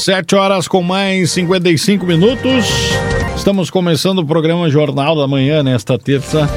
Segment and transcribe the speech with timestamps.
[0.00, 2.64] Sete horas com mais 55 minutos.
[3.36, 6.48] Estamos começando o programa Jornal da Manhã nesta terça,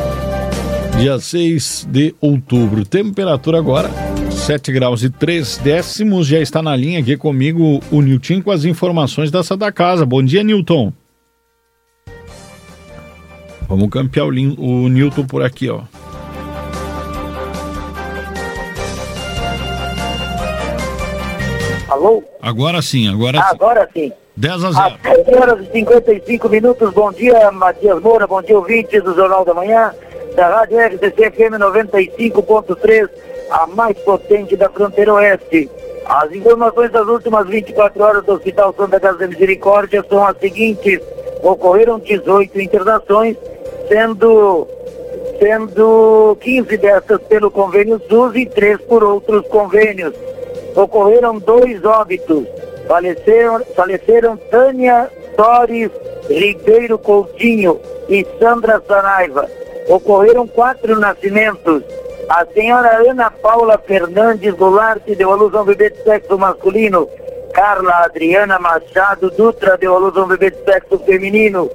[0.98, 2.86] dia 6 de outubro.
[2.86, 3.90] Temperatura agora
[4.32, 6.26] 7 graus e 3 décimos.
[6.26, 10.06] Já está na linha aqui comigo o Nilton com as informações da Santa Casa.
[10.06, 10.94] Bom dia, Nilton.
[13.68, 15.82] Vamos campear o, o Nilton por aqui, ó.
[21.90, 22.24] Alô?
[22.44, 23.48] Agora sim, agora sim.
[23.52, 24.12] Agora sim.
[24.36, 24.76] 10 a 0.
[24.76, 26.92] Às 7 horas e 55 minutos.
[26.92, 28.28] Bom dia, Matias Moura.
[28.28, 29.94] Bom dia, ouvintes do Jornal da Manhã,
[30.36, 33.10] da Rádio RCC FM 95.3,
[33.50, 35.72] a mais potente da fronteira oeste.
[36.06, 41.00] As informações das últimas 24 horas do Hospital Santa Casa da Misericórdia são as seguintes.
[41.42, 43.38] Ocorreram 18 internações,
[43.88, 44.68] sendo,
[45.40, 50.14] sendo 15 dessas pelo convênio SUS e 3 por outros convênios
[50.76, 52.46] ocorreram dois óbitos.
[52.88, 55.90] Faleceram, faleceram Tânia Doris
[56.30, 59.50] Ribeiro Coutinho e Sandra Saraiva.
[59.90, 61.84] Ocorreram quatro nascimentos.
[62.30, 67.08] A senhora Ana Paula Fernandes Goulart deu à luz a um bebê de sexo masculino.
[67.54, 71.70] Carla Adriana Machado Dutra deu à luz a um bebê de sexo feminino.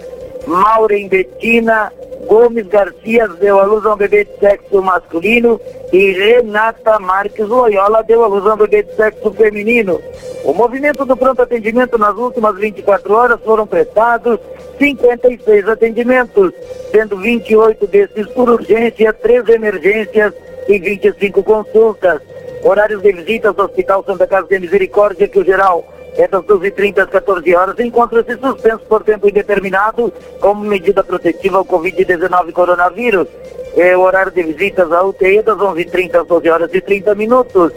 [0.48, 1.92] Maureen Bettina
[2.26, 5.60] Gomes Garcia deu à luz a um bebê de sexo masculino
[5.92, 10.00] e Renata Marques Loyola deu à luz a um bebê de sexo feminino.
[10.44, 14.40] O movimento do pronto atendimento nas últimas 24 horas foram prestados
[14.78, 16.52] 56 atendimentos,
[16.90, 20.32] sendo 28 desses por urgência, 3 emergências
[20.66, 22.22] e 25 consultas.
[22.62, 25.84] Horários de visitas ao Hospital Santa Casa de Misericórdia, que o geral
[26.26, 32.50] das 12h30 às 14 horas, encontra-se suspenso por tempo indeterminado como medida protetiva ao Covid-19
[32.52, 33.28] coronavírus.
[33.76, 37.14] É o horário de visitas à UTI é das 11h30 às 12 horas e 30
[37.14, 37.72] minutos.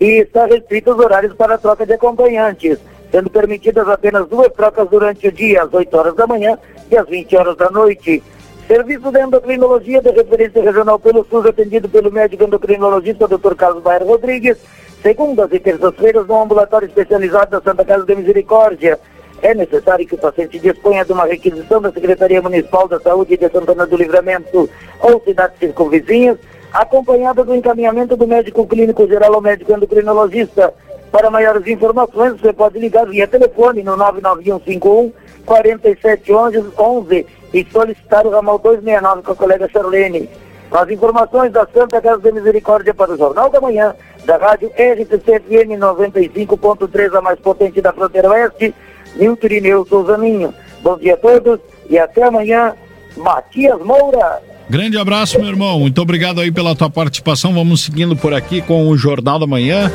[0.00, 2.78] E está restrito os horários para troca de acompanhantes,
[3.12, 6.58] sendo permitidas apenas duas trocas durante o dia, às 8 horas da manhã
[6.90, 8.20] e às 20 horas da noite.
[8.66, 13.54] Serviço de endocrinologia de referência regional pelo SUS, atendido pelo médico endocrinologista Dr.
[13.54, 14.56] Carlos Bairro Rodrigues,
[15.04, 18.98] segundas e terças-feiras no ambulatório especializado da Santa Casa de Misericórdia.
[19.42, 23.50] É necessário que o paciente disponha de uma requisição da Secretaria Municipal da Saúde de
[23.50, 24.70] Santana do Livramento
[25.00, 26.38] ou cidades circunvizinhas,
[26.72, 30.72] acompanhada do encaminhamento do médico clínico geral ou médico endocrinologista.
[31.12, 35.12] Para maiores informações, você pode ligar via telefone no 99151
[35.44, 40.30] 4711 e solicitar o ramal 269 com a colega Charlene.
[40.72, 45.78] As informações da Santa Casa de Misericórdia para o Jornal da Manhã, da rádio RCCFM
[45.78, 48.74] 95.3, a mais potente da fronteira oeste,
[49.16, 50.54] Nilton Irineu Souzaninho.
[50.82, 52.74] Bom dia a todos e até amanhã,
[53.16, 54.40] Matias Moura.
[54.68, 55.78] Grande abraço, meu irmão.
[55.78, 57.52] Muito obrigado aí pela tua participação.
[57.52, 59.90] Vamos seguindo por aqui com o Jornal da Manhã.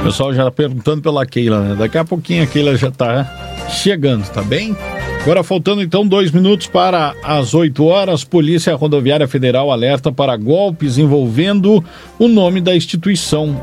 [0.00, 1.76] O pessoal já perguntando pela Keila, né?
[1.76, 4.76] Daqui a pouquinho a Keila já tá chegando, tá bem?
[5.24, 10.98] Agora faltando então dois minutos para as 8 horas, Polícia Rodoviária Federal alerta para golpes
[10.98, 11.82] envolvendo
[12.18, 13.58] o nome da instituição.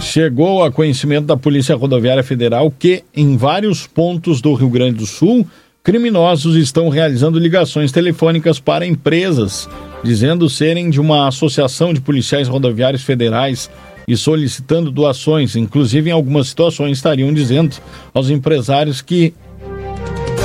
[0.00, 5.06] Chegou a conhecimento da Polícia Rodoviária Federal que, em vários pontos do Rio Grande do
[5.06, 5.44] Sul,
[5.82, 9.68] criminosos estão realizando ligações telefônicas para empresas,
[10.04, 13.68] dizendo serem de uma associação de policiais rodoviários federais
[14.10, 15.54] e solicitando doações.
[15.54, 17.76] Inclusive, em algumas situações, estariam dizendo
[18.12, 19.32] aos empresários que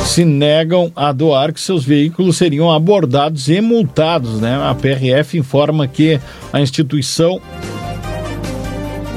[0.05, 4.39] se negam a doar que seus veículos seriam abordados e multados.
[4.39, 4.55] Né?
[4.55, 6.19] A PRF informa que
[6.53, 7.41] a instituição,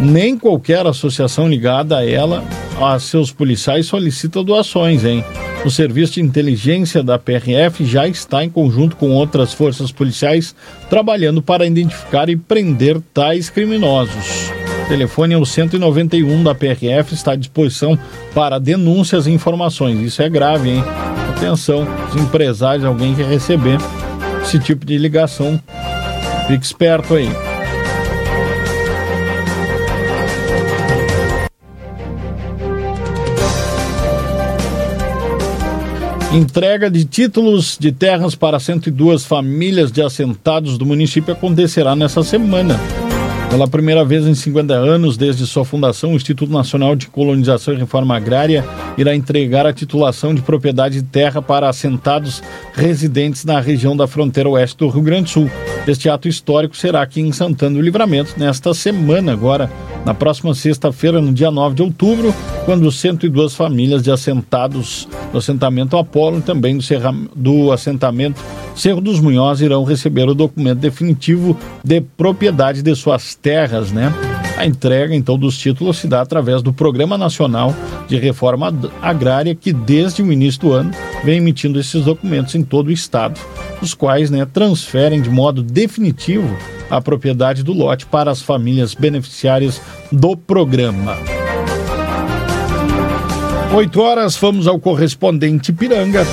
[0.01, 2.43] nem qualquer associação ligada a ela,
[2.81, 5.23] a seus policiais solicita doações, hein?
[5.69, 10.57] O serviço de inteligência da PRF já está em conjunto com outras forças policiais
[10.89, 14.51] trabalhando para identificar e prender tais criminosos.
[14.87, 17.99] O telefone é o 191 da PRF, está à disposição
[18.35, 20.01] para denúncias e informações.
[20.01, 20.85] Isso é grave, hein?
[21.37, 23.77] Atenção, os empresários, alguém que receber
[24.43, 25.61] esse tipo de ligação,
[26.49, 27.29] fique esperto aí.
[36.33, 42.79] Entrega de títulos de terras para 102 famílias de assentados do município acontecerá nessa semana.
[43.51, 47.79] Pela primeira vez em 50 anos, desde sua fundação, o Instituto Nacional de Colonização e
[47.79, 48.63] Reforma Agrária
[48.97, 52.43] irá entregar a titulação de propriedade de terra para assentados
[52.75, 55.51] residentes na região da fronteira oeste do Rio Grande do Sul.
[55.87, 59.71] Este ato histórico será aqui em Santana do Livramento, nesta semana agora,
[60.05, 62.35] na próxima sexta-feira, no dia 9 de outubro,
[62.67, 68.39] quando 102 famílias de assentados do assentamento Apolo e também do, serra, do assentamento
[68.79, 74.13] Cerro dos Munhoz irão receber o documento definitivo de propriedade de suas terras, né?
[74.57, 77.73] A entrega, então, dos títulos se dá através do Programa Nacional
[78.09, 80.91] de Reforma Agrária, que desde o início do ano
[81.25, 83.39] vem emitindo esses documentos em todo o estado,
[83.81, 86.57] os quais né, transferem de modo definitivo
[86.91, 89.81] a propriedade do lote para as famílias beneficiárias
[90.11, 91.17] do programa.
[93.73, 96.27] 8 horas, vamos ao correspondente Piranga.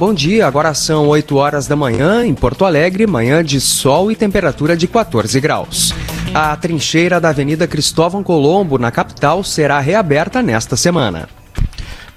[0.00, 0.46] Bom dia.
[0.46, 4.88] Agora são 8 horas da manhã em Porto Alegre, manhã de sol e temperatura de
[4.88, 5.92] 14 graus.
[6.32, 11.28] A trincheira da Avenida Cristóvão Colombo, na capital, será reaberta nesta semana.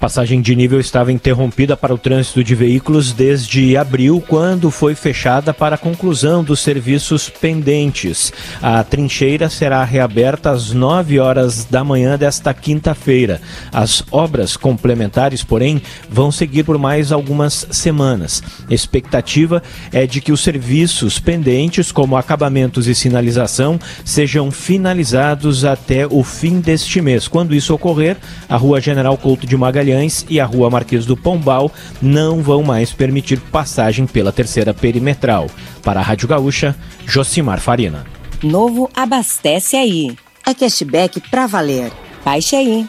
[0.04, 5.54] Passagem de nível estava interrompida para o trânsito de veículos desde abril, quando foi fechada
[5.54, 8.30] para a conclusão dos serviços pendentes.
[8.60, 13.40] A trincheira será reaberta às 9 horas da manhã desta quinta-feira.
[13.72, 15.80] As obras complementares, porém,
[16.10, 18.42] vão seguir por mais algumas semanas.
[18.68, 26.06] A expectativa é de que os serviços pendentes, como acabamentos e sinalização, sejam finalizados até
[26.06, 27.26] o fim deste mês.
[27.26, 31.16] Quando isso ocorrer, a Rua General Couto de Magalhães Magalhães e a Rua Marquês do
[31.16, 31.70] Pombal
[32.02, 35.48] não vão mais permitir passagem pela terceira perimetral.
[35.82, 36.74] Para a Rádio Gaúcha,
[37.06, 38.04] Josimar Farina.
[38.42, 40.16] Novo abastece aí.
[40.44, 41.92] É cashback pra valer.
[42.24, 42.86] Baixe aí.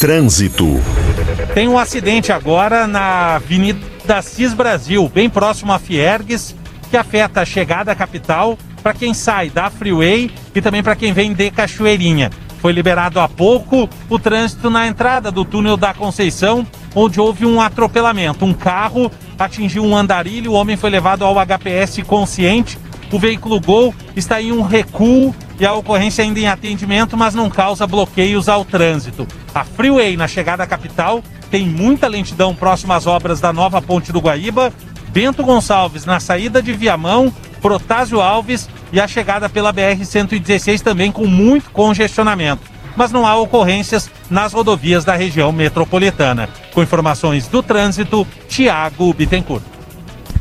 [0.00, 0.80] Trânsito.
[1.52, 6.54] Tem um acidente agora na Avenida Cis Brasil, bem próximo a Fiergues,
[6.90, 11.12] que afeta a chegada à capital para quem sai da Freeway e também para quem
[11.12, 12.30] vem de Cachoeirinha.
[12.64, 17.60] Foi liberado há pouco o trânsito na entrada do túnel da Conceição, onde houve um
[17.60, 18.42] atropelamento.
[18.42, 22.78] Um carro atingiu um andarilho, o homem foi levado ao HPS consciente.
[23.12, 27.50] O veículo Gol está em um recuo e a ocorrência ainda em atendimento, mas não
[27.50, 29.28] causa bloqueios ao trânsito.
[29.54, 34.10] A Freeway na chegada à capital tem muita lentidão próximo às obras da nova Ponte
[34.10, 34.72] do Guaíba.
[35.08, 37.30] Bento Gonçalves na saída de Viamão,
[37.64, 42.60] Protásio Alves e a chegada pela BR-116 também com muito congestionamento.
[42.94, 46.46] Mas não há ocorrências nas rodovias da região metropolitana.
[46.74, 49.73] Com informações do trânsito, Tiago Bittencourt.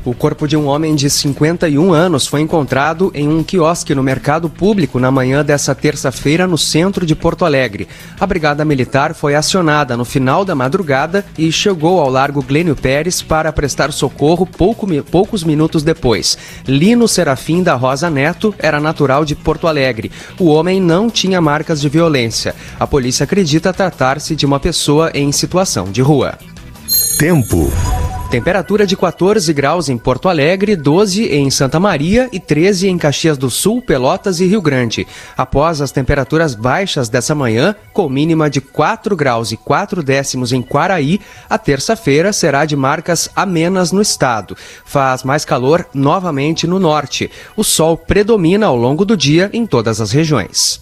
[0.05, 4.49] O corpo de um homem de 51 anos foi encontrado em um quiosque no mercado
[4.49, 7.87] público na manhã dessa terça-feira no centro de Porto Alegre.
[8.19, 13.21] A Brigada Militar foi acionada no final da madrugada e chegou ao Largo Glênio Pérez
[13.21, 16.37] para prestar socorro pouco, poucos minutos depois.
[16.67, 20.11] Lino Serafim da Rosa Neto era natural de Porto Alegre.
[20.37, 22.53] O homem não tinha marcas de violência.
[22.77, 26.37] A polícia acredita tratar-se de uma pessoa em situação de rua.
[27.17, 27.71] Tempo.
[28.33, 33.37] Temperatura de 14 graus em Porto Alegre, 12 em Santa Maria e 13 em Caxias
[33.37, 35.05] do Sul, Pelotas e Rio Grande.
[35.37, 40.63] Após as temperaturas baixas dessa manhã, com mínima de 4 graus e 4 décimos em
[40.63, 44.57] Quaraí, a terça-feira será de marcas amenas no estado.
[44.83, 47.29] Faz mais calor novamente no norte.
[47.55, 50.81] O sol predomina ao longo do dia em todas as regiões.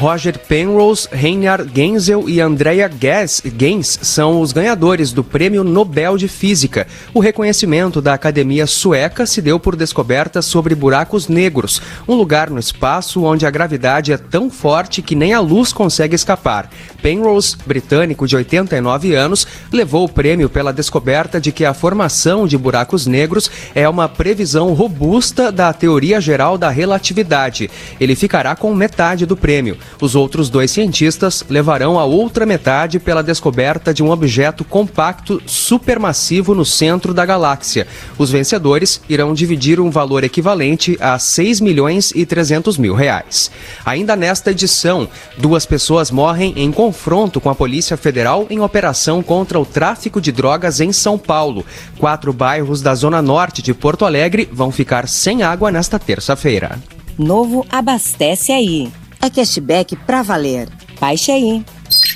[0.00, 6.86] Roger Penrose, Reinhard Genzel e Andrea Gens são os ganhadores do Prêmio Nobel de Física.
[7.12, 12.58] O reconhecimento da Academia Sueca se deu por descobertas sobre buracos negros, um lugar no
[12.58, 16.70] espaço onde a gravidade é tão forte que nem a luz consegue escapar.
[17.02, 22.56] Penrose, britânico de 89 anos, levou o prêmio pela descoberta de que a formação de
[22.56, 27.70] buracos negros é uma previsão robusta da teoria geral da relatividade.
[28.00, 29.76] Ele ficará com metade do prêmio.
[30.00, 36.54] Os outros dois cientistas levarão a outra metade pela descoberta de um objeto compacto supermassivo
[36.54, 37.86] no centro da galáxia.
[38.18, 43.50] Os vencedores irão dividir um valor equivalente a 6 milhões e 300 mil reais.
[43.84, 49.58] Ainda nesta edição, duas pessoas morrem em confronto com a Polícia Federal em operação contra
[49.58, 51.64] o tráfico de drogas em São Paulo.
[51.98, 56.78] Quatro bairros da zona norte de Porto Alegre vão ficar sem água nesta terça-feira.
[57.18, 58.90] Novo abastece aí.
[59.20, 60.68] É cashback pra valer.
[61.00, 61.64] Baixe aí.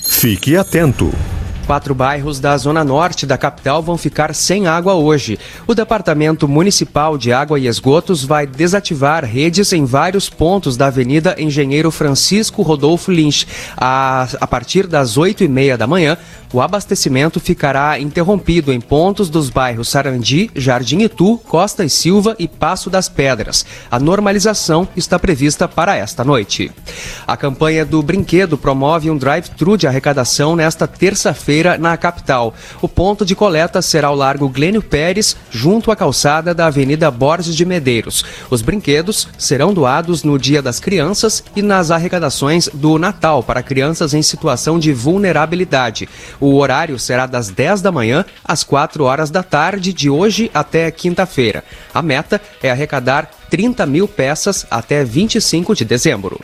[0.02, 1.12] Fique atento.
[1.66, 5.38] Quatro bairros da zona norte da capital vão ficar sem água hoje.
[5.66, 11.34] O Departamento Municipal de Água e Esgotos vai desativar redes em vários pontos da Avenida
[11.38, 13.46] Engenheiro Francisco Rodolfo Lynch.
[13.78, 16.18] A, a partir das oito e meia da manhã,
[16.52, 22.46] o abastecimento ficará interrompido em pontos dos bairros Sarandi, Jardim Itu, Costa e Silva e
[22.46, 23.64] Passo das Pedras.
[23.90, 26.70] A normalização está prevista para esta noite.
[27.26, 32.52] A campanha do Brinquedo promove um drive-thru de arrecadação nesta terça-feira quinta-feira na capital.
[32.82, 37.54] O ponto de coleta será o Largo Glênio Pérez, junto à calçada da Avenida Borges
[37.54, 38.24] de Medeiros.
[38.50, 44.14] Os brinquedos serão doados no Dia das Crianças e nas arrecadações do Natal para crianças
[44.14, 46.08] em situação de vulnerabilidade.
[46.40, 50.90] O horário será das 10 da manhã às 4 horas da tarde de hoje até
[50.90, 51.62] quinta-feira.
[51.92, 56.40] A meta é arrecadar 30 mil peças até 25 de dezembro.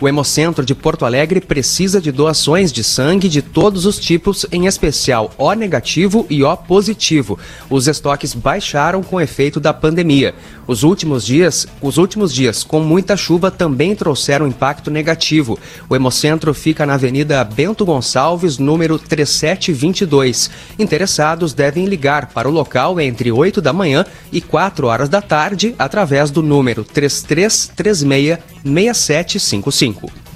[0.00, 4.64] O Hemocentro de Porto Alegre precisa de doações de sangue de todos os tipos, em
[4.64, 7.38] especial O negativo e O positivo.
[7.68, 10.34] Os estoques baixaram com efeito da pandemia.
[10.70, 15.58] Os últimos dias, os últimos dias com muita chuva também trouxeram impacto negativo.
[15.88, 20.48] O Hemocentro fica na Avenida Bento Gonçalves, número 3722.
[20.78, 25.74] Interessados devem ligar para o local entre 8 da manhã e 4 horas da tarde
[25.76, 30.29] através do número 3336 6755.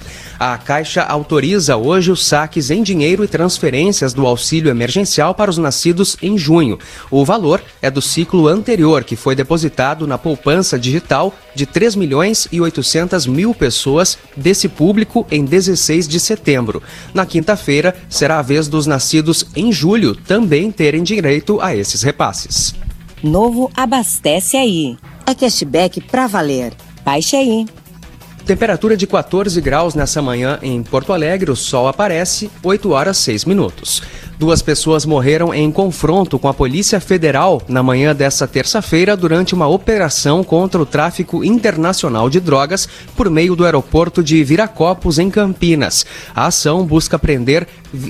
[0.47, 5.57] A Caixa autoriza hoje os saques em dinheiro e transferências do auxílio emergencial para os
[5.57, 6.79] nascidos em junho.
[7.11, 12.47] O valor é do ciclo anterior, que foi depositado na poupança digital de 3 milhões
[12.53, 16.83] e 800 mil pessoas desse público em 16 de setembro.
[17.15, 22.75] Na quinta-feira, será a vez dos nascidos em julho também terem direito a esses repasses.
[23.23, 24.99] Novo Abastece Aí.
[25.27, 26.75] É cashback pra valer.
[27.03, 27.65] Baixe aí.
[28.47, 33.47] Temperatura de 14 graus nessa manhã em Porto Alegre, o sol aparece, 8 horas 6
[33.47, 34.03] minutos.
[34.39, 39.69] Duas pessoas morreram em confronto com a Polícia Federal na manhã dessa terça-feira durante uma
[39.69, 46.05] operação contra o tráfico internacional de drogas por meio do aeroporto de Viracopos, em Campinas.
[46.35, 47.69] A ação busca prender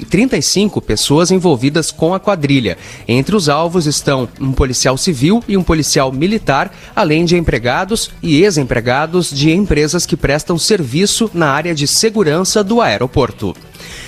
[0.08, 2.78] 35 pessoas envolvidas com a quadrilha.
[3.06, 8.42] Entre os alvos estão um policial civil e um policial militar, além de empregados e
[8.42, 13.54] ex-empregados de empresas que prestam serviço na área de segurança do aeroporto.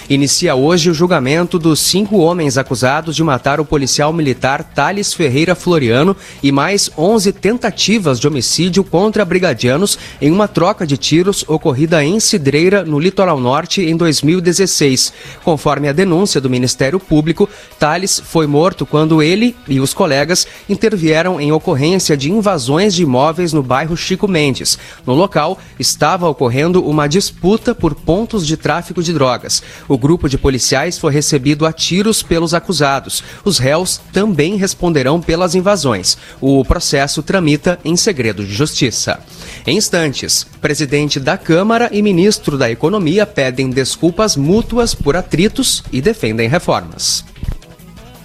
[0.08, 5.54] Inicia hoje o julgamento dos cinco homens acusados de matar o policial militar Thales Ferreira
[5.54, 12.04] Floriano e mais 11 tentativas de homicídio contra brigadianos em uma troca de tiros ocorrida
[12.04, 15.12] em Cidreira, no litoral norte, em 2016.
[15.42, 21.40] Conforme a denúncia do Ministério Público, Thales foi morto quando ele e os colegas intervieram
[21.40, 24.78] em ocorrência de invasões de imóveis no bairro Chico Mendes.
[25.04, 29.62] No local, estava ocorrendo uma disputa por pontos de tráfico de drogas.
[29.88, 33.22] O grupo de policiais foi recebido a tiros pelos acusados.
[33.44, 36.16] Os réus também responderão pelas invasões.
[36.40, 39.20] O processo tramita em segredo de justiça.
[39.66, 46.00] Em instantes, presidente da Câmara e ministro da Economia pedem desculpas mútuas por atritos e
[46.00, 47.24] defendem reformas.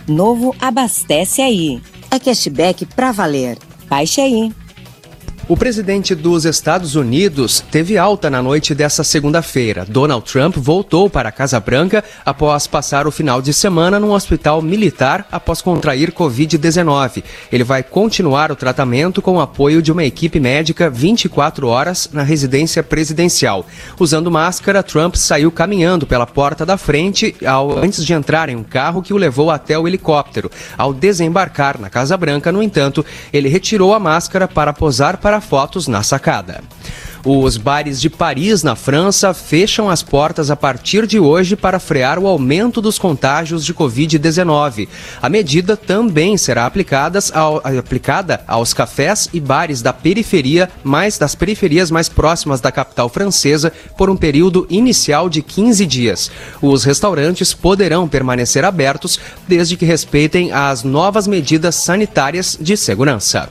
[0.07, 1.81] Novo Abastece Aí.
[2.09, 3.57] É cashback pra valer.
[3.87, 4.51] Baixe aí.
[5.47, 9.85] O presidente dos Estados Unidos teve alta na noite dessa segunda-feira.
[9.87, 14.61] Donald Trump voltou para a Casa Branca após passar o final de semana num hospital
[14.61, 17.23] militar após contrair Covid-19.
[17.51, 22.23] Ele vai continuar o tratamento com o apoio de uma equipe médica 24 horas na
[22.23, 23.65] residência presidencial.
[23.99, 28.63] Usando máscara, Trump saiu caminhando pela porta da frente ao, antes de entrar em um
[28.63, 30.49] carro que o levou até o helicóptero.
[30.77, 35.87] Ao desembarcar na Casa Branca, no entanto, ele retirou a máscara para posar para fotos
[35.87, 36.61] na sacada.
[37.23, 42.17] Os bares de Paris, na França, fecham as portas a partir de hoje para frear
[42.17, 44.87] o aumento dos contágios de Covid-19.
[45.21, 46.71] A medida também será
[47.33, 53.07] ao, aplicada aos cafés e bares da periferia, mais das periferias mais próximas da capital
[53.07, 56.31] francesa, por um período inicial de 15 dias.
[56.59, 63.47] Os restaurantes poderão permanecer abertos desde que respeitem as novas medidas sanitárias de segurança.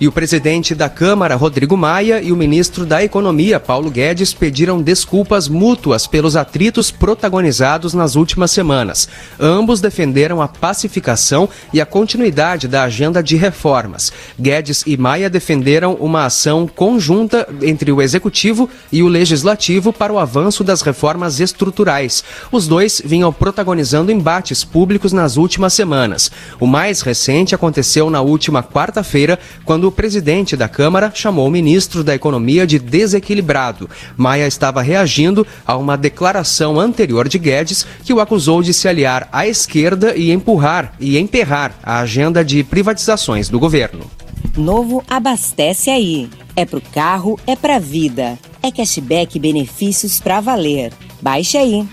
[0.00, 4.80] E o presidente da Câmara, Rodrigo Maia, e o ministro da Economia, Paulo Guedes, pediram
[4.80, 9.06] desculpas mútuas pelos atritos protagonizados nas últimas semanas.
[9.38, 14.10] Ambos defenderam a pacificação e a continuidade da agenda de reformas.
[14.40, 20.18] Guedes e Maia defenderam uma ação conjunta entre o executivo e o legislativo para o
[20.18, 22.24] avanço das reformas estruturais.
[22.50, 26.30] Os dois vinham protagonizando embates públicos nas últimas semanas.
[26.58, 32.04] O mais recente aconteceu na última quarta-feira, quando o presidente da Câmara chamou o ministro
[32.04, 33.90] da Economia de desequilibrado.
[34.16, 39.28] Maia estava reagindo a uma declaração anterior de Guedes que o acusou de se aliar
[39.32, 44.08] à esquerda e empurrar e emperrar a agenda de privatizações do governo.
[44.56, 46.30] Novo Abastece Aí.
[46.54, 48.38] É pro carro, é pra vida.
[48.62, 50.92] É cashback benefícios pra valer.
[51.20, 51.86] Baixe aí.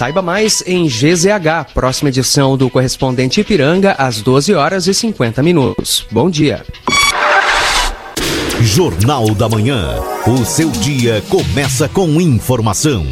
[0.00, 6.06] Saiba mais em GZH, próxima edição do Correspondente Ipiranga, às 12 horas e 50 minutos.
[6.10, 6.64] Bom dia.
[8.62, 10.00] Jornal da Manhã.
[10.26, 13.06] O seu dia começa com informação.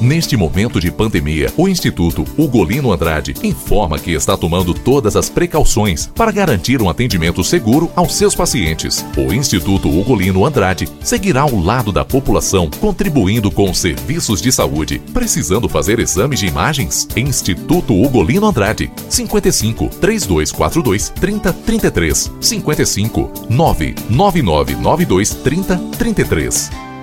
[0.00, 6.06] Neste momento de pandemia, o Instituto Ugolino Andrade informa que está tomando todas as precauções
[6.14, 9.04] para garantir um atendimento seguro aos seus pacientes.
[9.16, 15.00] O Instituto Ugolino Andrade seguirá ao lado da população, contribuindo com serviços de saúde.
[15.12, 17.08] Precisando fazer exames de imagens?
[17.16, 26.93] Instituto Ugolino Andrade, 55 3242 3033 55 99992 3033.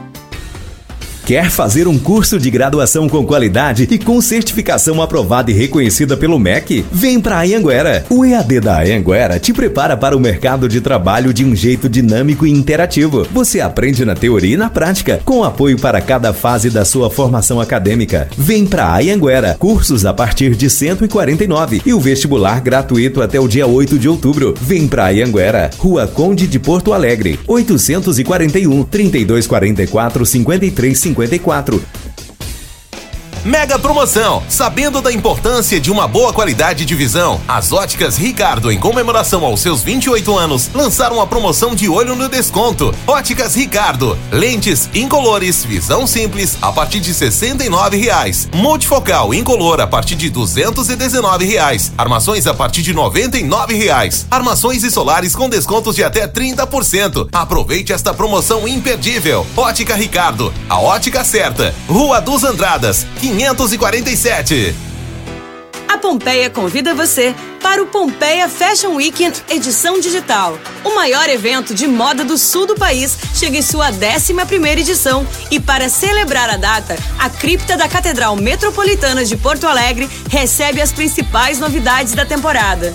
[1.32, 6.38] Quer fazer um curso de graduação com qualidade e com certificação aprovada e reconhecida pelo
[6.38, 6.84] MEC?
[6.92, 8.06] Vem para a Anhanguera.
[8.10, 12.46] O EAD da Anhanguera te prepara para o mercado de trabalho de um jeito dinâmico
[12.46, 13.26] e interativo.
[13.32, 17.62] Você aprende na teoria e na prática, com apoio para cada fase da sua formação
[17.62, 18.28] acadêmica.
[18.38, 19.56] Vem para a Anhanguera.
[19.58, 24.54] Cursos a partir de 149 e o vestibular gratuito até o dia 8 de outubro.
[24.60, 25.70] Vem para a Anhanguera.
[25.78, 32.01] Rua Conde de Porto Alegre, 841 3244 5350 54.
[33.44, 34.44] Mega promoção!
[34.48, 39.62] Sabendo da importância de uma boa qualidade de visão, as óticas Ricardo, em comemoração aos
[39.62, 42.94] seus 28 anos, lançaram a promoção de olho no desconto.
[43.08, 48.48] Óticas Ricardo, lentes incolores, visão simples a partir de 69 reais.
[48.54, 51.92] Multifocal incolor a partir de 219 reais.
[51.98, 54.28] Armações a partir de 99 reais.
[54.30, 57.30] Armações e solares com descontos de até 30%.
[57.34, 59.48] Aproveite esta promoção imperdível.
[59.58, 61.74] Ótica Ricardo, a ótica certa.
[61.88, 64.76] Rua dos Andradas, 547.
[65.88, 70.60] A Pompeia convida você para o Pompeia Fashion Weekend edição digital.
[70.84, 74.34] O maior evento de moda do sul do país chega em sua 11
[74.78, 80.82] edição e para celebrar a data, a cripta da Catedral Metropolitana de Porto Alegre recebe
[80.82, 82.94] as principais novidades da temporada.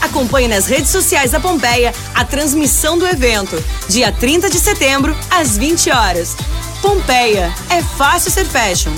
[0.00, 5.58] Acompanhe nas redes sociais da Pompeia a transmissão do evento, dia 30 de setembro, às
[5.58, 6.36] 20 horas.
[6.80, 8.92] Pompeia, é fácil ser fashion.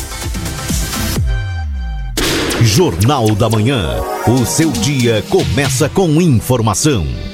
[2.60, 4.00] Jornal da Manhã.
[4.26, 7.31] O seu dia começa com informação.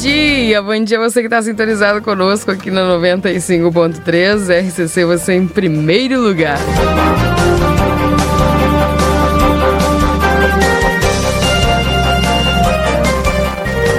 [0.00, 6.18] Dia, bom dia você que está sintonizado conosco aqui na 95.3, RCC você em primeiro
[6.18, 6.58] lugar.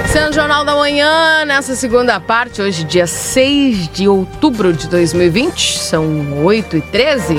[0.08, 6.44] Sendo Jornal da Manhã, nessa segunda parte, hoje dia 6 de outubro de 2020, são
[6.44, 7.36] 8 e 13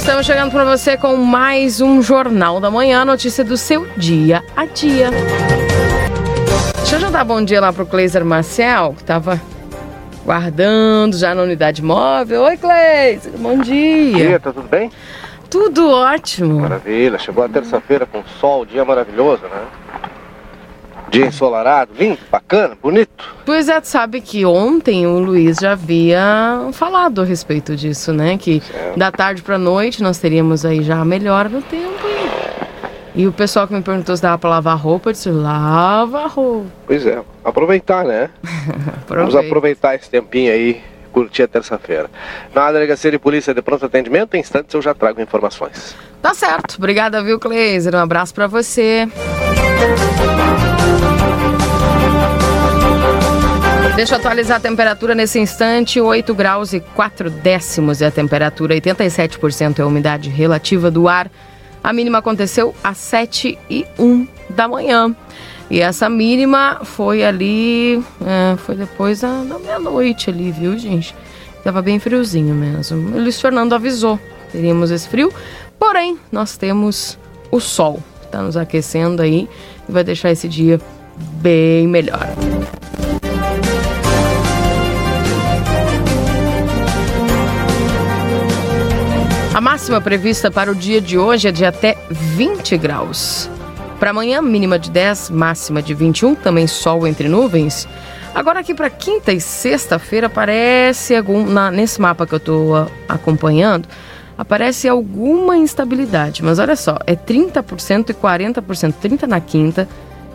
[0.00, 4.64] Estamos chegando para você com mais um Jornal da Manhã, notícia do seu dia a
[4.64, 5.10] dia.
[6.78, 9.38] Deixa eu já dar bom dia lá pro Cleiser Marcel, que estava
[10.24, 12.44] guardando já na unidade móvel.
[12.44, 14.12] Oi, Cleiser, bom dia.
[14.12, 14.90] Bom dia, tá tudo bem?
[15.50, 16.60] Tudo ótimo.
[16.60, 19.66] Maravilha, chegou a terça-feira com sol, dia maravilhoso, né?
[21.10, 23.10] Dia ensolarado, lindo, bacana, bonito.
[23.44, 28.38] Pois é, tu sabe que ontem o Luiz já havia falado a respeito disso, né?
[28.38, 28.98] Que certo.
[28.98, 32.06] da tarde para noite nós teríamos aí já a melhora no tempo.
[33.14, 36.28] E, e o pessoal que me perguntou se dava para lavar roupa, eu disse, lava
[36.28, 36.70] roupa.
[36.86, 38.30] Pois é, aproveitar, né?
[39.08, 40.80] Vamos aproveitar esse tempinho aí,
[41.12, 42.08] curtir a terça-feira.
[42.54, 45.96] Na Delegacia de Polícia de Pronto Atendimento, em instantes eu já trago informações.
[46.22, 46.76] Tá certo.
[46.78, 47.96] Obrigada, viu, Cleiser?
[47.96, 49.08] Um abraço para você.
[53.96, 58.74] Deixa eu atualizar a temperatura nesse instante, 8 graus e 4 décimos é a temperatura,
[58.74, 61.30] 87% é a umidade relativa do ar.
[61.82, 65.14] A mínima aconteceu às 7 e 1 da manhã.
[65.70, 71.14] E essa mínima foi ali, é, foi depois da, da meia-noite ali, viu, gente?
[71.62, 73.16] Tava bem friozinho mesmo.
[73.16, 74.18] O Luiz Fernando avisou,
[74.50, 75.32] teríamos esse frio,
[75.78, 77.18] porém, nós temos
[77.50, 79.48] o sol, tá nos aquecendo aí
[79.88, 80.80] e vai deixar esse dia
[81.40, 82.26] bem melhor.
[89.60, 93.46] A máxima prevista para o dia de hoje é de até 20 graus.
[93.98, 97.86] Para amanhã, mínima de 10, máxima de 21, também sol entre nuvens.
[98.34, 103.86] Agora aqui para quinta e sexta-feira parece algum na, nesse mapa que eu estou acompanhando,
[104.38, 109.86] aparece alguma instabilidade, mas olha só, é 30% e 40%, 30 na quinta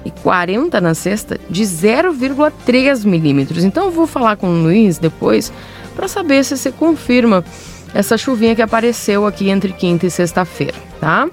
[0.06, 3.64] e 40 na sexta, de 0,3 milímetros.
[3.64, 5.52] Então eu vou falar com o Luiz depois
[5.96, 7.44] para saber se você confirma
[7.96, 11.30] essa chuvinha que apareceu aqui entre quinta e sexta-feira, tá?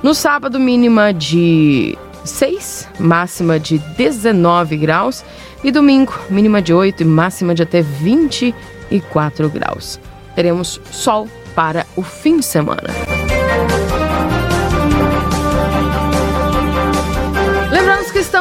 [0.00, 5.24] No sábado, mínima de 6, máxima de 19 graus.
[5.64, 9.98] E domingo, mínima de 8 e máxima de até 24 graus.
[10.36, 13.23] Teremos sol para o fim de semana.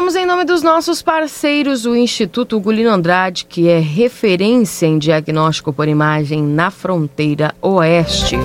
[0.03, 5.71] Estamos em nome dos nossos parceiros, o Instituto Gulino Andrade, que é referência em diagnóstico
[5.71, 8.35] por imagem na fronteira oeste.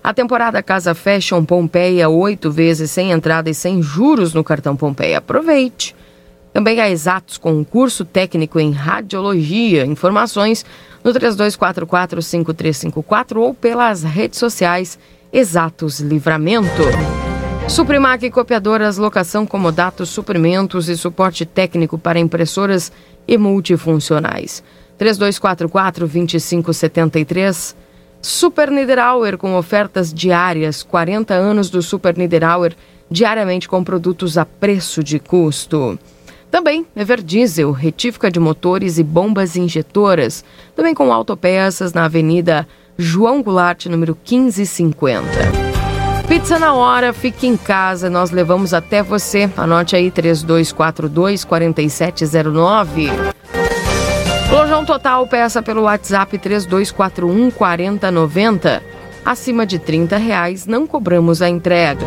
[0.03, 5.17] A temporada Casa Fashion Pompeia, oito vezes sem entrada e sem juros no cartão Pompeia.
[5.17, 5.95] Aproveite!
[6.53, 9.83] Também há exatos com curso técnico em radiologia.
[9.85, 10.63] Informações
[11.03, 14.99] no 3244-5354 ou pelas redes sociais
[15.31, 16.83] Exatos Livramento.
[17.67, 22.91] Suprimac Copiadoras, locação, comodatos, suprimentos e suporte técnico para impressoras
[23.27, 24.63] e multifuncionais.
[24.99, 27.75] 3244-2573
[28.21, 32.75] Super Niederauer com ofertas diárias, 40 anos do Super Niederauer,
[33.09, 35.97] diariamente com produtos a preço de custo.
[36.53, 43.87] Também Everdiesel, retífica de motores e bombas injetoras, também com autopeças na Avenida João Goulart,
[43.87, 45.25] número 1550.
[46.27, 49.49] Pizza na hora, fique em casa, nós levamos até você.
[49.57, 53.09] Anote aí 3242 4709.
[54.51, 58.83] Lojão Total, peça pelo WhatsApp 3241 4090.
[59.25, 62.05] Acima de 30 reais, não cobramos a entrega.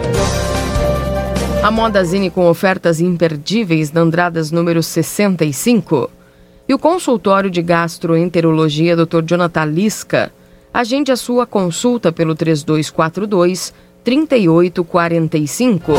[1.67, 6.09] A Modazine com ofertas imperdíveis na Andradas número 65.
[6.69, 9.25] E o consultório de gastroenterologia Dr.
[9.27, 10.33] Jonathan Lisca.
[10.73, 13.75] Agende a sua consulta pelo 3242
[14.05, 15.93] 3845.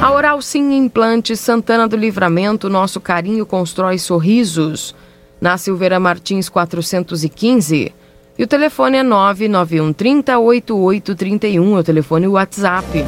[0.00, 4.94] A Oral Sim Implante Santana do Livramento, nosso carinho constrói sorrisos
[5.38, 7.92] na Silveira Martins 415.
[8.38, 13.04] E o telefone é 99130 8831, é o telefone WhatsApp.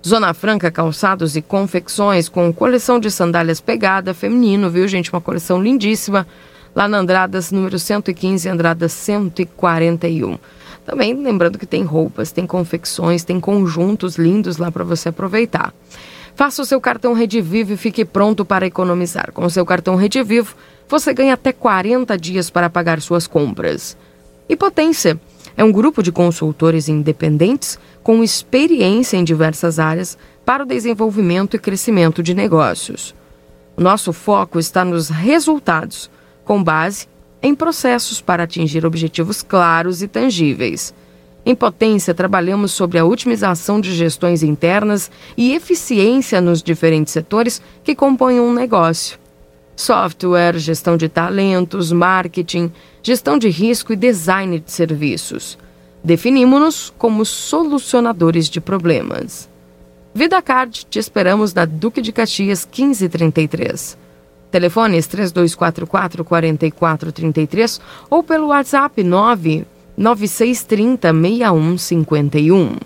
[0.08, 5.12] Zona Franca Calçados e Confecções com coleção de sandálias pegada feminino, viu gente?
[5.12, 6.26] Uma coleção lindíssima
[6.74, 10.38] lá na Andradas número 115, Andradas 141.
[10.86, 15.74] Também lembrando que tem roupas, tem confecções, tem conjuntos lindos lá para você aproveitar.
[16.38, 19.34] Faça o seu cartão Rede Vivo e fique pronto para economizar.
[19.34, 20.56] Com o seu cartão Rede Vivo,
[20.88, 23.98] você ganha até 40 dias para pagar suas compras.
[24.48, 25.20] E Potência
[25.58, 30.16] é um grupo de consultores independentes com experiência em diversas áreas
[30.46, 33.16] para o desenvolvimento e crescimento de negócios.
[33.76, 36.10] Nosso foco está nos resultados,
[36.46, 37.08] com base
[37.42, 40.94] em processos para atingir objetivos claros e tangíveis.
[41.46, 47.96] Em Potência, trabalhamos sobre a otimização de gestões internas e eficiência nos diferentes setores que
[47.96, 49.18] compõem um negócio.
[49.78, 52.72] Software, gestão de talentos, marketing,
[53.04, 55.56] gestão de risco e design de serviços.
[56.04, 59.48] Definimos-nos como solucionadores de problemas.
[60.16, 63.96] VidaCard, te esperamos na Duque de Caxias 1533.
[64.50, 69.64] Telefones 3244 4433 ou pelo WhatsApp 9
[69.96, 72.78] 9630 6151.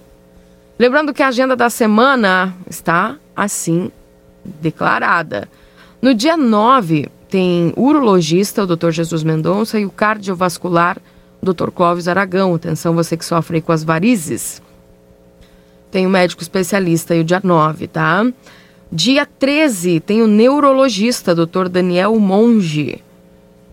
[0.77, 3.89] Lembrando que a agenda da semana está assim
[4.43, 5.47] declarada.
[6.01, 8.89] No dia 9 tem urologista, o Dr.
[8.89, 10.97] Jesus Mendonça, e o cardiovascular,
[11.39, 11.69] o Dr.
[11.69, 12.55] Clóvis Aragão.
[12.55, 14.61] Atenção, você que sofre com as varizes.
[15.91, 18.25] Tem o médico especialista aí o dia 9, tá?
[18.91, 21.69] Dia 13 tem o neurologista, Dr.
[21.69, 23.01] Daniel Monge.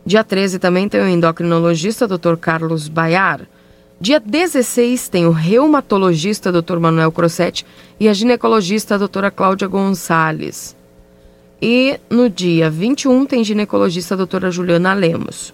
[0.04, 2.36] Dia 13 também tem o endocrinologista Dr.
[2.38, 3.40] Carlos Baiar.
[4.00, 6.78] Dia 16 tem o reumatologista Dr.
[6.78, 7.64] Manuel Crossetti
[7.98, 10.77] e a ginecologista a doutora Cláudia Gonçalves.
[11.60, 15.52] E no dia 21 tem ginecologista doutora Juliana Lemos.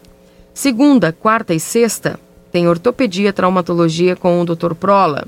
[0.52, 2.20] Segunda, quarta e sexta
[2.52, 4.74] tem ortopedia e traumatologia com o Dr.
[4.74, 5.24] Prola.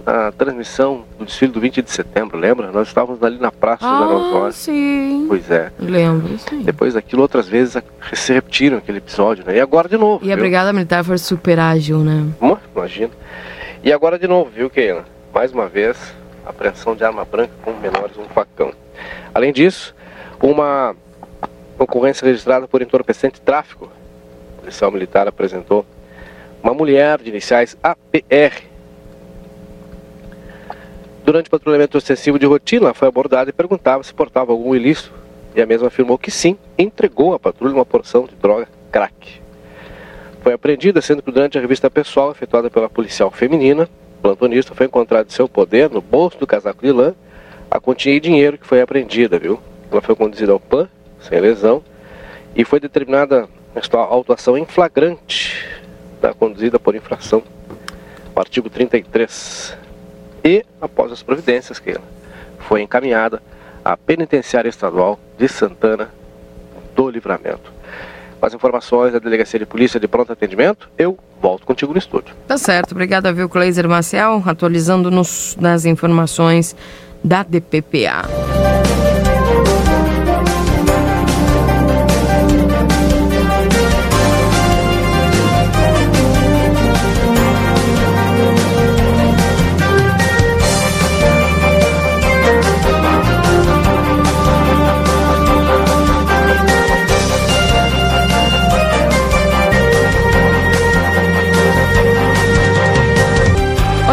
[0.06, 2.72] na transmissão do desfile do 20 de setembro, lembra?
[2.72, 4.54] Nós estávamos ali na Praça ah, da Osório.
[4.54, 5.26] sim.
[5.28, 5.72] Pois é.
[5.80, 6.62] Lembro, sim.
[6.62, 7.82] Depois daquilo, outras vezes
[8.14, 9.58] se repetiram aquele episódio, né?
[9.58, 10.24] E agora de novo.
[10.24, 10.34] E viu?
[10.34, 12.28] a Brigada Militar foi super ágil, né?
[12.76, 13.12] Imagina.
[13.84, 15.06] E agora de novo, viu, Keila?
[15.34, 15.98] Mais uma vez,
[16.46, 18.74] apreensão de arma branca com menores um facão.
[19.34, 19.96] Além disso,
[20.42, 20.96] uma
[21.78, 23.90] ocorrência registrada por entorpecente tráfico.
[24.58, 25.86] O policial militar apresentou
[26.62, 28.71] uma mulher de iniciais APR
[31.24, 35.14] Durante o patrulhamento excessivo de rotina, ela foi abordada e perguntava se portava algum ilícito.
[35.56, 39.42] E a mesma afirmou que sim, entregou à patrulha uma porção de droga crack.
[40.42, 44.88] Foi apreendida, sendo que durante a revista pessoal efetuada pela policial feminina, o plantonista foi
[44.88, 47.14] encontrado em seu poder, no bolso do casaco de lã,
[47.70, 49.60] a quantia de dinheiro que foi apreendida, viu?
[49.92, 51.84] Ela foi conduzida ao PAN, sem lesão,
[52.56, 55.80] e foi determinada a autuação em flagrante,
[56.20, 57.44] da conduzida por infração,
[58.36, 59.78] artigo 33
[60.44, 61.96] e, após as providências que
[62.60, 63.42] foi encaminhada
[63.84, 66.10] à Penitenciária Estadual de Santana
[66.96, 67.72] do Livramento.
[68.40, 72.34] Com as informações da Delegacia de Polícia de Pronto Atendimento, eu volto contigo no estúdio.
[72.48, 72.92] Tá certo.
[72.92, 76.76] Obrigada, viu, Cleiser Marcel, atualizando-nos nas informações
[77.24, 78.24] da DPPA.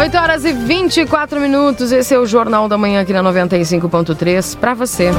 [0.09, 1.91] 8 horas e 24 minutos.
[1.91, 5.11] Esse é o Jornal da Manhã aqui na 95.3 para você.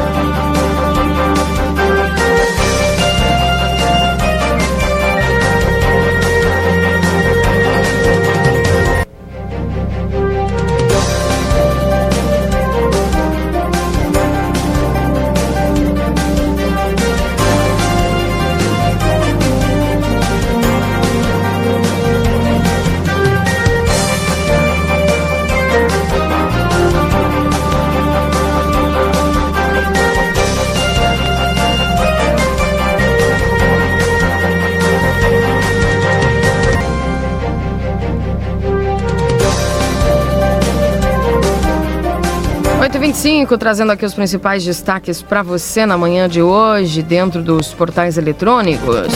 [43.58, 49.08] Trazendo aqui os principais destaques para você na manhã de hoje, dentro dos portais eletrônicos.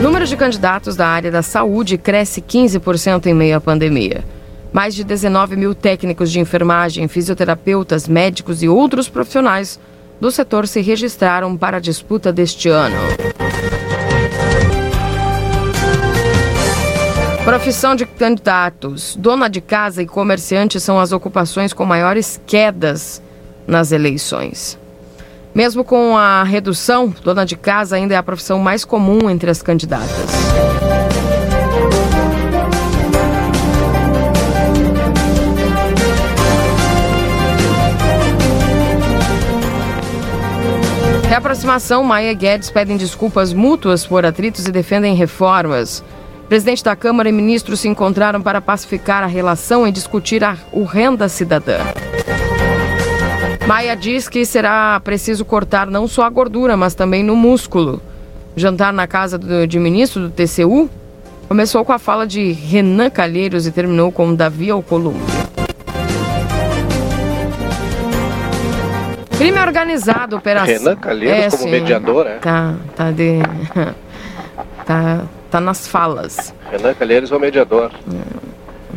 [0.00, 4.24] Número de candidatos da área da saúde cresce 15% em meio à pandemia.
[4.72, 9.78] Mais de 19 mil técnicos de enfermagem, fisioterapeutas, médicos e outros profissionais
[10.18, 12.96] do setor se registraram para a disputa deste ano.
[17.48, 19.16] Profissão de candidatos.
[19.16, 23.22] Dona de casa e comerciante são as ocupações com maiores quedas
[23.66, 24.78] nas eleições.
[25.54, 29.62] Mesmo com a redução, dona de casa ainda é a profissão mais comum entre as
[29.62, 30.10] candidatas.
[41.30, 46.04] Reaproximação, Maia e Guedes pedem desculpas mútuas por atritos e defendem reformas.
[46.48, 50.82] Presidente da Câmara e ministros se encontraram para pacificar a relação e discutir a, o
[50.82, 51.78] renda cidadã.
[53.66, 58.00] Maia diz que será preciso cortar não só a gordura, mas também no músculo.
[58.56, 60.88] Jantar na casa do, de ministro do TCU
[61.46, 65.20] começou com a fala de Renan Calheiros e terminou com Davi Alcolumbre.
[69.36, 70.74] Crime organizado, operação.
[70.74, 71.70] Renan Calheiros É, como sim.
[71.70, 72.38] mediador, é?
[72.38, 73.38] Tá, tá de.
[74.86, 76.54] tá, tá nas falas.
[76.70, 77.90] Renan Calheiros é o mediador.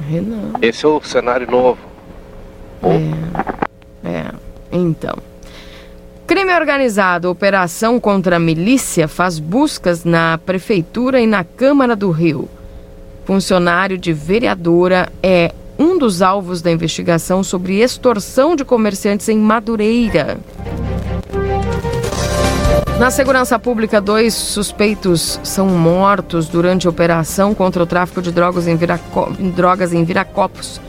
[0.10, 0.54] Renan.
[0.62, 1.80] Esse é o cenário novo.
[4.04, 4.32] É,
[4.72, 5.16] então.
[6.26, 12.48] Crime organizado, operação contra a milícia faz buscas na prefeitura e na Câmara do Rio.
[13.26, 20.40] Funcionário de vereadora é um dos alvos da investigação sobre extorsão de comerciantes em Madureira.
[23.02, 28.68] Na segurança pública, dois suspeitos são mortos durante a operação contra o tráfico de drogas
[28.68, 29.34] em, Viraco...
[29.56, 30.80] drogas em Viracopos.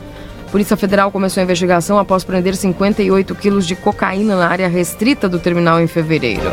[0.51, 5.39] Polícia Federal começou a investigação após prender 58 quilos de cocaína na área restrita do
[5.39, 6.51] terminal em fevereiro.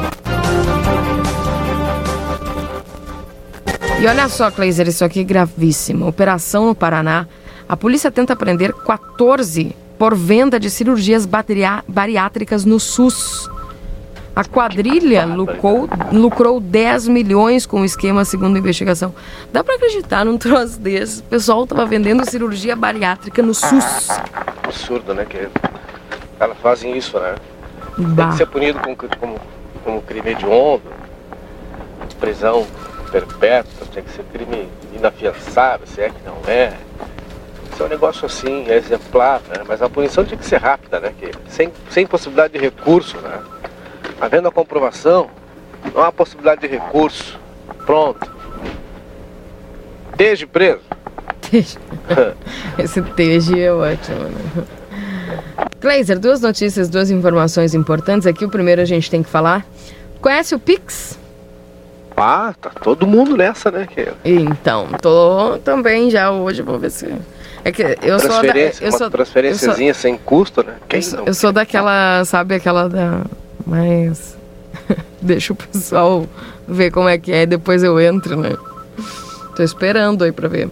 [4.01, 6.09] E olha só, Kleiser, isso aqui é gravíssimo.
[6.09, 7.27] Operação no Paraná.
[7.69, 11.29] A polícia tenta prender 14 por venda de cirurgias
[11.87, 13.47] bariátricas no SUS.
[14.41, 19.15] A quadrilha lucrou, lucrou 10 milhões com o esquema, segundo a investigação.
[19.53, 21.21] Dá pra acreditar num troço desse?
[21.21, 24.09] O pessoal tava vendendo cirurgia bariátrica no SUS.
[24.63, 25.27] Absurdo, né?
[25.27, 25.47] Que
[26.39, 27.35] elas fazem isso, né?
[27.97, 28.29] Tem Bah.
[28.31, 29.39] que ser punido como, como,
[29.85, 30.85] como crime hediondo,
[32.19, 32.67] prisão
[33.13, 36.73] perpétua, tem que ser crime inafiançável, se é que não é.
[37.75, 39.63] Isso é um negócio assim, é exemplar, né?
[39.69, 41.13] Mas a punição tinha que ser rápida, né?
[41.21, 43.39] Que, sem, sem possibilidade de recurso, né?
[44.21, 45.31] Havendo a comprovação,
[45.95, 47.39] não há possibilidade de recurso.
[47.87, 48.31] Pronto.
[50.17, 50.83] Desde preso.
[52.79, 54.65] Esse TG é ótimo, né?
[55.81, 58.45] Kleiser, duas notícias, duas informações importantes aqui.
[58.45, 59.65] O primeiro a gente tem que falar.
[60.21, 61.19] Conhece o Pix?
[62.17, 63.87] Ah, tá todo mundo nessa, né?
[63.87, 67.11] Que Então, tô também já hoje, vou ver se.
[67.65, 70.75] É que eu sou da, eu uma sou, transferenciazinha sem custo, né?
[70.87, 71.27] Quem eu sou, não?
[71.27, 73.23] eu sou daquela, sabe, aquela da.
[73.71, 74.37] Mas.
[75.23, 76.27] Deixa o pessoal
[76.67, 78.57] ver como é que é e depois eu entro, né?
[79.55, 80.69] Tô esperando aí pra ver.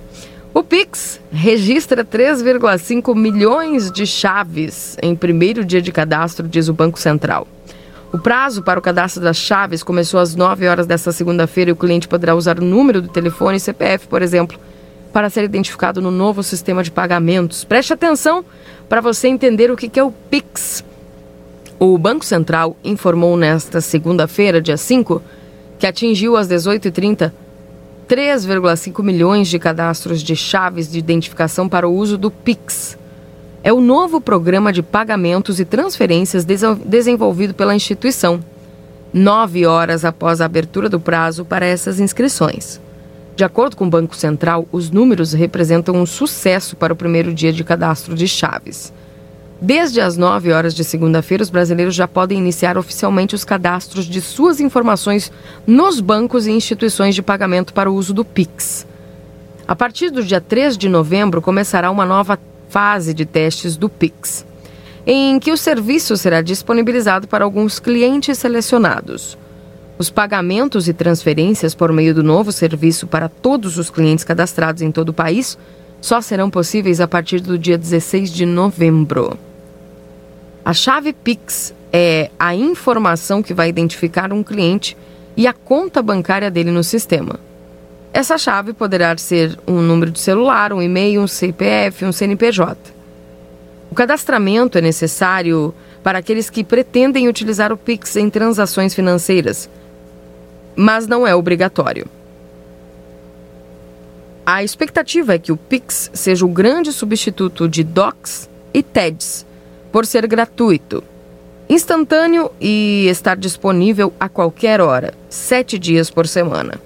[0.53, 6.99] O Pix registra 3,5 milhões de chaves em primeiro dia de cadastro, diz o Banco
[6.99, 7.47] Central.
[8.13, 11.77] O prazo para o cadastro das chaves começou às 9 horas desta segunda-feira e o
[11.77, 14.59] cliente poderá usar o número do telefone e CPF, por exemplo,
[15.13, 17.63] para ser identificado no novo sistema de pagamentos.
[17.63, 18.45] Preste atenção
[18.89, 20.83] para você entender o que é o Pix.
[21.79, 25.23] O Banco Central informou nesta segunda-feira, dia 5,
[25.79, 27.33] que atingiu às 18h30
[28.09, 32.97] 3,5 milhões de cadastros de chaves de identificação para o uso do Pix.
[33.63, 38.43] É o novo programa de pagamentos e transferências desen- desenvolvido pela instituição,
[39.13, 42.81] nove horas após a abertura do prazo para essas inscrições.
[43.37, 47.53] De acordo com o Banco Central, os números representam um sucesso para o primeiro dia
[47.53, 48.93] de cadastro de chaves.
[49.61, 54.21] Desde as 9 horas de segunda-feira, os brasileiros já podem iniciar oficialmente os cadastros de
[54.21, 55.33] suas informações
[55.67, 58.87] nos bancos e instituições de pagamento para o uso do Pix.
[59.67, 64.47] A partir do dia 3 de novembro, começará uma nova fase de testes do Pix,
[65.05, 69.37] em que o serviço será disponibilizado para alguns clientes selecionados.
[69.99, 74.93] Os pagamentos e transferências por meio do novo serviço para todos os clientes cadastrados em
[74.93, 75.59] todo o país
[76.01, 79.48] só serão possíveis a partir do dia 16 de novembro.
[80.69, 84.95] A chave Pix é a informação que vai identificar um cliente
[85.35, 87.41] e a conta bancária dele no sistema.
[88.13, 92.77] Essa chave poderá ser um número de celular, um e-mail, um CPF, um CNPJ.
[93.91, 99.71] O cadastramento é necessário para aqueles que pretendem utilizar o Pix em transações financeiras,
[100.77, 102.07] mas não é obrigatório.
[104.45, 109.48] A expectativa é que o Pix seja o grande substituto de DOCs e TEDs,
[109.93, 111.03] por ser gratuito,
[111.69, 116.81] instantâneo e estar disponível a qualquer hora, sete dias por semana.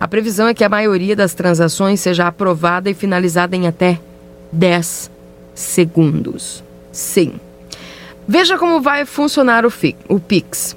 [0.00, 3.98] A previsão é que a maioria das transações seja aprovada e finalizada em até
[4.52, 5.10] 10
[5.54, 6.62] segundos.
[6.92, 7.34] Sim.
[8.26, 9.72] Veja como vai funcionar o,
[10.08, 10.76] o Pix.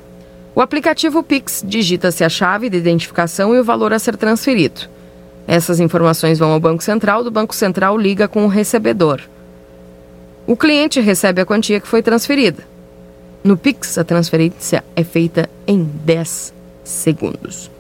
[0.55, 4.82] O aplicativo Pix digita-se a chave de identificação e o valor a ser transferido.
[5.47, 9.22] Essas informações vão ao Banco Central, do Banco Central liga com o recebedor.
[10.51, 12.67] O cliente recebe a quantia que foi transferida.
[13.41, 17.71] No Pix, a transferência é feita em 10 segundos.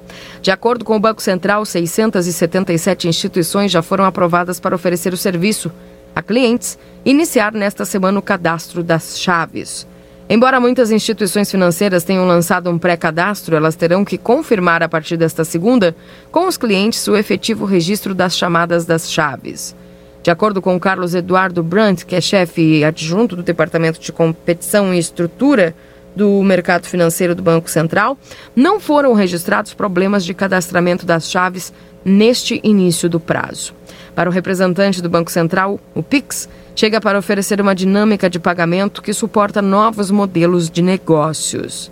[0.41, 5.69] De acordo com o Banco Central, 677 instituições já foram aprovadas para oferecer o serviço
[6.15, 9.85] a clientes iniciar nesta semana o cadastro das chaves.
[10.29, 15.43] Embora muitas instituições financeiras tenham lançado um pré-cadastro, elas terão que confirmar a partir desta
[15.43, 15.93] segunda
[16.31, 19.75] com os clientes o efetivo registro das chamadas das chaves.
[20.23, 24.99] De acordo com Carlos Eduardo Brandt, que é chefe adjunto do Departamento de Competição e
[24.99, 25.75] Estrutura
[26.15, 28.17] do mercado financeiro do Banco Central,
[28.55, 31.73] não foram registrados problemas de cadastramento das chaves
[32.05, 33.73] neste início do prazo.
[34.13, 39.01] Para o representante do Banco Central, o PIX chega para oferecer uma dinâmica de pagamento
[39.01, 41.91] que suporta novos modelos de negócios.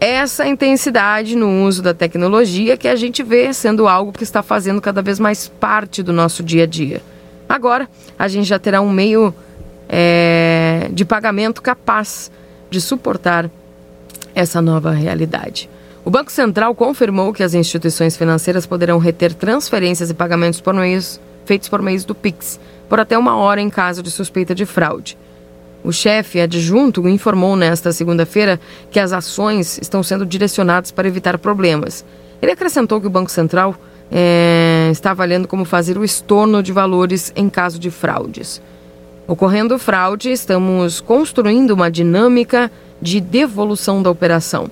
[0.00, 4.80] Essa intensidade no uso da tecnologia que a gente vê sendo algo que está fazendo
[4.80, 7.02] cada vez mais parte do nosso dia a dia.
[7.50, 9.34] Agora, a gente já terá um meio
[9.88, 12.30] é, de pagamento capaz
[12.70, 13.50] de suportar
[14.32, 15.68] essa nova realidade.
[16.04, 21.20] O Banco Central confirmou que as instituições financeiras poderão reter transferências e pagamentos por meios,
[21.44, 25.18] feitos por meio do Pix por até uma hora em caso de suspeita de fraude.
[25.82, 28.60] O chefe adjunto informou nesta segunda-feira
[28.92, 32.04] que as ações estão sendo direcionadas para evitar problemas.
[32.40, 33.74] Ele acrescentou que o Banco Central
[34.10, 38.60] é, está avaliando como fazer o estorno de valores em caso de fraudes.
[39.26, 44.68] Ocorrendo fraude, estamos construindo uma dinâmica de devolução da operação.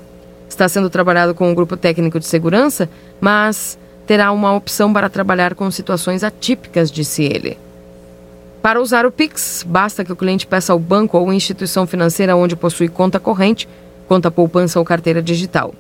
[0.48, 2.88] Está sendo trabalhado com um grupo técnico de segurança,
[3.20, 7.56] mas terá uma opção para trabalhar com situações atípicas, disse ele.
[8.60, 12.56] Para usar o Pix, basta que o cliente peça ao banco ou instituição financeira onde
[12.56, 13.68] possui conta corrente,
[14.08, 15.72] conta poupança ou carteira digital.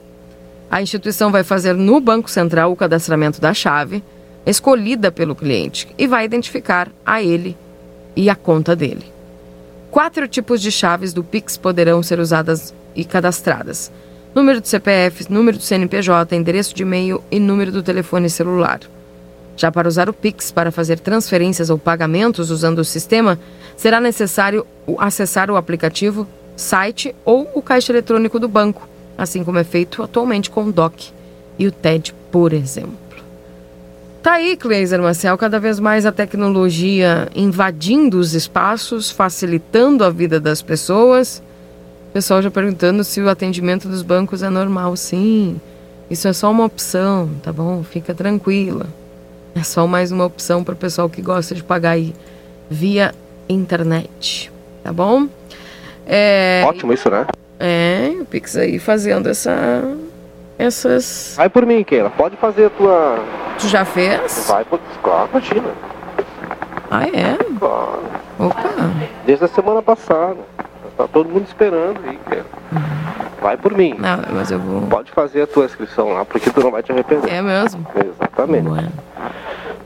[0.70, 4.02] A instituição vai fazer no Banco Central o cadastramento da chave,
[4.44, 7.56] escolhida pelo cliente, e vai identificar a ele
[8.14, 9.06] e a conta dele.
[9.90, 13.90] Quatro tipos de chaves do Pix poderão ser usadas e cadastradas:
[14.34, 18.80] número do CPF, número do CNPJ, endereço de e-mail e número do telefone celular.
[19.56, 23.38] Já para usar o Pix para fazer transferências ou pagamentos usando o sistema,
[23.76, 24.66] será necessário
[24.98, 28.86] acessar o aplicativo, site ou o caixa eletrônico do banco,
[29.18, 31.12] assim como é feito atualmente com o DOC
[31.58, 32.96] e o TED, por exemplo.
[34.22, 40.38] Tá aí, Cleiser Marcel, cada vez mais a tecnologia invadindo os espaços, facilitando a vida
[40.38, 41.42] das pessoas.
[42.10, 44.96] O pessoal já perguntando se o atendimento dos bancos é normal.
[44.96, 45.60] Sim,
[46.10, 47.82] isso é só uma opção, tá bom?
[47.82, 48.86] Fica tranquila.
[49.54, 52.14] É só mais uma opção para o pessoal que gosta de pagar aí
[52.70, 53.14] via
[53.48, 54.52] internet,
[54.84, 55.26] tá bom?
[56.06, 57.26] É, Ótimo isso, né?
[57.58, 59.82] É, o Pix aí fazendo essa
[60.58, 61.34] essas.
[61.36, 62.10] Vai por mim, Keila.
[62.10, 63.24] Pode fazer a tua.
[63.58, 64.46] Tu já fez?
[64.48, 64.80] Vai por.
[65.02, 65.70] Claro, imagina.
[66.90, 67.36] Ah, é?
[67.58, 68.02] Claro.
[68.38, 68.70] Opa.
[69.24, 70.36] Desde a semana passada.
[70.96, 72.46] Tá todo mundo esperando aí, Keila.
[72.72, 73.18] Uhum.
[73.40, 73.94] Vai por mim.
[73.98, 74.82] Não, mas eu vou.
[74.82, 77.32] Pode fazer a tua inscrição lá, porque tu não vai te arrepender.
[77.32, 77.86] É mesmo?
[77.94, 78.68] Exatamente.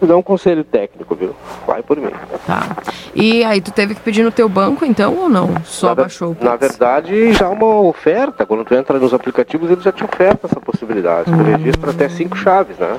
[0.03, 1.33] Vou dar um conselho técnico, viu?
[1.65, 2.11] Vai por mim.
[2.45, 2.77] Tá.
[3.15, 5.55] E aí, tu teve que pedir no teu banco, então, ou não?
[5.65, 8.45] Só na baixou Na verdade, já uma oferta.
[8.45, 11.31] Quando tu entra nos aplicativos, eles já te ofertam essa possibilidade.
[11.31, 11.45] Tu hum.
[11.45, 12.99] registra até cinco chaves, né?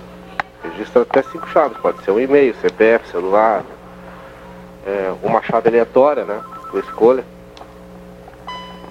[0.63, 1.77] Registra até cinco chaves.
[1.79, 3.65] Pode ser um e-mail, CPF, celular.
[4.87, 6.39] É, uma chave aleatória, né?
[6.71, 7.25] Tu escolha.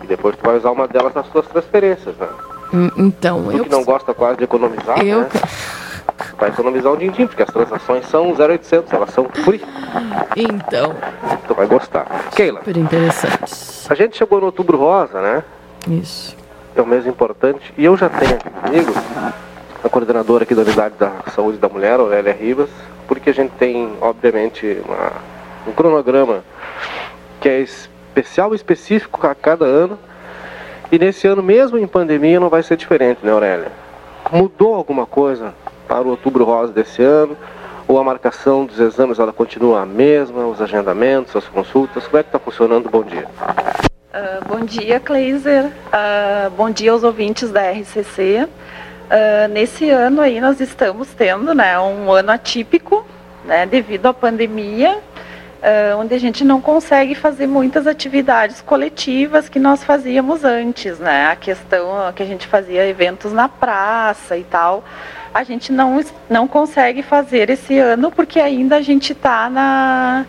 [0.05, 2.29] E depois tu vai usar uma delas nas tuas transferências, né?
[2.75, 3.65] Hum, então, tu eu...
[3.65, 5.21] que não gosta quase de economizar, eu...
[5.21, 5.29] né?
[6.38, 9.62] Vai economizar um din-din, porque as transações são 0,800, elas são free.
[10.36, 10.94] Então.
[11.46, 12.07] Tu vai gostar.
[12.34, 12.61] Keila.
[12.61, 13.44] Super interessante.
[13.88, 15.42] A gente chegou no Outubro Rosa, né?
[15.88, 16.36] Isso.
[16.74, 17.72] É um mês importante.
[17.76, 18.92] E eu já tenho aqui comigo
[19.84, 22.70] a coordenadora aqui da Unidade da Saúde da Mulher, Aurélia Rivas,
[23.07, 25.12] porque a gente tem, obviamente, uma,
[25.66, 26.42] um cronograma
[27.40, 29.98] que é especial e específico a cada ano.
[30.90, 33.72] E nesse ano, mesmo em pandemia, não vai ser diferente, né, Aurélia?
[34.30, 35.53] Mudou alguma coisa
[35.93, 37.36] para o Outubro Rosa desse ano?
[37.86, 42.07] Ou a marcação dos exames ela continua a mesma, os agendamentos, as consultas?
[42.07, 42.88] Como é que está funcionando?
[42.88, 43.28] Bom dia.
[43.38, 45.66] Uh, bom dia, Kleiser.
[45.66, 48.45] Uh, bom dia aos ouvintes da RCC.
[48.45, 48.49] Uh,
[49.11, 53.05] ah, nesse ano aí nós estamos tendo né, um ano atípico,
[53.45, 54.99] né, devido à pandemia,
[55.99, 61.26] onde a gente não consegue fazer muitas atividades coletivas que nós fazíamos antes, né?
[61.26, 64.82] A questão que a gente fazia eventos na praça e tal
[65.35, 70.26] a gente não, não consegue fazer esse ano porque ainda a gente está na.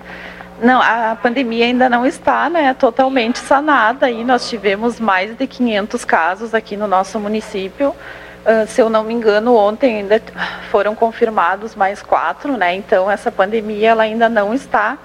[0.61, 6.05] Não, a pandemia ainda não está né, totalmente sanada e nós tivemos mais de 500
[6.05, 7.89] casos aqui no nosso município.
[7.89, 10.21] Uh, se eu não me engano, ontem ainda
[10.69, 12.75] foram confirmados mais quatro, né?
[12.75, 14.97] Então essa pandemia ela ainda não está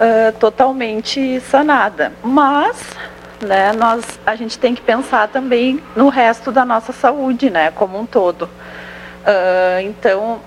[0.00, 2.12] uh, totalmente sanada.
[2.22, 2.96] Mas
[3.40, 7.98] né, nós, a gente tem que pensar também no resto da nossa saúde, né, como
[7.98, 8.48] um todo.
[9.28, 10.40] Uh, então,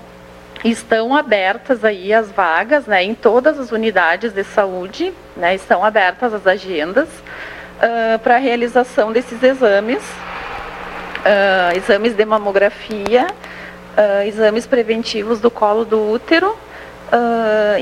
[0.64, 6.34] estão abertas aí as vagas, né, em todas as unidades de saúde, né, estão abertas
[6.34, 13.28] as agendas uh, para a realização desses exames, uh, exames de mamografia,
[14.26, 16.56] exames preventivos do colo do útero,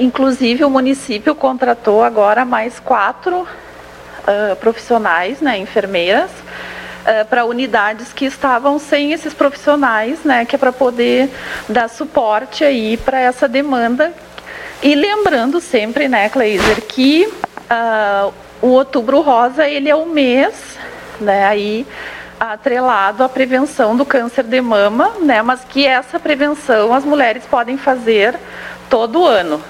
[0.01, 6.31] inclusive o município contratou agora mais quatro uh, profissionais, né, enfermeiras,
[7.03, 11.31] uh, para unidades que estavam sem esses profissionais, né, que é para poder
[11.69, 14.13] dar suporte aí para essa demanda.
[14.83, 18.33] E lembrando sempre, né, Cleiser, que uh,
[18.63, 20.79] o Outubro Rosa ele é o mês,
[21.21, 21.87] né, aí
[22.39, 27.77] atrelado à prevenção do câncer de mama, né, mas que essa prevenção as mulheres podem
[27.77, 28.35] fazer
[28.89, 29.63] todo ano,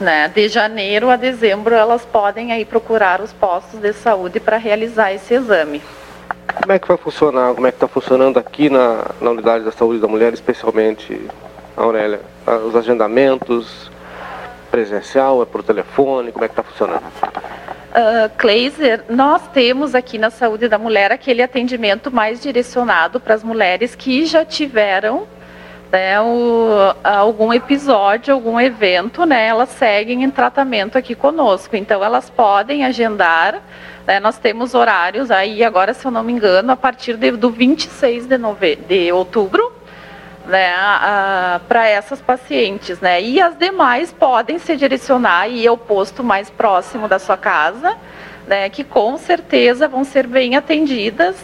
[0.00, 0.28] né?
[0.28, 5.34] De janeiro a dezembro elas podem aí procurar os postos de saúde para realizar esse
[5.34, 5.82] exame.
[6.54, 7.54] Como é que vai funcionar?
[7.54, 11.20] Como é que está funcionando aqui na, na unidade da saúde da mulher, especialmente,
[11.76, 12.20] Aurélia?
[12.46, 13.90] Ah, os agendamentos,
[14.70, 17.02] presencial, é por telefone, como é que está funcionando?
[17.02, 23.42] Uh, Kleiser, nós temos aqui na saúde da mulher aquele atendimento mais direcionado para as
[23.42, 25.26] mulheres que já tiveram
[25.90, 31.74] né, o, algum episódio, algum evento, né, elas seguem em tratamento aqui conosco.
[31.76, 33.60] Então, elas podem agendar.
[34.06, 37.50] Né, nós temos horários aí, agora, se eu não me engano, a partir de, do
[37.50, 39.72] 26 de, nove, de outubro,
[40.46, 40.72] né,
[41.68, 43.22] para essas pacientes, né?
[43.22, 47.96] E as demais podem se direcionar e ao posto mais próximo da sua casa,
[48.46, 48.68] né?
[48.68, 51.36] Que com certeza vão ser bem atendidas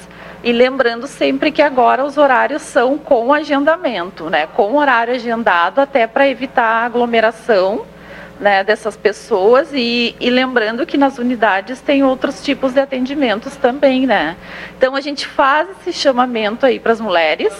[0.42, 4.46] e lembrando sempre que agora os horários são com agendamento, né?
[4.46, 7.84] Com horário agendado até para evitar aglomeração
[8.38, 14.06] né, dessas pessoas e, e, lembrando que nas unidades tem outros tipos de atendimentos também,
[14.06, 14.36] né?
[14.76, 17.54] Então a gente faz esse chamamento aí para as mulheres,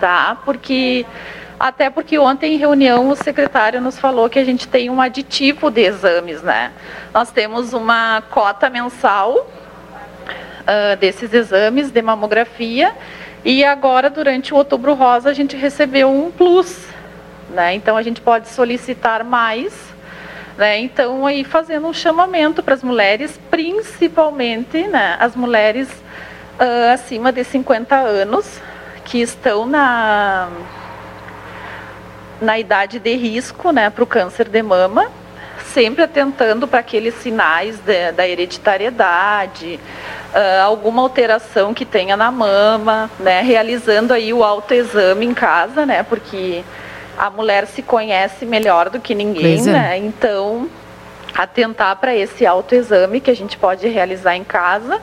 [0.00, 0.36] tá?
[0.44, 1.06] Porque
[1.58, 5.70] até porque ontem em reunião o secretário nos falou que a gente tem um aditivo
[5.70, 6.72] de exames, né?
[7.14, 9.46] Nós temos uma cota mensal
[10.62, 12.92] uh, desses exames de mamografia.
[13.44, 16.91] E agora, durante o Outubro Rosa, a gente recebeu um plus.
[17.52, 17.74] Né?
[17.74, 19.72] Então, a gente pode solicitar mais.
[20.56, 20.78] Né?
[20.80, 27.44] Então, aí fazendo um chamamento para as mulheres, principalmente né, as mulheres uh, acima de
[27.44, 28.60] 50 anos,
[29.04, 30.48] que estão na,
[32.40, 35.10] na idade de risco né, para o câncer de mama,
[35.72, 39.80] sempre atentando para aqueles sinais de, da hereditariedade,
[40.34, 46.02] uh, alguma alteração que tenha na mama, né, realizando aí o autoexame em casa, né,
[46.02, 46.62] porque
[47.16, 49.72] a mulher se conhece melhor do que ninguém, é.
[49.72, 50.68] né, então
[51.34, 55.00] atentar para esse autoexame que a gente pode realizar em casa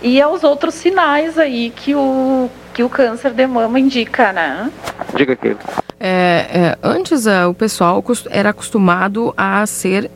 [0.00, 4.70] e aos outros sinais aí que o, que o câncer de mama indica, né?
[5.14, 5.56] Diga aqui.
[5.98, 10.10] É, é, antes uh, o pessoal era acostumado a ser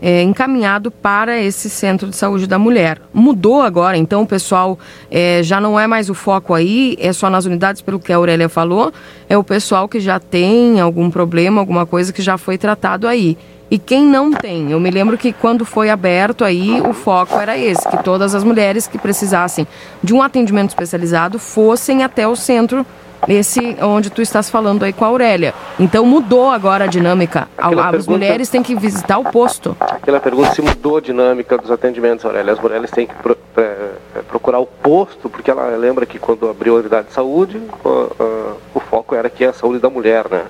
[0.00, 3.00] é, encaminhado para esse centro de saúde da mulher.
[3.12, 4.78] Mudou agora, então o pessoal
[5.10, 8.16] é, já não é mais o foco aí, é só nas unidades, pelo que a
[8.16, 8.92] Aurélia falou,
[9.28, 13.36] é o pessoal que já tem algum problema, alguma coisa que já foi tratado aí.
[13.70, 17.56] E quem não tem, eu me lembro que quando foi aberto aí, o foco era
[17.56, 19.64] esse, que todas as mulheres que precisassem
[20.02, 22.84] de um atendimento especializado fossem até o centro
[23.28, 25.54] esse onde tu estás falando aí com a Aurélia.
[25.78, 27.48] Então mudou agora a dinâmica.
[27.56, 29.76] Aquela As pergunta, mulheres têm que visitar o posto.
[29.80, 32.52] Aquela pergunta se mudou a dinâmica dos atendimentos, Aurélia.
[32.52, 33.90] As mulheres têm que pro, é,
[34.28, 38.80] procurar o posto, porque ela lembra que quando abriu a unidade de saúde, o, o
[38.80, 40.44] foco era que é a saúde da mulher, né?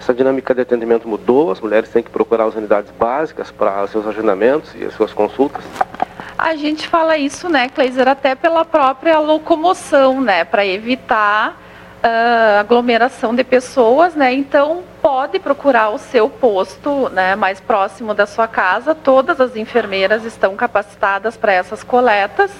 [0.00, 4.06] Essa dinâmica de atendimento mudou, as mulheres têm que procurar as unidades básicas para seus
[4.06, 5.62] agendamentos e as suas consultas.
[6.38, 11.60] A gente fala isso, né, Cleiser, até pela própria locomoção, né, para evitar
[12.02, 14.32] uh, aglomeração de pessoas, né?
[14.32, 18.94] Então pode procurar o seu posto, né, mais próximo da sua casa.
[18.94, 22.50] Todas as enfermeiras estão capacitadas para essas coletas.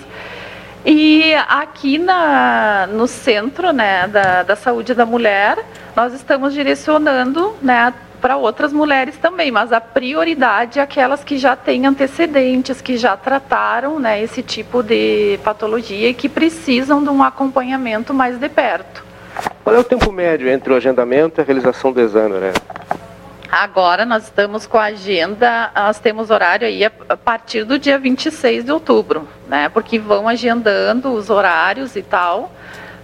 [0.85, 5.59] E aqui na, no centro né, da, da saúde da mulher,
[5.95, 11.57] nós estamos direcionando né, para outras mulheres também, mas a prioridade é aquelas que já
[11.57, 17.23] têm antecedentes, que já trataram né, esse tipo de patologia e que precisam de um
[17.23, 19.08] acompanhamento mais de perto.
[19.69, 22.63] Qual é o tempo médio entre o agendamento e a realização do exame, Aurélia?
[23.53, 28.65] Agora nós estamos com a agenda, nós temos horário aí a partir do dia 26
[28.65, 29.69] de outubro, né?
[29.69, 32.51] Porque vão agendando os horários e tal,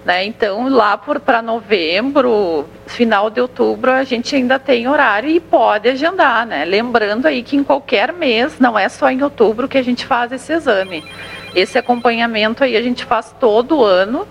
[0.06, 0.24] né?
[0.24, 6.46] Então lá para novembro, final de outubro, a gente ainda tem horário e pode agendar,
[6.46, 6.64] né?
[6.64, 10.32] Lembrando aí que em qualquer mês, não é só em outubro que a gente faz
[10.32, 11.04] esse exame.
[11.54, 14.26] Esse acompanhamento aí a gente faz todo ano.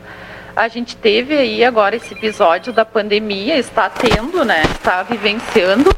[0.55, 4.61] A gente teve aí agora esse episódio da pandemia, está tendo, né?
[4.63, 5.89] Está vivenciando.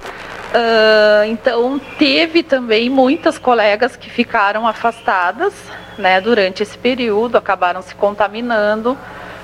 [0.53, 5.53] Ah, então teve também muitas colegas que ficaram afastadas,
[5.97, 6.21] né?
[6.21, 8.97] Durante esse período, acabaram se contaminando,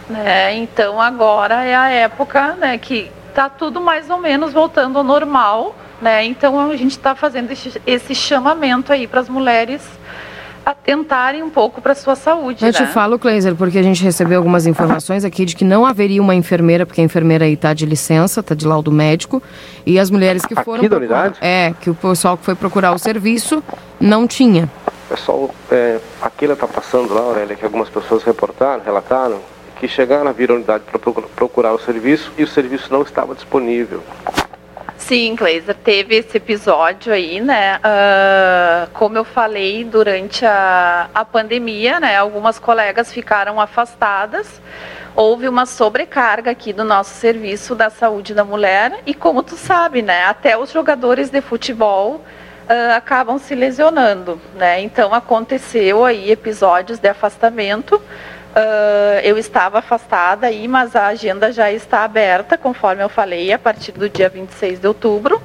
[0.09, 0.55] né?
[0.55, 2.77] Então agora é a época, né?
[2.77, 6.23] Que tá tudo mais ou menos voltando ao normal, né?
[6.23, 7.51] Então a gente está fazendo
[7.85, 9.81] esse chamamento aí para as mulheres
[10.65, 12.77] atentarem um pouco para sua saúde, Eu né?
[12.77, 16.35] te falo, Kleiser, porque a gente recebeu algumas informações aqui de que não haveria uma
[16.35, 19.41] enfermeira, porque a enfermeira aí tá de licença, tá de laudo médico,
[19.85, 20.79] e as mulheres que foram.
[20.81, 21.37] Aqui da procurar- unidade?
[21.41, 23.63] É, que o pessoal que foi procurar o serviço
[23.99, 24.69] não tinha.
[25.09, 29.39] Pessoal, é, aquilo está passando lá, Aurélia, que algumas pessoas reportaram, relataram,
[29.79, 30.99] que chegaram a vir à unidade para
[31.35, 34.01] procurar o serviço e o serviço não estava disponível.
[35.01, 37.79] Sim, Cleiser, teve esse episódio aí, né?
[37.83, 42.15] Ah, como eu falei, durante a, a pandemia, né?
[42.15, 44.61] Algumas colegas ficaram afastadas.
[45.13, 50.01] Houve uma sobrecarga aqui do nosso serviço da saúde da mulher e como tu sabe,
[50.01, 50.23] né?
[50.25, 52.21] Até os jogadores de futebol
[52.69, 54.81] ah, acabam se lesionando, né?
[54.81, 58.01] Então aconteceu aí episódios de afastamento.
[58.55, 63.59] Ah, eu estava afastada aí, mas a agenda já está aberta, conforme eu falei, a
[63.59, 65.41] partir do dia 26 de outubro,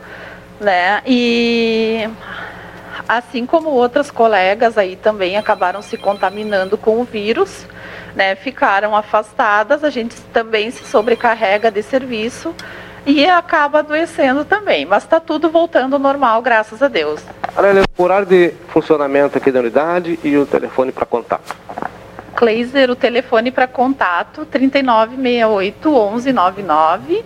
[0.60, 1.02] né?
[1.06, 2.08] E
[3.08, 7.66] assim como outras colegas aí também acabaram se contaminando com o vírus,
[8.14, 8.34] né?
[8.34, 12.54] Ficaram afastadas, a gente também se sobrecarrega de serviço
[13.04, 17.20] e acaba adoecendo também, mas está tudo voltando ao normal, graças a Deus.
[17.96, 21.54] O horário de funcionamento aqui da unidade e o telefone para contato.
[22.36, 27.24] Kleiser, o telefone para contato 3968 1199.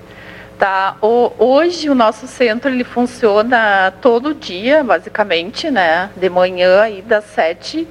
[0.59, 0.97] Tá?
[1.01, 6.11] O, hoje o nosso centro ele funciona todo dia, basicamente, né?
[6.17, 7.89] De manhã aí das 7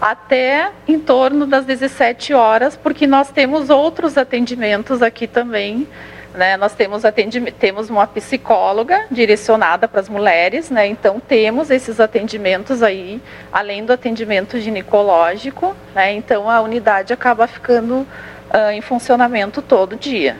[0.00, 5.86] até em torno das 17 horas, porque nós temos outros atendimentos aqui também.
[6.34, 12.00] Né, nós temos, atendimento, temos uma psicóloga direcionada para as mulheres, né, então temos esses
[12.00, 13.20] atendimentos aí,
[13.52, 18.06] além do atendimento ginecológico, né, então a unidade acaba ficando
[18.50, 20.36] ah, em funcionamento todo dia.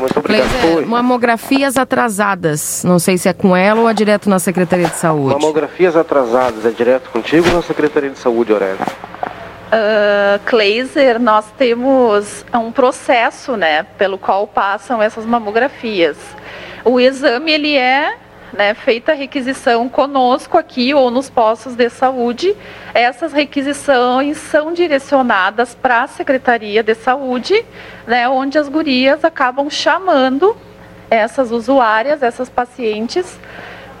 [0.00, 0.48] Muito obrigado.
[0.48, 2.82] Kleiser, mamografias atrasadas.
[2.84, 5.34] Não sei se é com ela ou é direto na Secretaria de Saúde.
[5.34, 8.78] Mamografias atrasadas é direto contigo ou na Secretaria de Saúde, Aurélia?
[9.66, 16.16] Uh, Kleiser, nós temos um processo, né, pelo qual passam essas mamografias.
[16.84, 18.16] O exame ele é
[18.52, 22.56] né, feita a requisição conosco aqui ou nos postos de saúde.
[22.94, 27.64] Essas requisições são direcionadas para a Secretaria de Saúde,
[28.06, 30.56] né, onde as gurias acabam chamando
[31.10, 33.38] essas usuárias, essas pacientes,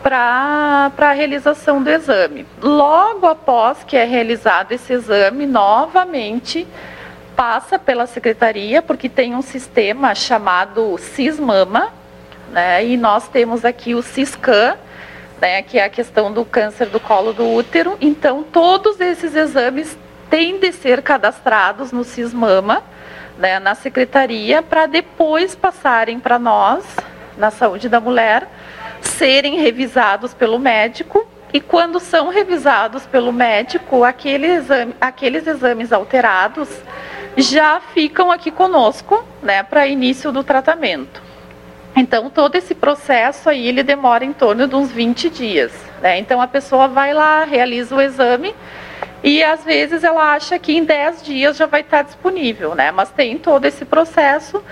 [0.06, 2.46] para a realização do exame.
[2.62, 6.64] Logo após que é realizado esse exame, novamente
[7.34, 11.92] passa pela secretaria, porque tem um sistema chamado CISMAMA,
[12.52, 14.76] né, e nós temos aqui o CISCAN,
[15.40, 17.98] né, que é a questão do câncer do colo do útero.
[18.00, 19.98] Então, todos esses exames
[20.30, 22.80] têm de ser cadastrados no CISMAMA,
[23.36, 26.84] né, na secretaria, para depois passarem para nós,
[27.36, 28.46] na saúde da mulher,
[29.06, 36.68] serem revisados pelo médico e quando são revisados pelo médico, aquele exame, aqueles exames alterados
[37.36, 41.22] já ficam aqui conosco, né, para início do tratamento.
[41.94, 46.18] Então, todo esse processo aí, ele demora em torno de uns 20 dias, né?
[46.18, 48.54] Então, a pessoa vai lá, realiza o exame
[49.24, 52.90] e, às vezes, ela acha que em 10 dias já vai estar disponível, né?
[52.90, 54.62] Mas tem todo esse processo.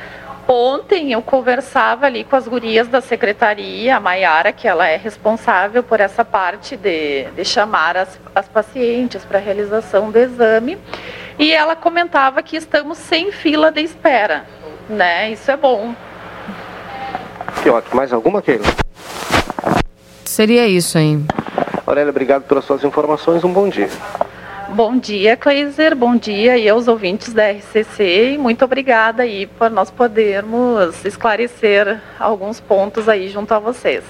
[0.47, 5.83] Ontem eu conversava ali com as gurias da secretaria, a Maiara, que ela é responsável
[5.83, 10.77] por essa parte de, de chamar as, as pacientes para a realização do exame,
[11.39, 14.45] e ela comentava que estamos sem fila de espera,
[14.89, 15.31] né?
[15.31, 15.95] Isso é bom.
[17.63, 17.97] Que ótimo.
[17.97, 18.65] Mais alguma, Keila?
[20.25, 21.27] Seria isso, hein?
[21.87, 23.45] Aurélia, obrigado pelas suas informações.
[23.45, 23.89] Um bom dia.
[24.75, 25.95] Bom dia, Kleiser.
[25.95, 32.01] Bom dia aí aos ouvintes da RCC e muito obrigada aí por nós podermos esclarecer
[32.19, 34.03] alguns pontos aí junto a vocês.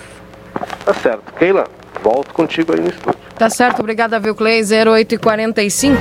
[0.87, 1.35] Tá certo.
[1.35, 1.65] Keila,
[2.03, 3.21] volto contigo aí no estúdio.
[3.37, 4.63] Tá certo, obrigada, viu, Clay?
[4.63, 6.01] 0845.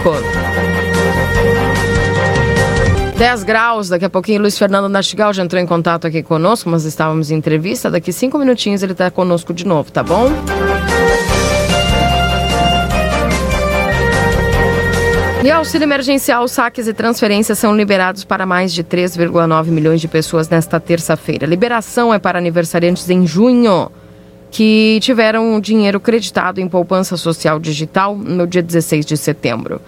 [3.18, 6.86] 10 graus, daqui a pouquinho Luiz Fernando Nastigal já entrou em contato aqui conosco, mas
[6.86, 7.92] estávamos em entrevista.
[7.92, 10.32] Daqui cinco minutinhos ele está conosco de novo, tá bom?
[15.44, 20.48] E auxílio emergencial, saques e transferências são liberados para mais de 3,9 milhões de pessoas
[20.48, 21.46] nesta terça-feira.
[21.46, 23.92] Liberação é para aniversariantes em junho
[24.50, 29.82] que tiveram dinheiro creditado em poupança social digital no dia 16 de setembro.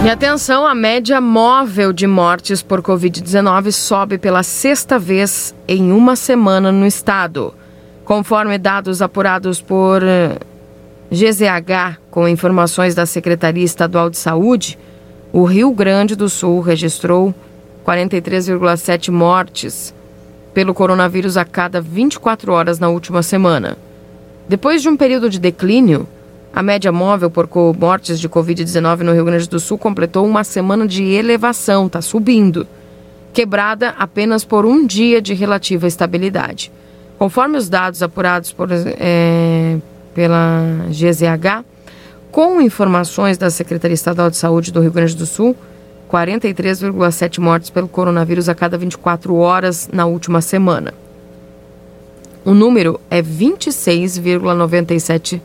[0.06, 6.16] E atenção, a média móvel de mortes por Covid-19 sobe pela sexta vez em uma
[6.16, 7.56] semana no estado.
[8.04, 10.38] Conforme dados apurados por eh,
[11.10, 14.78] GZH, com informações da Secretaria Estadual de Saúde,
[15.34, 17.34] o Rio Grande do Sul registrou
[17.84, 19.92] 43,7 mortes
[20.54, 23.76] pelo coronavírus a cada 24 horas na última semana.
[24.48, 26.08] Depois de um período de declínio,
[26.56, 30.88] a média móvel por mortes de Covid-19 no Rio Grande do Sul completou uma semana
[30.88, 32.66] de elevação, está subindo,
[33.34, 36.72] quebrada apenas por um dia de relativa estabilidade.
[37.20, 39.76] Conforme os dados apurados por, é,
[40.14, 41.66] pela GZH,
[42.32, 45.58] com informações da Secretaria Estadual de Saúde do Rio Grande do Sul,
[46.10, 50.94] 43,7 mortes pelo coronavírus a cada 24 horas na última semana.
[52.46, 55.42] O número é 26,97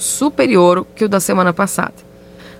[0.00, 1.94] superior que o da semana passada,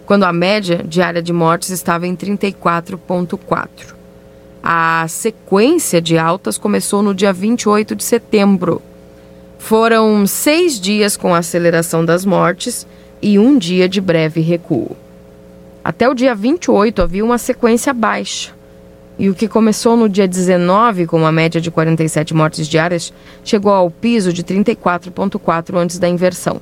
[0.06, 3.94] quando a média diária de mortes estava em 34,4.
[4.62, 8.80] A sequência de altas começou no dia 28 de setembro.
[9.58, 12.86] Foram seis dias com aceleração das mortes
[13.20, 14.96] e um dia de breve recuo.
[15.82, 18.52] Até o dia 28 havia uma sequência baixa.
[19.18, 23.12] E o que começou no dia 19, com uma média de 47 mortes diárias,
[23.44, 26.60] chegou ao piso de 34,4 antes da inversão.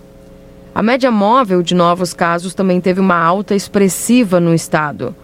[0.75, 5.15] A média móvel de novos casos também teve uma alta expressiva no estado.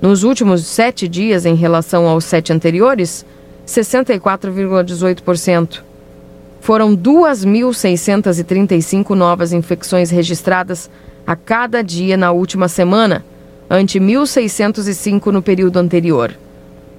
[0.00, 3.26] Nos últimos sete dias, em relação aos sete anteriores,
[3.66, 5.80] 64,18%.
[6.60, 10.88] Foram 2.635 novas infecções registradas
[11.26, 13.24] a cada dia na última semana,
[13.68, 16.32] ante 1.605 no período anterior.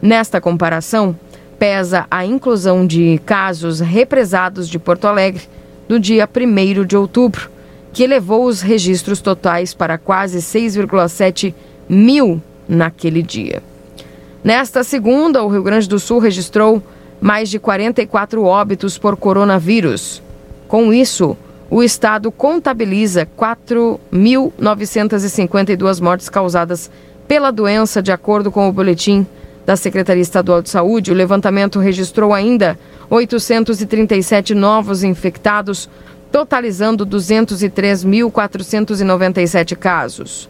[0.06, 1.18] Nesta comparação,
[1.58, 5.42] pesa a inclusão de casos represados de Porto Alegre
[5.90, 7.50] no dia 1 de outubro,
[7.92, 11.56] que elevou os registros totais para quase 6,7
[11.90, 12.40] mil
[12.70, 13.64] naquele dia.
[14.44, 16.84] Nesta segunda, o Rio Grande do Sul registrou
[17.20, 20.22] mais de 44 óbitos por coronavírus.
[20.68, 21.36] Com isso,
[21.68, 26.92] o estado contabiliza 4.952 mortes causadas
[27.28, 29.26] pela doença, de acordo com o boletim
[29.66, 35.90] da Secretaria Estadual de Saúde, o levantamento registrou ainda 837 novos infectados,
[36.32, 40.50] totalizando 203.497 casos.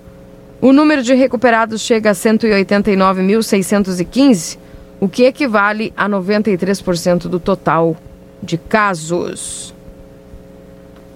[0.61, 4.57] O número de recuperados chega a 189.615,
[4.99, 7.95] o que equivale a 93% do total
[8.41, 9.73] de casos.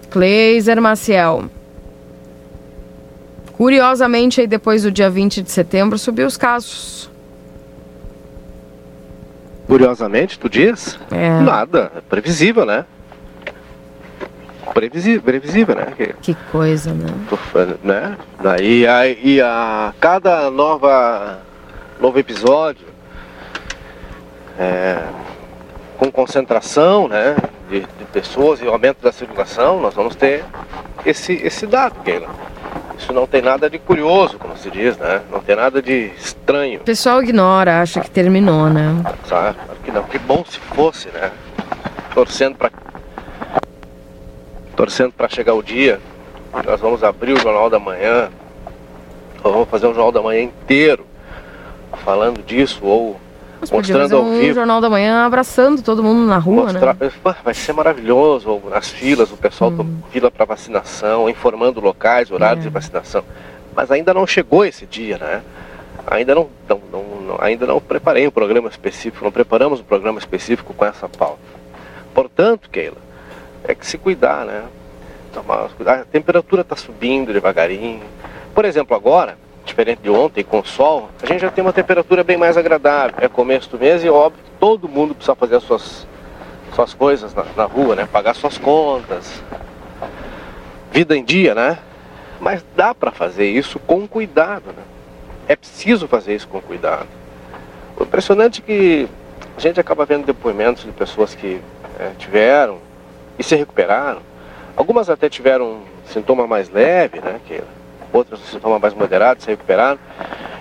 [0.10, 1.50] Cleiser Maciel.
[3.54, 7.09] Curiosamente, aí depois do dia 20 de setembro, subiu os casos.
[9.70, 11.00] Curiosamente, tu diz?
[11.12, 11.40] É.
[11.42, 11.92] Nada.
[11.96, 12.86] É previsível, né?
[14.74, 15.94] Previsível, previsível, né?
[15.96, 17.14] Que, Que coisa, né?
[17.84, 18.18] né?
[18.42, 21.40] Daí a, e a cada nova
[22.02, 22.88] novo episódio
[24.58, 25.04] é,
[26.00, 27.36] com concentração, né?
[27.70, 30.44] De, de pessoas e aumento da circulação, nós vamos ter
[31.06, 32.28] esse, esse dado, Keila.
[33.00, 35.22] Isso não tem nada de curioso, como se diz, né?
[35.32, 36.82] Não tem nada de estranho.
[36.82, 39.02] O pessoal ignora, acha que terminou, né?
[39.26, 39.58] Sabe?
[39.58, 40.04] Claro que não.
[40.04, 41.32] Que bom se fosse, né?
[42.14, 42.70] Torcendo para
[44.76, 46.00] torcendo para chegar o dia.
[46.66, 48.30] Nós vamos abrir o Jornal da Manhã.
[49.44, 51.06] Ou vamos fazer um Jornal da Manhã inteiro
[52.04, 53.20] falando disso ou
[53.62, 54.54] Mas mostrando ao um vivo.
[54.54, 57.12] Jornal da Manhã abraçando todo mundo na rua, Mostrar, né?
[57.44, 62.68] Vai ser maravilhoso, nas filas, o pessoal to- fila para vacinação, informando locais, horários É.
[62.70, 63.24] de vacinação.
[63.76, 65.42] Mas ainda não chegou esse dia, né?
[66.08, 70.74] Ainda não, não- não- ainda não preparei um programa específico, não preparamos um programa específico
[70.74, 71.40] com essa pauta.
[72.14, 72.98] Portanto, Keila,
[73.64, 74.64] é que se cuidar, né?
[75.34, 75.70] Tomar.
[75.86, 78.02] A temperatura está subindo devagarinho.
[78.56, 79.38] Por exemplo, agora,
[79.70, 83.16] diferente de ontem, com sol, a gente já tem uma temperatura bem mais agradável.
[83.20, 86.06] É começo do mês e óbvio todo mundo precisa fazer as suas,
[86.76, 88.08] suas coisas na, na rua, né?
[88.12, 89.42] Pagar suas contas.
[90.92, 91.78] Vida em dia, né?
[92.40, 94.84] Mas dá para fazer isso com cuidado, né?
[95.48, 97.08] É preciso fazer isso com cuidado.
[97.98, 99.08] O impressionante é que
[99.58, 101.60] a gente acaba vendo depoimentos de pessoas que
[102.00, 102.78] eh, tiveram
[103.38, 104.22] e se recuperaram.
[104.76, 107.40] Algumas até tiveram um sintoma mais leve, né?
[107.46, 107.62] Que
[108.12, 110.00] outras um sintoma mais moderado, se recuperaram.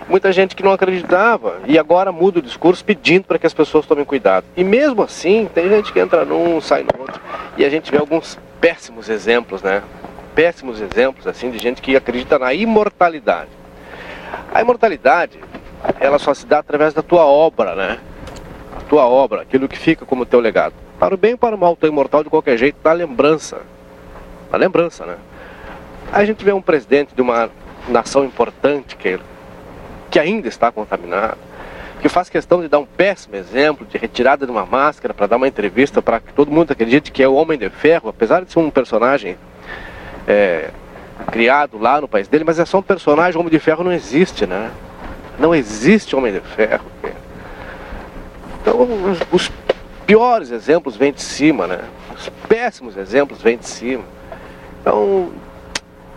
[0.08, 3.84] Muita gente que não acreditava e agora muda o discurso pedindo para que as pessoas
[3.84, 4.46] tomem cuidado.
[4.56, 7.20] E mesmo assim, tem gente que entra num, sai no outro.
[7.58, 9.82] E a gente vê alguns péssimos exemplos, né?
[10.34, 13.50] Péssimos exemplos, assim, de gente que acredita na imortalidade.
[14.52, 15.38] A imortalidade,
[16.00, 17.98] ela só se dá através da tua obra, né?
[18.76, 20.74] A tua obra, aquilo que fica como teu legado.
[20.98, 23.60] Para o bem e para o mal, tu é imortal de qualquer jeito, na lembrança.
[24.50, 25.16] Na lembrança, né?
[26.12, 27.50] A gente vê um presidente de uma
[27.88, 29.18] nação importante que,
[30.10, 31.36] que ainda está contaminado,
[32.00, 35.36] que faz questão de dar um péssimo exemplo de retirada de uma máscara para dar
[35.36, 38.50] uma entrevista para que todo mundo acredite que é o Homem de Ferro, apesar de
[38.50, 39.36] ser um personagem
[40.26, 40.70] é,
[41.30, 44.46] criado lá no país dele, mas é só um personagem, Homem de Ferro não existe,
[44.46, 44.70] né?
[45.38, 46.86] Não existe Homem de Ferro.
[48.60, 48.88] Então,
[49.30, 49.50] os
[50.06, 51.80] piores exemplos vêm de cima, né?
[52.14, 54.04] Os péssimos exemplos vêm de cima.
[54.80, 55.32] Então,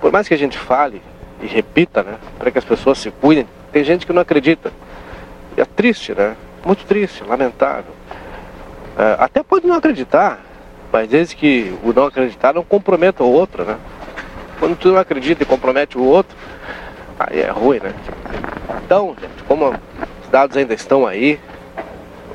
[0.02, 1.02] por mais que a gente fale
[1.42, 2.18] e repita, né?
[2.38, 4.74] Para que as pessoas se cuidem, tem gente que não acredita.
[5.56, 6.36] E é triste, né?
[6.66, 7.94] Muito triste, lamentável.
[8.98, 10.40] É, até pode não acreditar,
[10.92, 13.78] mas desde que o não acreditar não comprometa o outro, né?
[14.60, 16.36] Quando tu não acredita e compromete o outro,
[17.20, 17.94] aí é ruim, né?
[18.84, 21.40] Então, gente, como os dados ainda estão aí,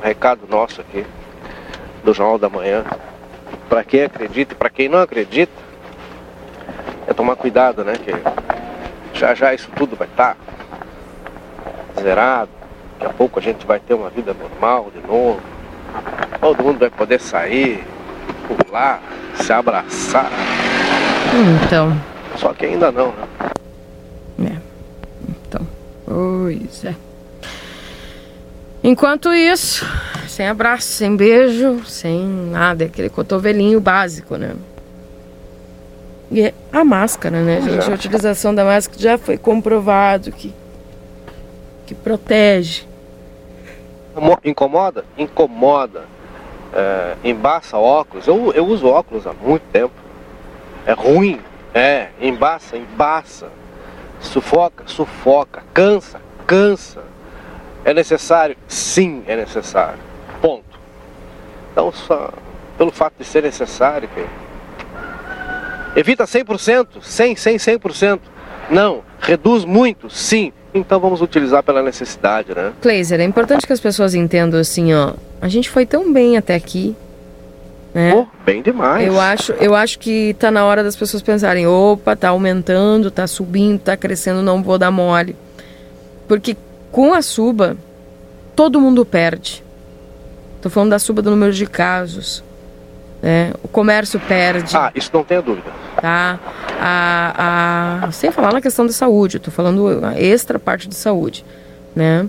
[0.01, 1.05] o recado nosso aqui
[2.05, 2.85] do Jornal da Manhã,
[3.69, 5.66] para quem acredita e para quem não acredita,
[7.07, 7.95] é tomar cuidado, né?
[7.95, 8.13] Que
[9.19, 10.37] já já isso tudo vai estar
[12.01, 12.51] zerado.
[12.99, 15.41] Daqui a pouco a gente vai ter uma vida normal de novo.
[16.41, 17.85] Todo mundo vai poder sair,
[18.47, 19.01] pular,
[19.35, 20.31] se abraçar.
[21.65, 21.93] Então,
[22.37, 23.27] Só que ainda não, né?
[26.07, 26.95] pois é.
[28.83, 29.85] Enquanto isso,
[30.29, 34.55] sem abraço, sem beijo, sem nada, aquele cotovelinho básico, né?
[36.31, 37.91] E é a máscara, né, gente?
[37.91, 40.53] A utilização da máscara já foi comprovado que,
[41.87, 42.85] que protege.
[44.13, 45.05] Incomo- Incomoda?
[45.17, 46.05] Incomoda.
[46.73, 48.27] É, embaça óculos.
[48.27, 49.95] Eu, eu uso óculos há muito tempo.
[50.85, 51.41] É ruim.
[51.73, 53.49] É, embaça, embaça.
[54.21, 55.63] Sufoca, sufoca.
[55.73, 57.03] Cansa, cansa.
[57.85, 58.57] É necessário?
[58.67, 59.99] Sim, é necessário.
[60.41, 60.65] Ponto.
[61.71, 62.31] Então, só
[62.77, 64.27] pelo fato de ser necessário, que
[65.97, 67.03] evita 100%?
[67.03, 68.21] 100, 100, 100%.
[68.71, 69.03] Não.
[69.21, 70.09] Reduz muito?
[70.11, 70.53] Sim.
[70.75, 72.73] Então vamos utilizar pela necessidade, né?
[72.83, 75.15] Kleiser, é importante que as pessoas entendam assim, ó.
[75.41, 76.95] A gente foi tão bem até aqui.
[77.95, 78.27] Né?
[78.45, 79.07] Bem demais.
[79.07, 83.27] Eu acho, eu acho que tá na hora das pessoas pensarem, opa, tá aumentando, tá
[83.27, 85.35] subindo, tá crescendo, não vou dar mole.
[86.29, 86.55] Porque
[86.93, 87.77] com a suba,
[88.55, 89.65] todo mundo perde.
[90.57, 92.45] Estou falando da suba do número de casos.
[93.23, 93.53] Né?
[93.63, 94.77] O comércio perde.
[94.77, 95.71] Ah, isso não tenha dúvida.
[96.07, 96.39] Tá?
[96.81, 101.45] A, a, sem falar na questão da saúde, estou falando a extra parte de saúde.
[101.97, 102.29] Né?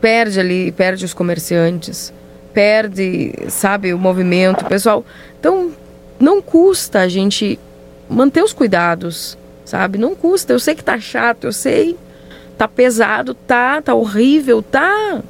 [0.00, 2.12] Perde ali, perde os comerciantes,
[2.52, 5.04] perde, sabe, o movimento, pessoal.
[5.38, 5.70] Então,
[6.18, 7.60] não custa a gente
[8.10, 9.96] manter os cuidados, sabe?
[9.96, 10.52] Não custa.
[10.52, 11.96] Eu sei que tá chato, eu sei.
[12.56, 15.22] Tá pesado, tá, tá horrível, tá.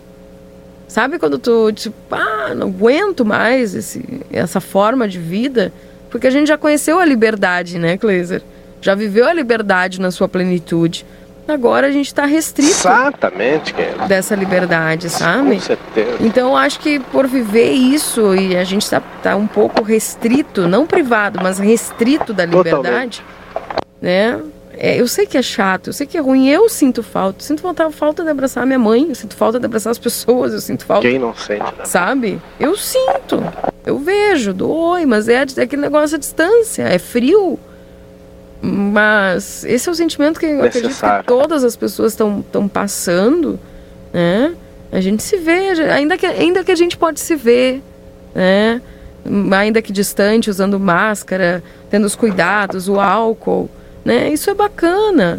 [0.89, 5.71] Sabe quando tu, tipo, ah, não aguento mais esse, essa forma de vida?
[6.11, 8.43] Porque a gente já conheceu a liberdade, né, Kleiser?
[8.81, 11.05] Já viveu a liberdade na sua plenitude.
[11.47, 12.71] Agora a gente está restrito.
[12.71, 14.07] Exatamente, Keila.
[14.07, 15.55] Dessa liberdade, sabe?
[15.55, 16.17] Com certeza.
[16.21, 20.87] Então acho que por viver isso e a gente está tá um pouco restrito, não
[20.87, 23.25] privado, mas restrito da liberdade, Totalmente.
[24.01, 24.39] né?
[24.81, 27.41] É, eu sei que é chato, eu sei que é ruim, eu sinto falta.
[27.41, 30.53] Eu sinto falta, falta de abraçar minha mãe, eu sinto falta de abraçar as pessoas,
[30.53, 31.09] eu sinto falta.
[31.09, 31.85] Quem não sente, né?
[31.85, 32.41] Sabe?
[32.61, 33.43] Eu sinto,
[33.85, 37.59] eu vejo, dói, mas é, é aquele negócio à distância, é frio.
[38.63, 43.59] Mas esse é o sentimento que eu acredito que todas as pessoas estão passando,
[44.13, 44.55] né?
[44.93, 47.83] A gente se vê, ainda que, ainda que a gente pode se ver,
[48.33, 48.81] né?
[49.59, 53.69] Ainda que distante, usando máscara, tendo os cuidados, o álcool
[54.09, 54.33] né?
[54.33, 55.39] Isso é bacana,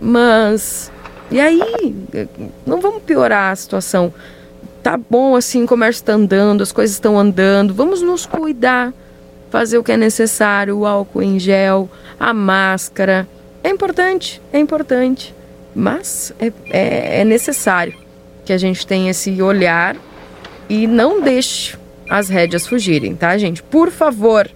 [0.00, 0.92] mas
[1.28, 1.60] e aí?
[2.64, 4.14] Não vamos piorar a situação.
[4.80, 8.94] Tá bom assim, o comércio está andando, as coisas estão andando, vamos nos cuidar,
[9.50, 13.26] fazer o que é necessário, o álcool em gel, a máscara.
[13.64, 15.34] É importante, é importante,
[15.74, 17.98] mas é, é, é necessário
[18.44, 19.96] que a gente tenha esse olhar
[20.68, 21.76] e não deixe
[22.08, 23.64] as rédeas fugirem, tá, gente?
[23.64, 24.48] Por favor,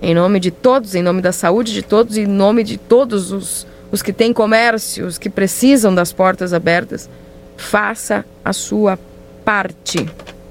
[0.00, 3.66] em nome de todos, em nome da saúde de todos, em nome de todos os,
[3.90, 7.08] os que têm comércio, os que precisam das portas abertas,
[7.56, 8.98] faça a sua
[9.44, 10.08] parte,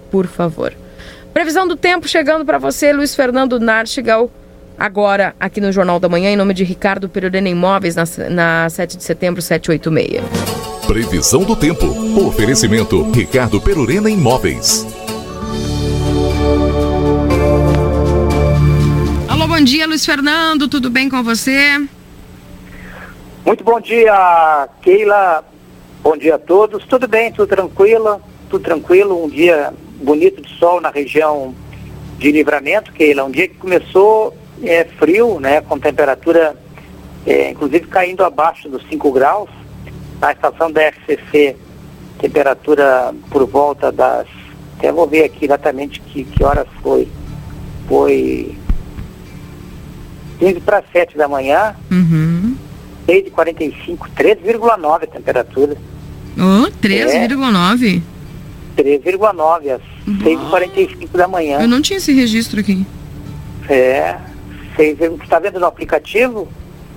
[0.09, 0.73] por favor.
[1.33, 4.31] Previsão do tempo chegando para você, Luiz Fernando Nartigal,
[4.77, 8.97] agora aqui no Jornal da Manhã, em nome de Ricardo Perurena Imóveis, na, na 7
[8.97, 10.23] de setembro, 786.
[10.87, 11.85] Previsão do tempo.
[12.27, 14.85] Oferecimento Ricardo Perurena Imóveis.
[19.65, 20.67] Dia, Luiz Fernando.
[20.67, 21.83] Tudo bem com você?
[23.43, 25.43] Muito bom dia, Keila.
[26.03, 26.85] Bom dia a todos.
[26.85, 29.25] Tudo bem, tudo tranquilo, tudo tranquilo.
[29.25, 31.55] Um dia bonito de sol na região
[32.19, 33.23] de livramento, Keila.
[33.23, 35.61] Um dia que começou é, frio, né?
[35.61, 36.55] Com temperatura,
[37.25, 39.49] é, inclusive caindo abaixo dos 5 graus.
[40.21, 41.57] Na estação da FCC,
[42.19, 44.27] temperatura por volta das.
[44.77, 47.07] Até vou ver aqui exatamente que, que horas foi.
[47.87, 48.55] Foi
[50.39, 52.55] 15 para 7 da manhã, uhum.
[53.05, 55.77] 6 de 45, 13,9 a temperatura.
[56.37, 58.01] Oh, 13,9?
[58.77, 61.59] É, 13,9 às 6 de 45 da manhã.
[61.61, 62.85] Eu não tinha esse registro aqui.
[63.69, 64.17] É,
[64.75, 66.47] você está vendo no aplicativo?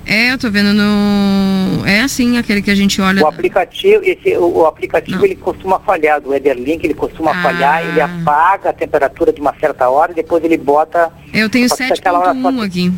[0.04, 1.86] É, eu tô vendo no.
[1.86, 3.22] É assim, aquele que a gente olha.
[3.22, 7.42] O aplicativo, esse, o, o aplicativo ele costuma falhar, do Etherlink ele costuma ah.
[7.42, 11.12] falhar, ele apaga a temperatura de uma certa hora e depois ele bota.
[11.32, 12.90] Eu tenho 7.1 aqui.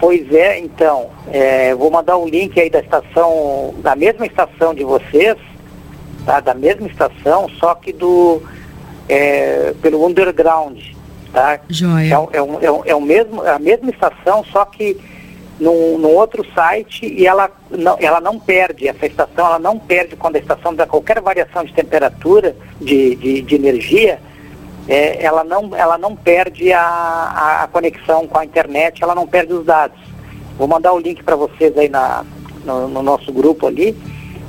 [0.00, 4.82] Pois é, então, é, vou mandar um link aí da estação, da mesma estação de
[4.82, 5.36] vocês,
[6.24, 6.40] tá?
[6.40, 8.40] Da mesma estação, só que do
[9.06, 10.80] é, pelo underground,
[11.34, 11.60] tá?
[11.68, 12.14] Joia.
[12.32, 14.96] É, é, um, é, um, é o mesmo, é a mesma estação, só que
[15.60, 20.16] num, num, outro site e ela não, ela não perde, essa estação ela não perde
[20.16, 24.18] quando a estação dá qualquer variação de temperatura, de, de, de energia,
[24.88, 29.52] é, ela, não, ela não perde a, a, conexão com a internet, ela não perde
[29.52, 29.98] os dados.
[30.58, 32.24] Vou mandar o link para vocês aí na,
[32.64, 33.96] no, no, nosso grupo ali,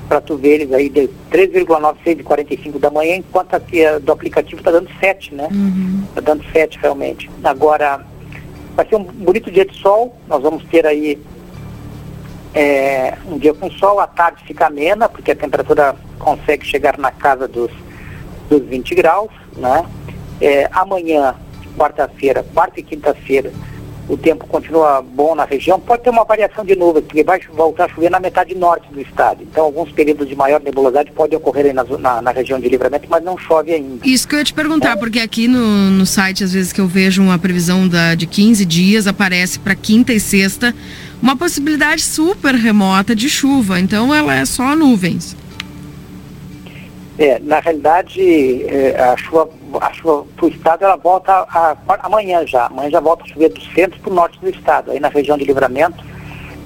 [0.08, 3.60] para tu ver eles aí de 3,96 de 45 da manhã, enquanto a,
[4.00, 5.44] do aplicativo está dando 7, né?
[5.44, 6.24] Está uhum.
[6.24, 7.30] dando 7 realmente.
[7.44, 8.06] Agora,
[8.76, 11.18] vai ser um bonito dia de sol, nós vamos ter aí
[12.54, 17.12] é, um dia com sol, a tarde fica amena, porque a temperatura consegue chegar na
[17.12, 17.72] casa dos,
[18.50, 19.86] dos 20 graus, né?
[20.42, 21.36] É, amanhã,
[21.78, 23.52] quarta-feira, quarta e quinta-feira,
[24.10, 25.80] o tempo continua bom na região.
[25.80, 29.00] Pode ter uma variação de nuvens, porque vai voltar a chover na metade norte do
[29.00, 29.42] estado.
[29.44, 33.24] Então, alguns períodos de maior nebulosidade podem ocorrer na, na, na, região de livramento, mas
[33.24, 34.06] não chove ainda.
[34.06, 34.96] Isso que eu ia te perguntar, é.
[34.98, 38.66] porque aqui no, no site, às vezes que eu vejo uma previsão da, de 15
[38.66, 40.76] dias, aparece para quinta e sexta
[41.22, 43.80] uma possibilidade super remota de chuva.
[43.80, 45.38] Então, ela é só nuvens.
[47.18, 48.20] É, na realidade,
[48.66, 49.48] é, a chuva,
[49.80, 52.66] a chuva para o estado ela volta a, a, amanhã já.
[52.66, 54.92] Amanhã já volta a chover do centro para o norte do estado.
[54.92, 56.04] Aí na região de livramento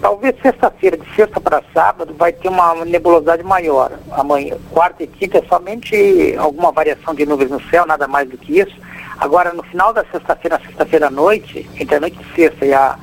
[0.01, 3.91] Talvez sexta-feira, de sexta para sábado, vai ter uma nebulosidade maior.
[4.11, 8.37] Amanhã, quarta e quinta é somente alguma variação de nuvens no céu, nada mais do
[8.37, 8.75] que isso.
[9.17, 12.71] Agora, no final da sexta-feira, na sexta-feira à noite, entre a noite de sexta e,
[12.71, 12.99] a,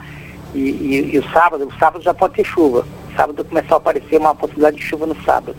[0.54, 2.86] e, e, e, o sábado, o sábado já pode ter chuva.
[3.16, 5.56] Sábado começou a aparecer uma possibilidade de chuva no sábado.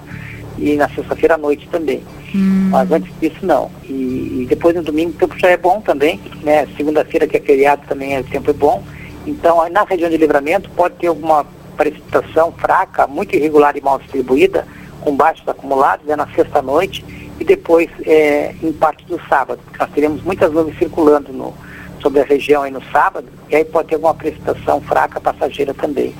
[0.65, 2.01] E na sexta-feira à noite também.
[2.33, 2.69] Hum.
[2.71, 3.69] Mas antes disso, não.
[3.83, 6.19] E, e, depois no domingo o tempo já é bom também.
[6.41, 6.67] Né?
[6.77, 8.81] Segunda-feira, que é feriado, também o tempo é bom.
[9.27, 11.45] Então, na região de livramento, pode ter alguma
[11.75, 14.65] precipitação fraca, muito irregular e mal distribuída,
[15.01, 17.03] com baixos acumulados, né, na sexta-noite
[17.39, 21.53] e depois é, em parte do sábado, nós teremos muitas nuvens circulando no,
[22.01, 26.13] sobre a região aí no sábado, e aí pode ter alguma precipitação fraca passageira também.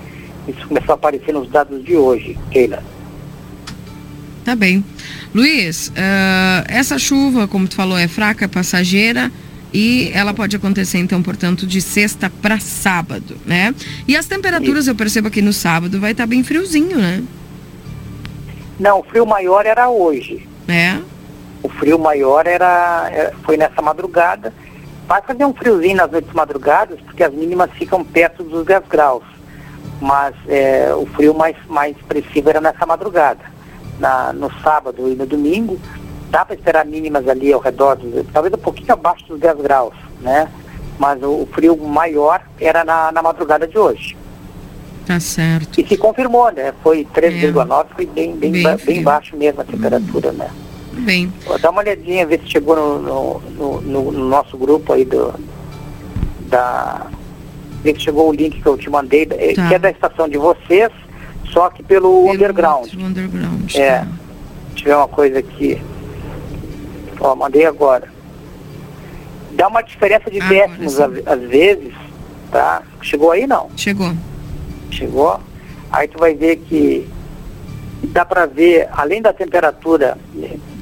[0.48, 2.84] Isso começou a aparecer nos dados de hoje, Keila.
[4.44, 4.84] Tá bem.
[5.34, 9.32] Luiz, uh, essa chuva, como tu falou, é fraca, passageira
[9.74, 13.74] e ela pode acontecer então, portanto, de sexta para sábado, né?
[14.08, 17.24] E as temperaturas, eu percebo aqui no sábado, vai estar tá bem friozinho, né?
[18.80, 20.48] Não, o frio maior era hoje.
[20.68, 21.00] É?
[21.64, 24.54] O frio maior era, é, foi nessa madrugada.
[25.08, 29.24] Vai fazer um friozinho nas noites madrugadas, porque as mínimas ficam perto dos 10 graus.
[30.00, 33.53] Mas é, o frio mais, mais expressivo era nessa madrugada.
[34.00, 35.80] Na, no sábado e no domingo,
[36.30, 37.98] dá para esperar mínimas ali ao redor,
[38.34, 40.50] talvez um pouquinho abaixo dos 10 graus, né?
[40.98, 44.18] Mas o, o frio maior era na, na madrugada de hoje.
[45.06, 45.80] Tá certo.
[45.80, 46.74] E se confirmou, né?
[46.82, 47.96] Foi 13,9, é.
[47.96, 50.50] foi bem, bem, bem, ba bem, baixo mesmo a temperatura, né?
[50.94, 51.32] Bem.
[51.62, 55.34] Dar uma olhadinha, ver se chegou no, no, no, no nosso grupo aí do,
[56.48, 57.08] da.
[57.84, 59.68] Ver se chegou o link que eu te mandei, tá.
[59.68, 60.90] que é da estação de vocês,
[61.54, 62.94] só que pelo, pelo underground.
[62.94, 63.76] underground.
[63.76, 64.00] É.
[64.00, 64.08] Tá.
[64.76, 65.82] Tiver uma coisa aqui.
[67.20, 68.12] Ó, mandei agora.
[69.52, 71.94] Dá uma diferença de agora décimos às vezes,
[72.52, 72.82] tá?
[73.02, 73.70] Chegou aí não?
[73.78, 74.12] Chegou
[74.94, 75.40] chegou,
[75.92, 77.08] aí tu vai ver que
[78.04, 80.18] dá para ver, além da temperatura,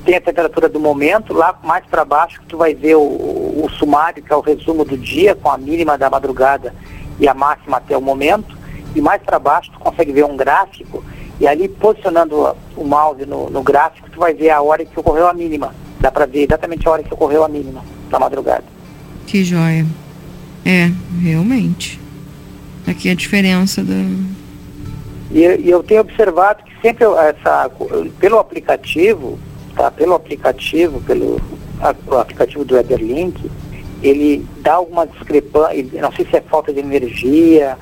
[0.05, 4.21] tem a temperatura do momento, lá mais para baixo tu vai ver o, o, sumário,
[4.21, 6.73] que é o resumo do dia, com a mínima da madrugada
[7.19, 8.57] e a máxima até o momento,
[8.95, 11.03] e mais para baixo tu consegue ver um gráfico,
[11.39, 15.27] e ali posicionando o mouse no, no gráfico, tu vai ver a hora que ocorreu
[15.27, 15.73] a mínima.
[15.99, 18.63] Dá para ver exatamente a hora que ocorreu a mínima da madrugada.
[19.25, 19.85] Que joia.
[20.65, 21.99] É, realmente.
[22.87, 23.93] Aqui a diferença da.
[25.31, 27.71] E, e, eu tenho observado que sempre essa,
[28.19, 29.39] pelo aplicativo,
[29.75, 29.89] tá?
[29.89, 31.41] Pelo aplicativo, pelo
[31.79, 33.49] a, o aplicativo do Weatherlink,
[34.03, 37.77] ele dá alguma discrepância, não sei se é falta de energia,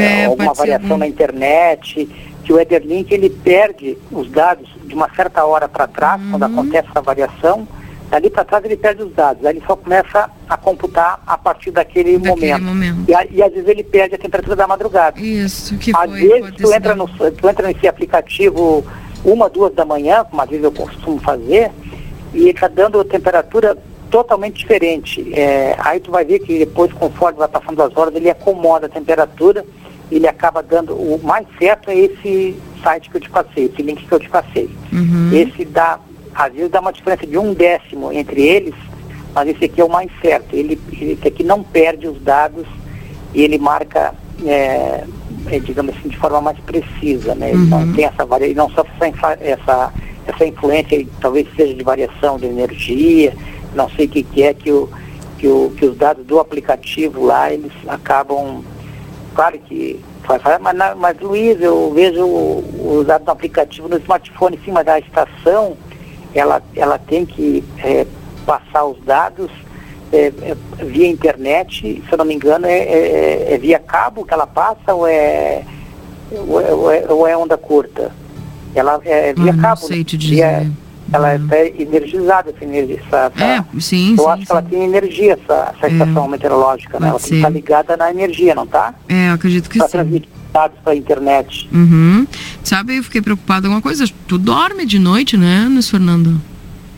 [0.00, 2.08] é, é, alguma variação na internet,
[2.44, 6.30] que o Weatherlink ele perde os dados de uma certa hora para trás, uhum.
[6.30, 7.66] quando acontece essa variação,
[8.12, 11.70] Dali para trás ele perde os dados, aí ele só começa a computar a partir
[11.70, 12.62] daquele, daquele momento.
[12.62, 13.04] momento.
[13.08, 15.18] E, e, às vezes ele perde a temperatura da madrugada.
[15.18, 18.84] Isso, que Às foi, vezes tu entra, no, tu entra nesse aplicativo
[19.24, 21.70] uma, duas da manhã, como às vezes eu costumo fazer,
[22.34, 23.78] e ele está dando a temperatura
[24.10, 25.32] totalmente diferente.
[25.32, 28.90] É, aí tu vai ver que depois, conforme vai passando as horas, ele acomoda a
[28.90, 29.64] temperatura,
[30.16, 30.94] ele acaba dando.
[30.94, 34.28] O mais certo é esse site que eu te passei, esse link que eu te
[34.28, 34.68] passei.
[34.92, 35.30] Uhum.
[35.32, 35.98] Esse dá
[36.34, 38.74] às vezes dá uma diferença de um décimo entre eles,
[39.34, 40.54] mas esse aqui é o mais certo.
[40.54, 42.66] Ele, esse aqui não perde os dados
[43.34, 45.04] e ele marca, é,
[45.46, 47.50] é, digamos assim, de forma mais precisa, né?
[47.50, 47.66] Ele uhum.
[47.66, 49.92] não tem essa variação, ele não sofre essa, essa,
[50.26, 53.34] essa influência, talvez seja de variação de energia,
[53.74, 54.88] não sei o que, que é que, o,
[55.38, 58.62] que, o, que os dados do aplicativo lá, eles acabam,
[59.34, 60.00] claro que
[60.60, 65.76] mas, mas Luiz, eu vejo os dados do aplicativo no smartphone em cima da estação,
[66.34, 68.06] ela, ela tem que é,
[68.46, 69.50] passar os dados
[70.12, 74.34] é, é, via internet, se eu não me engano, é, é, é via cabo que
[74.34, 75.62] ela passa ou é,
[76.30, 78.12] ou é, ou ou onda curta?
[78.74, 79.80] Ela é via ah, cabo.
[79.80, 80.60] Não sei te dizer.
[80.60, 80.72] Via,
[81.12, 83.00] ela é energizada, essa energia.
[83.06, 84.46] Essa, essa, é, sim, eu sim, acho sim.
[84.46, 87.08] que ela tem energia, essa, essa estação meteorológica, né?
[87.08, 88.94] Ela tem que estar ligada na energia, não tá?
[89.08, 89.92] É, eu acredito que pra sim.
[89.92, 91.68] Transmitir dados para a internet.
[91.72, 92.26] Uhum.
[92.62, 94.04] Sabe, eu fiquei preocupada com uma coisa.
[94.28, 96.40] Tu dorme de noite, né, Luiz Fernando?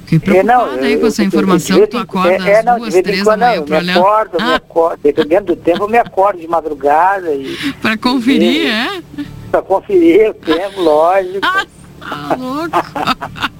[0.05, 2.95] Fiquei preocupada é, não, aí com essa informação que tu acorda é, às não, duas,
[2.95, 3.97] três da manhã para olhar.
[3.97, 4.45] Acordo, ah.
[4.45, 7.29] me acordo, dependendo do tempo, eu me acordo de madrugada.
[7.81, 9.03] para conferir, é?
[9.51, 11.41] Para conferir o tempo, lógico.
[12.07, 13.49] Ah, tá louco.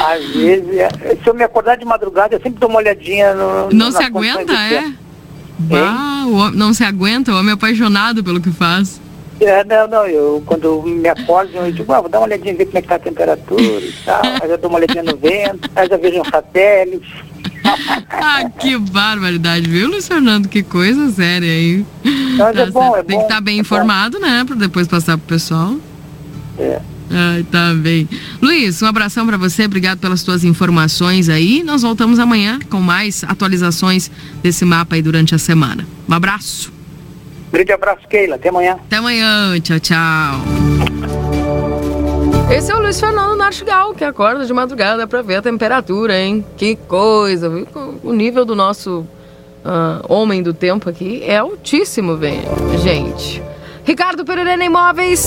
[0.00, 0.88] Às vezes, é,
[1.22, 3.70] se eu me acordar de madrugada, eu sempre dou uma olhadinha no.
[3.70, 4.92] Não se aguenta, é?
[5.58, 9.00] Bah, não se aguenta, o homem é apaixonado pelo que faz.
[9.40, 12.66] É, não, não, eu quando me acordo, eu digo, ah, vou dar uma olhadinha, ver
[12.66, 15.70] como é que tá a temperatura e tal, aí eu dou uma olhadinha no vento,
[15.76, 17.24] aí já vejo um satélite.
[18.08, 20.48] ah, que barbaridade, viu, Luiz Fernando?
[20.48, 21.84] Que coisa séria aí.
[22.38, 24.44] Mas Tá é bom, é Tem bom, que estar bem é informado, né?
[24.46, 25.74] Pra depois passar pro pessoal.
[26.58, 26.80] É.
[27.10, 28.08] Ai, tá bem.
[28.42, 31.62] Luiz, um abração pra você, obrigado pelas tuas informações aí.
[31.62, 34.10] Nós voltamos amanhã com mais atualizações
[34.42, 35.86] desse mapa aí durante a semana.
[36.08, 36.72] Um abraço.
[37.52, 38.36] Grande abraço, Keila.
[38.36, 38.72] Até amanhã.
[38.72, 39.60] Até amanhã.
[39.60, 40.44] Tchau, tchau.
[42.50, 46.44] Esse é o Luiz Fernando Nartigal, que acorda de madrugada pra ver a temperatura, hein?
[46.56, 47.66] Que coisa, viu?
[48.02, 49.06] O nível do nosso
[49.64, 52.42] ah, homem do tempo aqui é altíssimo, velho.
[52.82, 53.42] Gente.
[53.84, 55.24] Ricardo Perurena Imóveis.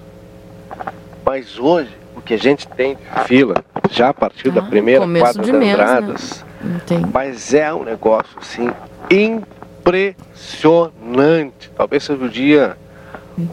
[1.24, 5.44] Mas hoje, o que a gente tem de fila, já a partir da primeira quadra
[5.44, 6.47] de das mês, né?
[6.64, 7.06] Entendi.
[7.14, 8.70] mas é um negócio, assim,
[9.10, 11.70] impressionante.
[11.76, 12.78] Talvez seja o dia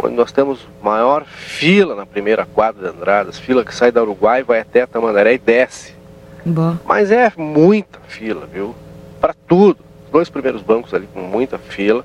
[0.02, 4.42] onde nós temos maior fila na primeira quadra de Andradas, fila que sai da Uruguai,
[4.42, 5.94] vai até Tamandaré e desce.
[6.44, 6.76] Bom.
[6.84, 8.74] Mas é muita fila, viu?
[9.20, 9.78] Para tudo.
[10.06, 12.04] Os dois primeiros bancos ali com muita fila.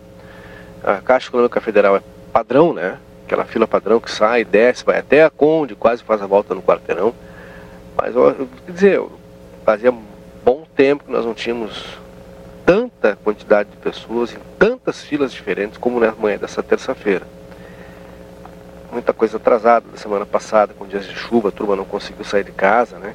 [0.83, 2.01] A Caixa Econômica Federal é
[2.31, 2.97] padrão, né?
[3.25, 6.61] Aquela fila padrão que sai, desce, vai até a Conde, quase faz a volta no
[6.61, 7.13] quarteirão.
[7.97, 9.11] Mas eu quer dizer, eu-
[9.65, 9.93] fazia
[10.43, 11.97] bom tempo que nós não tínhamos
[12.65, 17.25] tanta quantidade de pessoas em tantas filas diferentes como na manhã dessa terça-feira.
[18.91, 22.43] Muita coisa atrasada da semana passada, com dias de chuva, a turma não conseguiu sair
[22.43, 23.13] de casa, né?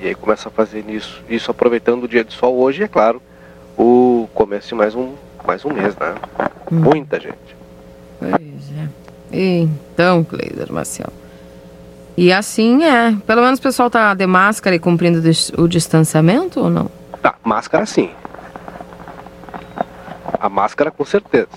[0.00, 2.88] E aí começa a fazer isso, isso aproveitando o dia de sol hoje, e é
[2.88, 3.22] claro,
[3.78, 5.14] o começo de mais um,
[5.46, 6.14] mais um mês, né?
[6.70, 7.56] Muita gente.
[8.18, 8.88] Pois é.
[9.32, 11.12] Então, Cleiser Marcial.
[12.16, 13.14] E assim é.
[13.26, 15.20] Pelo menos o pessoal tá de máscara e cumprindo
[15.58, 16.90] o distanciamento ou não?
[17.22, 18.10] Tá, máscara sim.
[20.38, 21.48] A máscara com certeza.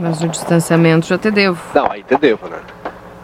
[0.00, 1.60] Mas o distanciamento já te devo.
[1.74, 2.58] Não, aí te devo, né?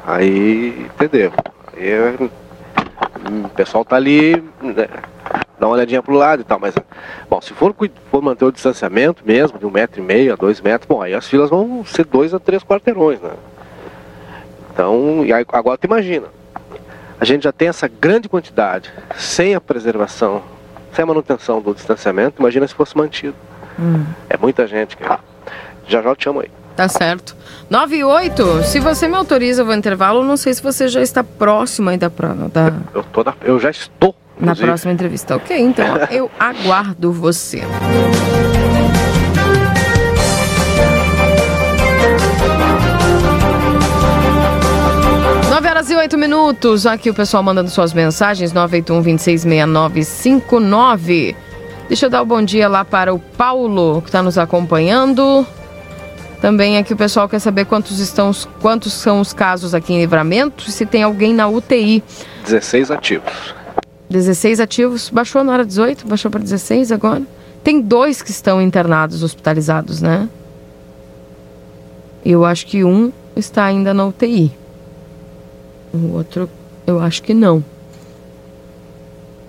[0.06, 1.35] Aí te devo.
[1.76, 4.89] Aí hum, o pessoal tá ali, né,
[5.59, 6.74] dá uma olhadinha pro lado e tal, mas
[7.28, 7.74] bom, se for,
[8.10, 11.14] for manter o distanciamento mesmo, de um metro e meio a dois metros, bom, aí
[11.14, 13.30] as filas vão ser dois a três quarteirões, né?
[14.79, 16.29] Então, e agora tu imagina,
[17.19, 20.41] a gente já tem essa grande quantidade, sem a preservação,
[20.93, 23.35] sem a manutenção do distanciamento, imagina se fosse mantido.
[23.77, 24.05] Hum.
[24.31, 25.19] É muita gente, cara.
[25.89, 26.51] Já já eu te chamo aí.
[26.77, 27.35] Tá certo.
[27.69, 30.23] 9 e 8, se você me autoriza, eu vou intervalo.
[30.23, 33.71] Não sei se você já está próximo aí da, da- Eu, tô na- eu já
[33.71, 34.15] estou.
[34.37, 34.67] na inclusive.
[34.69, 35.35] próxima entrevista.
[35.35, 37.63] Ok, então eu aguardo você.
[45.79, 46.87] Horas e oito minutos.
[46.87, 48.53] Aqui o pessoal mandando suas mensagens.
[48.53, 51.37] 981 266959.
[51.87, 55.47] Deixa eu dar o bom dia lá para o Paulo, que está nos acompanhando.
[56.41, 60.01] Também aqui o pessoal quer saber quantos, estão, os- quantos são os casos aqui em
[60.01, 62.03] livramento e se tem alguém na UTI.
[62.45, 63.55] 16 ativos.
[64.11, 65.11] 16 ativos.
[65.11, 66.07] Baixou na hora 18?
[66.09, 67.23] Baixou para 16 agora?
[67.63, 70.29] Tem dois que estão internados, hospitalizados, né?
[72.25, 74.51] Eu acho que um está ainda na UTI.
[75.93, 76.48] O outro,
[76.86, 77.65] eu acho que não.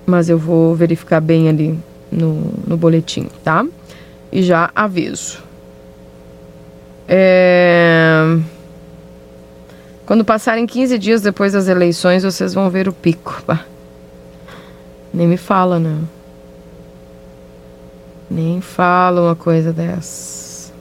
[0.05, 1.77] Mas eu vou verificar bem ali
[2.11, 3.65] no, no boletim, tá?
[4.31, 5.39] E já aviso.
[7.07, 8.37] É...
[10.05, 13.43] Quando passarem 15 dias depois das eleições, vocês vão ver o pico.
[15.13, 15.99] Nem me fala, né?
[18.29, 20.71] Nem fala uma coisa dessa.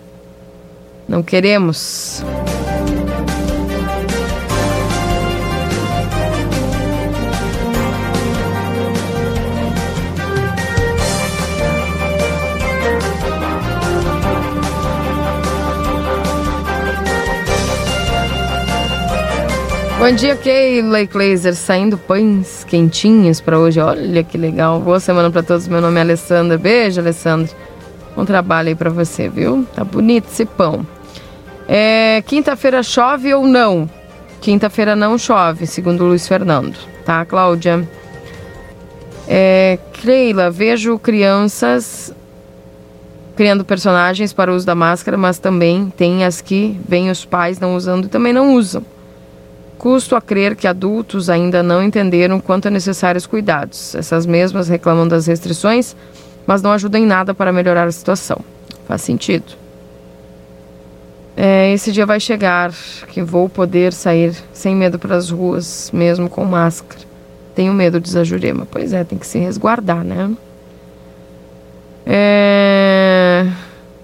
[1.08, 2.22] Não queremos.
[19.98, 21.56] Bom dia, Keila e Kleiser.
[21.56, 23.80] Saindo pães quentinhos para hoje.
[23.80, 24.78] Olha que legal.
[24.78, 25.66] Boa semana para todos.
[25.66, 26.56] Meu nome é Alessandra.
[26.56, 27.50] Beijo, Alessandra.
[28.14, 29.66] Bom trabalho aí para você, viu?
[29.74, 30.86] Tá bonito esse pão.
[31.66, 33.90] É, Quinta-feira chove ou não?
[34.40, 36.76] Quinta-feira não chove, segundo Luiz Fernando.
[37.04, 37.86] Tá, Cláudia?
[39.26, 39.80] É,
[40.52, 42.14] vejo crianças
[43.34, 47.58] criando personagens para o uso da máscara, mas também tem as que vêm os pais
[47.58, 48.84] não usando e também não usam.
[49.78, 53.94] Custo a crer que adultos ainda não entenderam quanto é necessários cuidados.
[53.94, 55.94] Essas mesmas reclamam das restrições,
[56.46, 58.40] mas não ajudam em nada para melhorar a situação.
[58.86, 59.52] Faz sentido.
[61.36, 62.72] É, esse dia vai chegar
[63.06, 67.00] que vou poder sair sem medo para as ruas, mesmo com máscara.
[67.54, 68.66] Tenho medo, diz a Jurema.
[68.68, 70.34] Pois é, tem que se resguardar, né?
[72.04, 73.46] É...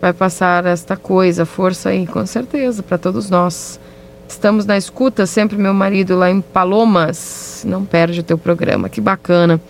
[0.01, 3.80] Vai passar esta coisa, força aí, com certeza, para todos nós.
[4.26, 7.62] Estamos na escuta, sempre meu marido lá em Palomas.
[7.66, 9.60] Não perde o teu programa, que bacana.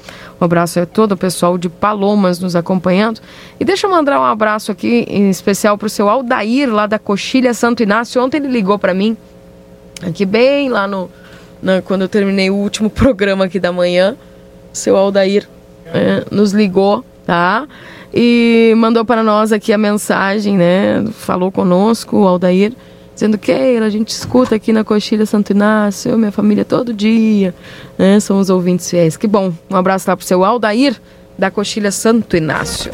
[0.41, 3.21] Um abraço a todo o pessoal de Palomas nos acompanhando.
[3.59, 6.99] E deixa eu mandar um abraço aqui em especial para o seu Aldair, lá da
[6.99, 8.23] Coxilha Santo Inácio.
[8.23, 9.17] Ontem ele ligou para mim,
[10.03, 11.11] aqui bem lá no.
[11.85, 14.17] Quando eu terminei o último programa aqui da manhã.
[14.73, 15.49] Seu Aldair
[15.87, 17.67] é, nos ligou, tá?
[18.13, 21.05] E mandou para nós aqui a mensagem, né?
[21.13, 22.73] Falou conosco, o Aldair
[23.15, 27.55] dizendo que a gente escuta aqui na Coxilha Santo Inácio, eu, minha família todo dia,
[27.97, 28.19] né?
[28.21, 29.17] São os ouvintes fiéis.
[29.17, 29.53] Que bom.
[29.71, 31.01] Um abraço lá pro seu Aldair
[31.39, 32.91] da Coxilha Santo Inácio.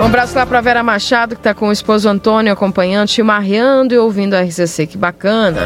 [0.00, 3.98] Um abraço lá para Vera Machado, que está com o esposo Antônio acompanhando, chimarreando e
[3.98, 4.86] ouvindo a RCC.
[4.86, 5.60] Que bacana.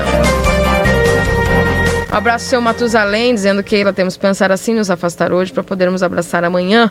[2.15, 5.65] Um abraço seu Matusalém, dizendo que ela temos que pensar assim, nos afastar hoje para
[5.65, 6.89] podermos abraçar amanhã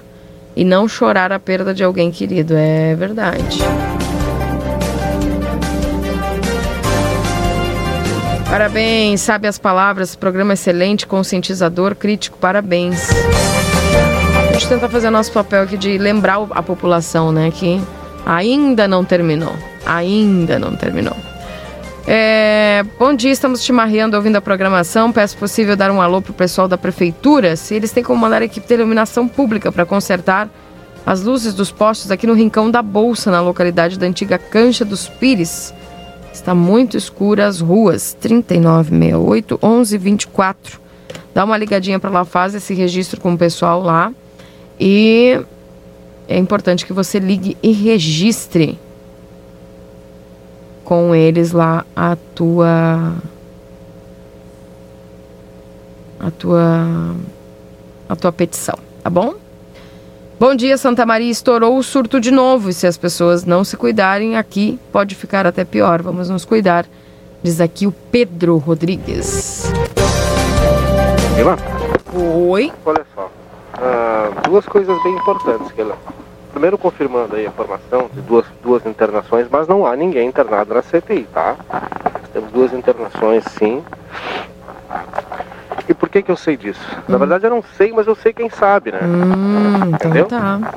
[0.53, 2.53] e não chorar a perda de alguém querido.
[2.57, 3.59] É verdade.
[8.49, 13.07] Parabéns, sabe as palavras, programa excelente, conscientizador, crítico, parabéns.
[14.49, 17.81] A gente tenta fazer nosso papel aqui de lembrar a população, né, que
[18.25, 19.55] ainda não terminou.
[19.85, 21.15] Ainda não terminou.
[22.05, 25.11] É, bom dia, estamos te marreando ouvindo a programação.
[25.11, 28.45] Peço possível dar um alô pro pessoal da prefeitura, se eles têm como mandar a
[28.45, 30.49] equipe de iluminação pública para consertar
[31.05, 35.07] as luzes dos postes aqui no Rincão da Bolsa, na localidade da antiga Cancha dos
[35.07, 35.73] Pires.
[36.33, 38.17] Está muito escura as ruas.
[38.19, 40.81] 3968 1124.
[41.33, 44.11] Dá uma ligadinha para lá, faz esse registro com o pessoal lá.
[44.79, 45.39] E
[46.27, 48.79] é importante que você ligue e registre
[50.83, 53.13] com eles lá a tua
[56.19, 57.15] a tua
[58.07, 59.35] a tua petição, tá bom?
[60.39, 61.31] Bom dia, Santa Maria.
[61.31, 65.47] Estourou o surto de novo e se as pessoas não se cuidarem aqui, pode ficar
[65.47, 66.01] até pior.
[66.01, 66.85] Vamos nos cuidar,
[67.41, 69.71] diz aqui o Pedro Rodrigues.
[72.13, 72.71] Oi.
[72.85, 73.31] Olha só,
[73.73, 75.97] ah, duas coisas bem importantes que ela
[76.53, 80.81] primeiro confirmando aí a informação de duas, duas internações, mas não há ninguém internado na
[80.81, 81.55] CTI, tá?
[82.31, 83.83] Temos duas internações, sim.
[85.89, 86.79] E por que que eu sei disso?
[86.99, 87.03] Hum.
[87.09, 88.99] Na verdade eu não sei, mas eu sei quem sabe, né?
[89.03, 90.25] Hum, Entendeu?
[90.27, 90.73] Então tá.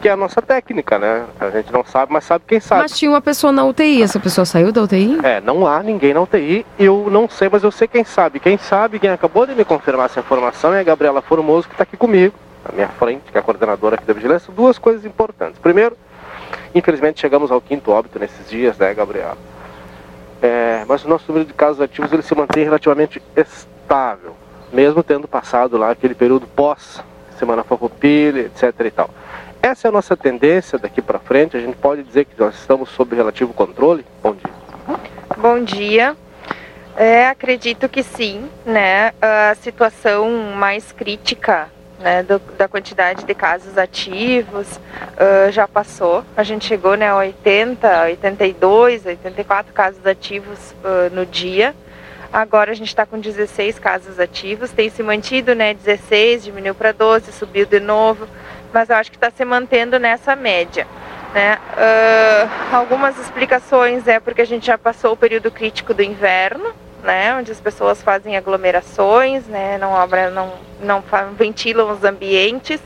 [0.00, 1.24] Que é a nossa técnica, né?
[1.38, 2.82] A gente não sabe, mas sabe quem sabe.
[2.82, 5.18] Mas tinha uma pessoa na UTI, essa pessoa saiu da UTI?
[5.22, 6.64] É, não há ninguém na UTI.
[6.78, 8.40] Eu não sei, mas eu sei quem sabe.
[8.40, 11.82] Quem sabe, quem acabou de me confirmar essa informação é a Gabriela Formoso, que está
[11.82, 12.32] aqui comigo
[12.64, 15.58] à minha frente, que é a coordenadora aqui da vigilância, duas coisas importantes.
[15.58, 15.96] Primeiro,
[16.74, 19.36] infelizmente chegamos ao quinto óbito nesses dias, né, Gabriela?
[20.42, 24.34] É, mas o nosso número de casos ativos ele se mantém relativamente estável,
[24.72, 27.02] mesmo tendo passado lá aquele período pós
[27.40, 29.10] semana farroupilha, etc e tal.
[29.62, 31.56] Essa é a nossa tendência daqui para frente.
[31.56, 34.04] A gente pode dizer que nós estamos sob relativo controle.
[34.22, 34.52] Bom dia.
[35.36, 36.16] Bom dia.
[36.96, 39.12] É, acredito que sim, né?
[39.20, 41.68] A situação mais crítica
[42.00, 46.24] né, do, da quantidade de casos ativos uh, já passou.
[46.36, 51.74] A gente chegou né, a 80, 82, 84 casos ativos uh, no dia.
[52.32, 55.74] Agora a gente está com 16 casos ativos, tem se mantido, né?
[55.74, 58.28] 16, diminuiu para 12, subiu de novo,
[58.72, 60.86] mas eu acho que está se mantendo nessa média.
[61.34, 61.58] Né?
[61.74, 66.72] Uh, algumas explicações é porque a gente já passou o período crítico do inverno,
[67.02, 71.02] né, onde as pessoas fazem aglomerações, né, não, obra, não, não
[71.36, 72.80] ventilam os ambientes.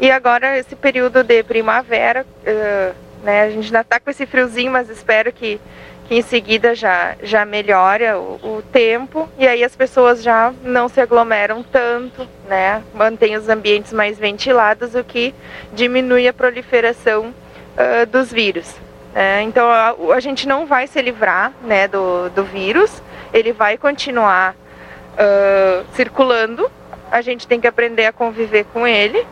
[0.00, 4.72] E agora esse período de primavera, uh, né, a gente ainda está com esse friozinho,
[4.72, 5.60] mas espero que,
[6.08, 10.88] que em seguida já, já melhore o, o, tempo e aí as pessoas já não
[10.88, 15.34] se aglomeram tanto, né, mantém os ambientes mais ventilados, o que
[15.72, 18.74] diminui a proliferação uh, dos vírus.
[19.14, 23.02] É, então a, a, gente não vai se livrar né, do, do vírus,
[23.32, 26.70] ele vai continuar uh, circulando,
[27.10, 29.26] a gente tem que aprender a conviver com ele.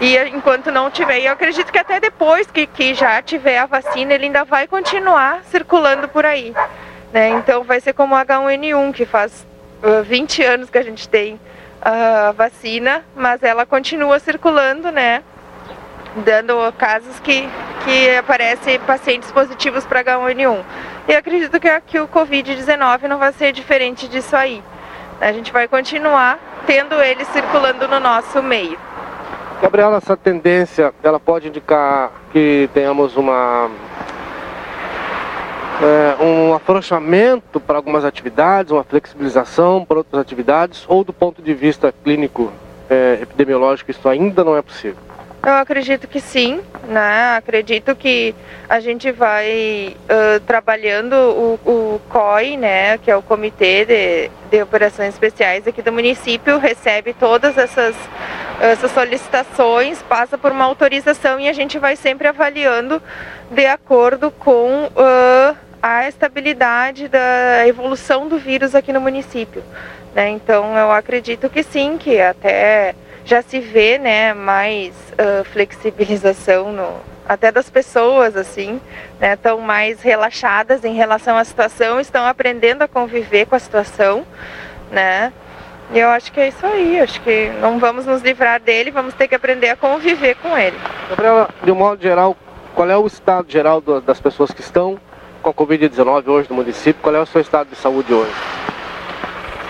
[0.00, 4.12] E enquanto não tiver, eu acredito que até depois que, que já tiver a vacina,
[4.12, 6.54] ele ainda vai continuar circulando por aí.
[7.12, 7.30] Né?
[7.30, 9.46] Então vai ser como o H1N1, que faz
[9.82, 11.40] uh, 20 anos que a gente tem
[11.80, 15.22] a vacina, mas ela continua circulando, né?
[16.24, 17.48] Dando casos que,
[17.84, 20.64] que aparecem pacientes positivos para H1N1.
[21.08, 24.62] E acredito que aqui o Covid-19 não vai ser diferente disso aí.
[25.20, 28.78] A gente vai continuar tendo ele circulando no nosso meio.
[29.62, 33.70] Gabriela, essa tendência, ela pode indicar que tenhamos uma
[35.82, 41.54] é, um afrouxamento para algumas atividades, uma flexibilização para outras atividades, ou do ponto de
[41.54, 42.52] vista clínico
[42.88, 45.05] é, epidemiológico isso ainda não é possível?
[45.46, 47.36] Eu acredito que sim, né?
[47.36, 48.34] Acredito que
[48.68, 52.98] a gente vai uh, trabalhando o, o, COI, né?
[52.98, 57.94] Que é o Comitê de, de Operações Especiais aqui do município, recebe todas essas,
[58.60, 63.00] essas solicitações, passa por uma autorização e a gente vai sempre avaliando
[63.48, 69.62] de acordo com uh, a estabilidade da evolução do vírus aqui no município.
[70.12, 70.28] Né?
[70.30, 72.96] Então eu acredito que sim, que até
[73.26, 78.80] já se vê né, mais uh, flexibilização no, até das pessoas assim,
[79.20, 84.24] né, estão mais relaxadas em relação à situação, estão aprendendo a conviver com a situação,
[84.90, 85.32] né?
[85.92, 89.14] E eu acho que é isso aí, acho que não vamos nos livrar dele, vamos
[89.14, 90.76] ter que aprender a conviver com ele.
[91.10, 92.36] Gabriela, de um modo geral,
[92.74, 94.98] qual é o estado geral das pessoas que estão
[95.42, 97.00] com a Covid-19 hoje no município?
[97.00, 98.32] Qual é o seu estado de saúde hoje?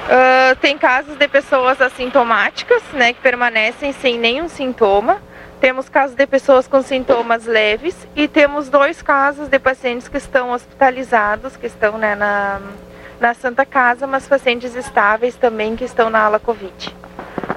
[0.07, 5.21] Uh, tem casos de pessoas assintomáticas, né, que permanecem sem nenhum sintoma.
[5.61, 10.53] Temos casos de pessoas com sintomas leves e temos dois casos de pacientes que estão
[10.53, 12.61] hospitalizados, que estão né, na,
[13.19, 16.95] na Santa Casa, mas pacientes estáveis também que estão na ala Covid.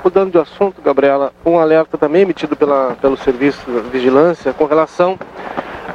[0.04, 5.20] Mudando de assunto, Gabriela, um alerta também emitido pela, pelo Serviço de Vigilância com relação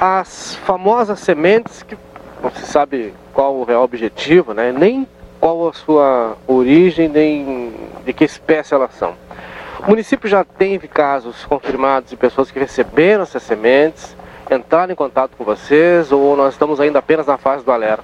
[0.01, 1.97] às famosas sementes que
[2.41, 4.71] não se sabe qual o real objetivo, né?
[4.71, 5.09] nem
[5.45, 7.71] qual a sua origem, nem
[8.03, 9.13] de que espécie elas são.
[9.87, 14.17] O município já teve casos confirmados de pessoas que receberam essas sementes,
[14.51, 18.03] entraram em contato com vocês ou nós estamos ainda apenas na fase do alerta?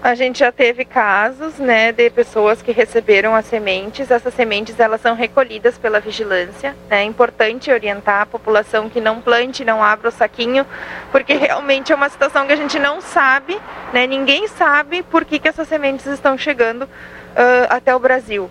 [0.00, 4.12] A gente já teve casos, né, de pessoas que receberam as sementes.
[4.12, 6.76] Essas sementes elas são recolhidas pela vigilância.
[6.88, 7.00] Né?
[7.00, 10.64] É importante orientar a população que não plante, não abra o saquinho,
[11.10, 13.58] porque realmente é uma situação que a gente não sabe,
[13.92, 14.06] né?
[14.06, 18.48] Ninguém sabe por que, que essas sementes estão chegando uh, até o Brasil.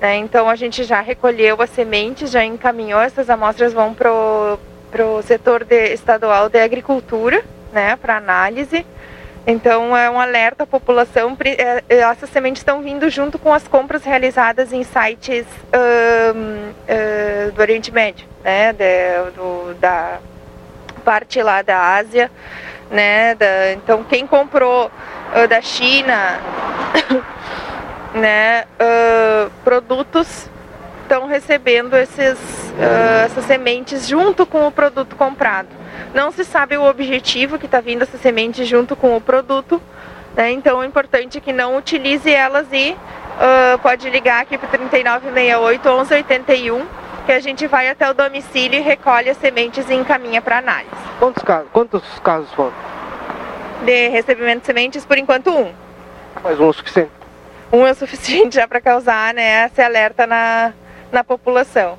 [0.00, 0.16] Né?
[0.16, 4.58] Então a gente já recolheu as sementes, já encaminhou essas amostras vão pro
[4.90, 8.86] pro setor de, estadual de agricultura, né, para análise.
[9.50, 11.34] Então é um alerta à população.
[11.42, 17.52] É, é, essas sementes estão vindo junto com as compras realizadas em sites um, uh,
[17.52, 20.18] do Oriente Médio, né, de, do, da
[21.02, 22.30] parte lá da Ásia,
[22.90, 23.34] né.
[23.36, 24.90] Da, então quem comprou
[25.34, 26.38] uh, da China,
[28.12, 30.46] né, uh, produtos
[31.04, 32.38] estão recebendo esses,
[33.24, 35.77] essas sementes junto com o produto comprado.
[36.14, 39.80] Não se sabe o objetivo que está vindo essa semente junto com o produto,
[40.34, 40.50] né?
[40.50, 46.86] então é importante que não utilize elas e uh, pode ligar aqui para 3968 1181
[47.28, 50.90] que a gente vai até o domicílio e recolhe as sementes e encaminha para análise.
[51.18, 52.72] Quantos casos, quantos casos foram?
[53.84, 55.70] De recebimento de sementes, por enquanto um.
[56.42, 57.10] Mas um é o suficiente?
[57.70, 60.72] Um é o suficiente já para causar né, esse alerta na,
[61.12, 61.98] na população.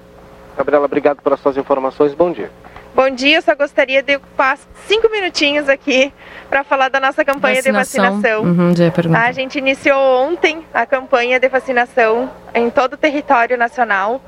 [0.58, 2.16] Gabriela, obrigado pelas suas informações.
[2.16, 2.50] Bom dia.
[2.96, 4.58] Bom dia, eu só gostaria de ocupar
[4.88, 6.12] cinco minutinhos aqui
[6.50, 8.04] para falar da nossa campanha vacinação.
[8.04, 8.44] de vacinação.
[8.44, 8.74] Uhum,
[9.16, 14.22] a gente iniciou ontem a campanha de vacinação em todo o território nacional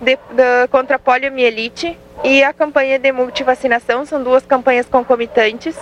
[0.00, 5.76] de, de, contra a poliomielite e a campanha de multivacinação, são duas campanhas concomitantes.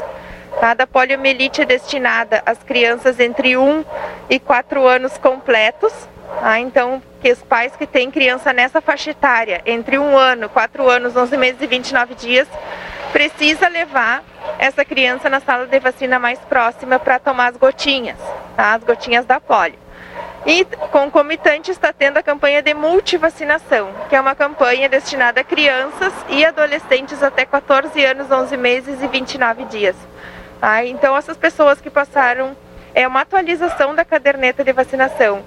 [0.61, 3.85] Cada poliomielite é destinada às crianças entre 1
[4.29, 5.93] e 4 anos completos,
[6.43, 10.91] ah, então, que os pais que têm criança nessa faixa etária, entre um ano, quatro
[10.91, 12.47] anos, 11 meses e 29 dias,
[13.15, 14.23] precisa levar
[14.59, 18.19] essa criança na sala de vacina mais próxima para tomar as gotinhas,
[18.55, 18.75] tá?
[18.75, 19.79] as gotinhas da polio.
[20.45, 26.13] E concomitante está tendo a campanha de multivacinação, que é uma campanha destinada a crianças
[26.29, 29.97] e adolescentes até 14 anos, 11 meses e 29 dias.
[30.61, 30.85] Tá?
[30.85, 32.55] Então, essas pessoas que passaram,
[32.95, 35.43] é uma atualização da caderneta de vacinação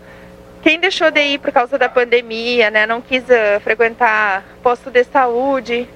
[0.61, 5.03] quem deixou de ir por causa da pandemia, né, não quis uh, frequentar posto de
[5.03, 5.87] saúde,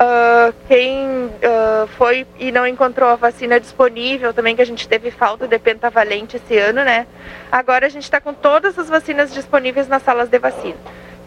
[0.00, 5.10] uh, quem uh, foi e não encontrou a vacina disponível também, que a gente teve
[5.10, 7.06] falta de pentavalente esse ano, né?
[7.52, 10.76] Agora a gente está com todas as vacinas disponíveis nas salas de vacina.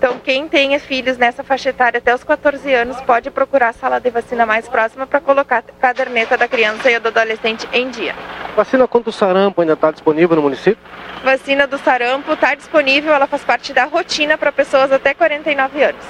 [0.04, 4.02] Então, quem tenha filhos nessa faixa etária até os 14 anos pode procurar a sala
[4.02, 8.14] de vacina mais próxima para colocar a caderneta da criança e do adolescente em dia.
[8.54, 10.78] Vacina contra o sarampo ainda está disponível no município?
[11.24, 16.06] Vacina do sarampo está disponível, ela faz parte da rotina para pessoas até 49 anos.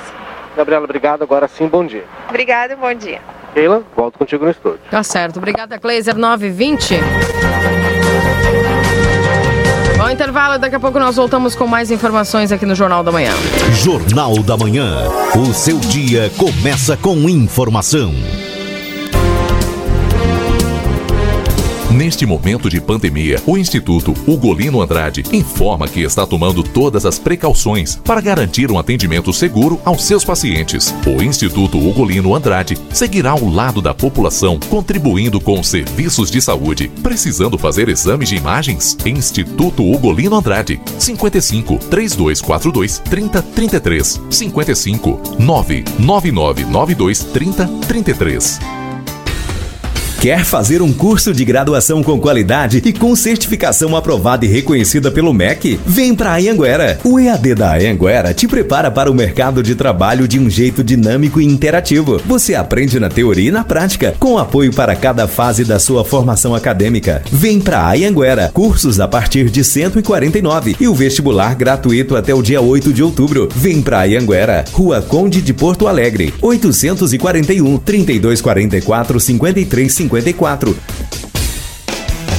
[0.58, 1.22] Gabriela, obrigado.
[1.22, 2.06] Agora sim, bom dia.
[2.28, 3.22] Obrigada e bom dia.
[3.54, 4.80] Keila, volto contigo no estúdio.
[4.90, 5.38] Tá certo.
[5.38, 8.03] Obrigada, Kleiser 920.
[10.04, 13.32] Bom intervalo, daqui a pouco nós voltamos com mais informações aqui no Jornal da Manhã.
[13.72, 14.98] Jornal da Manhã.
[15.34, 18.14] O seu dia começa com informação.
[21.94, 27.98] Neste momento de pandemia, o Instituto Ugolino Andrade informa que está tomando todas as precauções
[27.98, 30.94] para garantir um atendimento seguro aos seus pacientes.
[31.06, 36.92] O Instituto Ugolino Andrade seguirá ao lado da população, contribuindo com serviços de saúde.
[37.04, 38.98] Precisando fazer exames de imagens?
[39.06, 48.83] Instituto Ugolino Andrade, 55 3242 3033 55 99992 3033.
[50.24, 55.34] Quer fazer um curso de graduação com qualidade e com certificação aprovada e reconhecida pelo
[55.34, 55.78] MEC?
[55.86, 56.98] Vem para a Anhanguera.
[57.04, 61.42] O EAD da Anhanguera te prepara para o mercado de trabalho de um jeito dinâmico
[61.42, 62.22] e interativo.
[62.26, 66.56] Você aprende na teoria e na prática, com apoio para cada fase da sua formação
[66.56, 67.22] acadêmica.
[67.30, 68.50] Vem para a Anhanguera.
[68.54, 73.50] Cursos a partir de 149 e o vestibular gratuito até o dia 8 de outubro.
[73.54, 74.64] Vem para a Anhanguera.
[74.72, 81.23] Rua Conde de Porto Alegre, 841 3244 5350 54.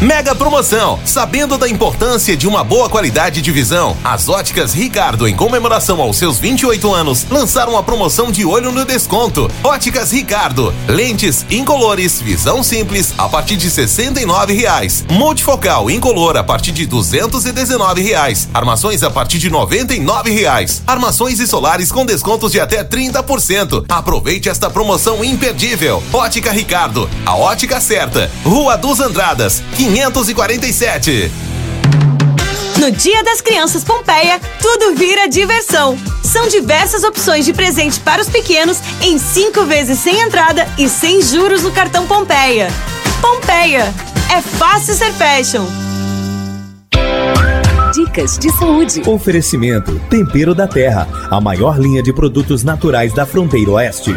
[0.01, 0.99] Mega promoção!
[1.05, 6.17] Sabendo da importância de uma boa qualidade de visão, as óticas Ricardo, em comemoração aos
[6.17, 9.51] seus 28 anos, lançaram a promoção de olho no desconto.
[9.63, 15.05] Óticas Ricardo, lentes incolores, visão simples a partir de 69 reais.
[15.09, 18.49] Multifocal incolor a partir de 219 reais.
[18.53, 20.83] Armações a partir de 99 reais.
[20.87, 23.87] Armações e solares com descontos de até 30%.
[23.89, 26.03] Aproveite esta promoção imperdível.
[26.13, 28.31] Ótica Ricardo, a ótica certa.
[28.45, 31.31] Rua dos Andradas, 547.
[32.79, 35.99] No Dia das Crianças Pompeia, tudo vira diversão.
[36.23, 41.21] São diversas opções de presente para os pequenos em cinco vezes sem entrada e sem
[41.21, 42.69] juros no cartão Pompeia.
[43.21, 43.93] Pompeia,
[44.35, 45.67] é fácil ser fashion.
[47.93, 49.03] Dicas de saúde.
[49.07, 54.15] Oferecimento Tempero da Terra, a maior linha de produtos naturais da fronteira oeste.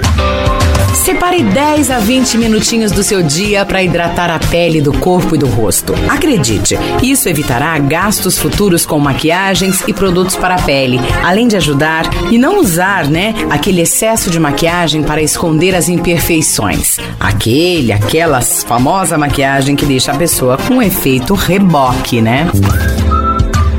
[0.97, 5.37] Separe 10 a 20 minutinhos do seu dia para hidratar a pele do corpo e
[5.37, 5.93] do rosto.
[6.09, 12.05] Acredite, isso evitará gastos futuros com maquiagens e produtos para a pele, além de ajudar
[12.31, 16.97] e não usar, né, aquele excesso de maquiagem para esconder as imperfeições.
[17.19, 22.49] Aquele, aquelas famosa maquiagem que deixa a pessoa com um efeito reboque, né?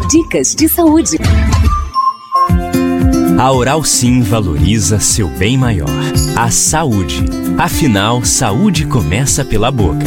[0.09, 1.19] Dicas de saúde.
[3.39, 5.89] A Oral Sim valoriza seu bem maior,
[6.35, 7.25] a saúde.
[7.57, 10.07] Afinal, saúde começa pela boca.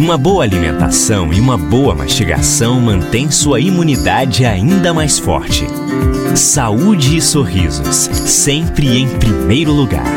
[0.00, 5.64] Uma boa alimentação e uma boa mastigação mantém sua imunidade ainda mais forte.
[6.34, 10.12] Saúde e sorrisos, sempre em primeiro lugar.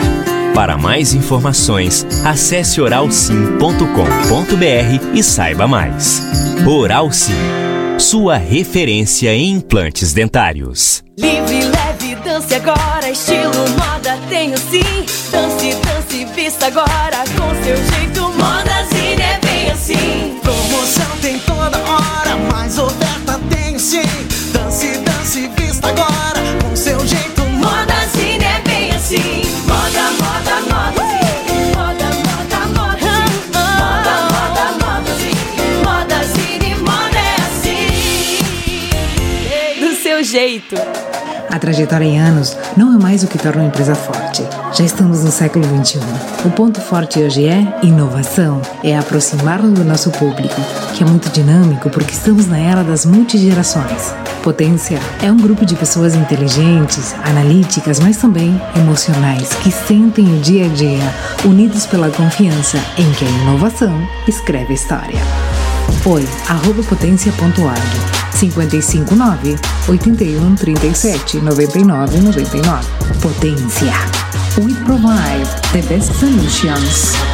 [0.56, 6.24] Para mais informações, acesse oralsim.com.br e saiba mais.
[6.66, 7.36] Oral Sim,
[8.00, 11.04] sua referência em implantes dentários.
[11.20, 11.75] Livre,
[12.26, 15.06] dance agora, estilo moda tenho sim.
[15.32, 18.22] Dance, dance, vista agora com seu jeito.
[18.34, 20.40] Modazine é bem assim.
[20.42, 24.02] Promoção tem toda hora, mais oferta tem sim.
[24.52, 27.44] Dance, dance, vista agora com seu jeito.
[27.44, 29.44] Modazine é bem assim.
[29.68, 31.04] Moda, moda, moda.
[31.76, 33.14] Moda, moda, moda.
[33.78, 35.14] Moda, moda, moda.
[35.84, 37.88] Modazine, moda é assim.
[39.80, 40.76] Do seu jeito.
[41.56, 44.44] A trajetória em anos não é mais o que torna uma empresa forte.
[44.74, 46.02] Já estamos no século XXI.
[46.44, 50.62] O ponto forte hoje é inovação, é aproximar-nos do nosso público,
[50.94, 54.14] que é muito dinâmico porque estamos na era das multigerações.
[54.44, 60.66] Potência é um grupo de pessoas inteligentes, analíticas, mas também emocionais, que sentem o dia
[60.66, 61.14] a dia,
[61.46, 65.22] unidos pela confiança em que a inovação escreve história.
[66.06, 69.58] Oi, arroba potência.org 559
[69.88, 72.86] 81 37 99 99.
[73.22, 73.94] Potência.
[74.58, 77.25] We provide the best solutions.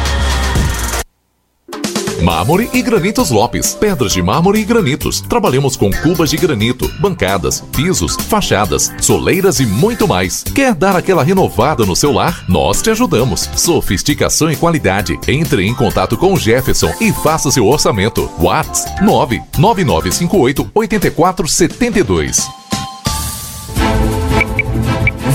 [2.22, 3.74] Mármore e Granitos Lopes.
[3.74, 5.20] Pedras de mármore e granitos.
[5.20, 10.44] Trabalhamos com cubas de granito, bancadas, pisos, fachadas, soleiras e muito mais.
[10.44, 12.44] Quer dar aquela renovada no seu lar?
[12.48, 13.50] Nós te ajudamos.
[13.56, 15.18] Sofisticação e qualidade.
[15.26, 18.30] Entre em contato com o Jefferson e faça seu orçamento.
[18.38, 22.48] Whats 99958 8472.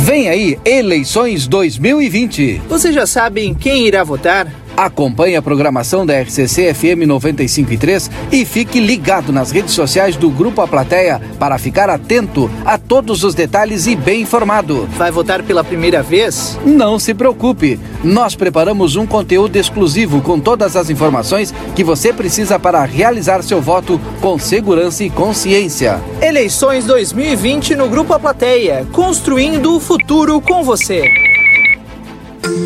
[0.06, 2.62] Vem aí, eleições 2020.
[2.70, 4.66] Você já sabe em quem irá votar?
[4.78, 10.62] Acompanhe a programação da RCC FM 95.3 e fique ligado nas redes sociais do Grupo
[10.62, 14.88] A Plateia para ficar atento a todos os detalhes e bem informado.
[14.95, 16.60] Vai votar pela primeira vez?
[16.64, 22.60] Não se preocupe, nós preparamos um conteúdo exclusivo com todas as informações que você precisa
[22.60, 25.99] para realizar seu voto com segurança e consciência.
[26.22, 31.37] Eleições 2020 no Grupo A Plateia, construindo o futuro com você.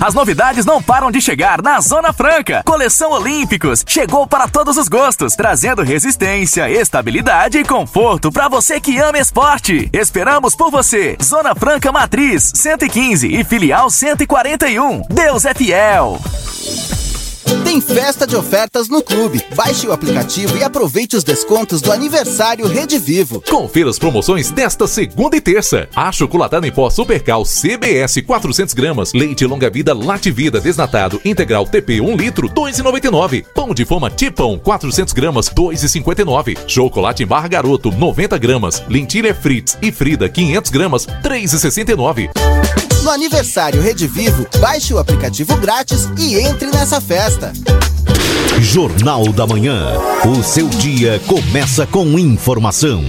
[0.00, 2.62] As novidades não param de chegar na Zona Franca.
[2.64, 3.12] Coleção
[3.50, 9.18] Olímpicos chegou para todos os gostos, trazendo resistência, estabilidade e conforto para você que ama
[9.18, 9.90] esporte.
[9.92, 11.16] Esperamos por você.
[11.20, 15.02] Zona Franca Matriz 115 e filial 141.
[15.10, 16.20] Deus é fiel.
[17.64, 19.44] Tem festa de ofertas no clube.
[19.54, 23.42] Baixe o aplicativo e aproveite os descontos do aniversário Rede Vivo.
[23.48, 25.88] Confira as promoções desta segunda e terça.
[25.94, 32.00] A chocolatada em pó Supercal CBS 400 gramas, leite longa vida Lativida desnatado integral TP
[32.00, 33.44] 1 litro 2,99.
[33.54, 36.56] Pão de forma Tipão 400 gramas 2,59.
[36.66, 42.79] Chocolate em barra Garoto 90 gramas, lentilha Fritz e Frida 500 gramas 3,69.
[43.10, 47.52] Aniversário Rede Vivo, baixe o aplicativo grátis e entre nessa festa.
[48.60, 49.98] Jornal da Manhã.
[50.26, 53.02] O seu dia começa com informação.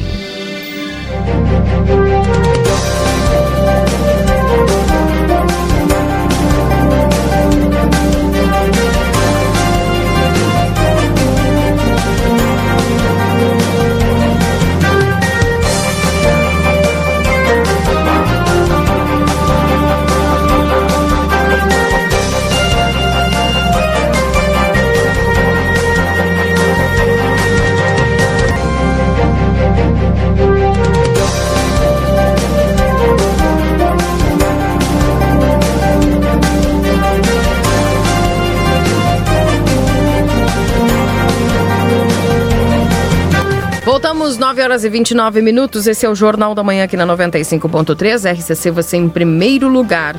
[44.22, 45.88] Voltamos 9 horas e 29 minutos.
[45.88, 48.32] Esse é o Jornal da Manhã aqui na 95.3.
[48.32, 50.16] RCC, você em primeiro lugar.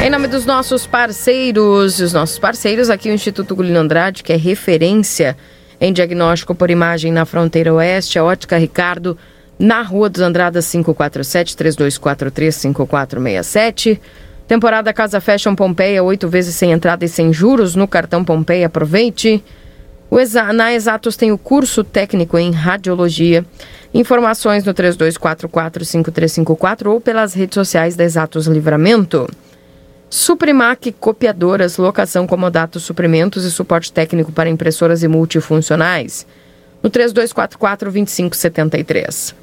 [0.00, 4.36] Em nome dos nossos parceiros, os nossos parceiros aqui, o Instituto Gulino Andrade, que é
[4.36, 5.36] referência
[5.80, 9.18] em diagnóstico por imagem na fronteira oeste, a Ótica Ricardo,
[9.58, 14.00] na Rua dos Andradas 547 3243 5467.
[14.46, 18.68] Temporada Casa Fashion Pompeia, oito vezes sem entrada e sem juros no cartão Pompeia.
[18.68, 19.42] Aproveite.
[20.12, 23.44] Exa na Exatos tem o curso técnico em radiologia.
[23.92, 29.28] Informações no 3244-5354 ou pelas redes sociais da Exatos Livramento.
[30.10, 36.24] Suprimac Copiadoras, locação, comodato, suprimentos e suporte técnico para impressoras e multifuncionais.
[36.82, 39.34] No 3244-2573.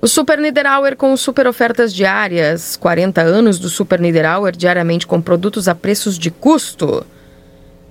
[0.00, 2.76] O Super Niederauer com super ofertas diárias.
[2.76, 7.04] 40 anos do Super Niederauer diariamente com produtos a preços de custo.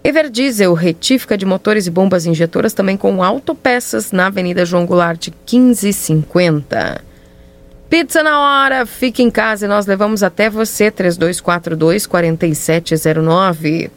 [0.07, 7.01] Everdiesel, retífica de motores e bombas injetoras, também com autopeças na Avenida João Goulart, 1550.
[7.89, 13.91] Pizza na hora, fique em casa e nós levamos até você, 3242-4709.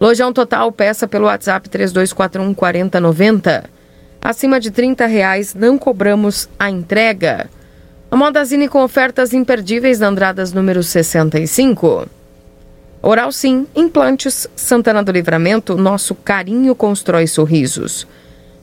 [0.00, 3.62] Lojão Total, peça pelo WhatsApp 3241-4090.
[4.20, 7.48] Acima de 30 reais não cobramos a entrega.
[8.10, 12.08] A Modazine com ofertas imperdíveis na Andradas número 65.
[13.00, 18.06] Oral Sim, implantes Santana do Livramento, nosso carinho constrói sorrisos.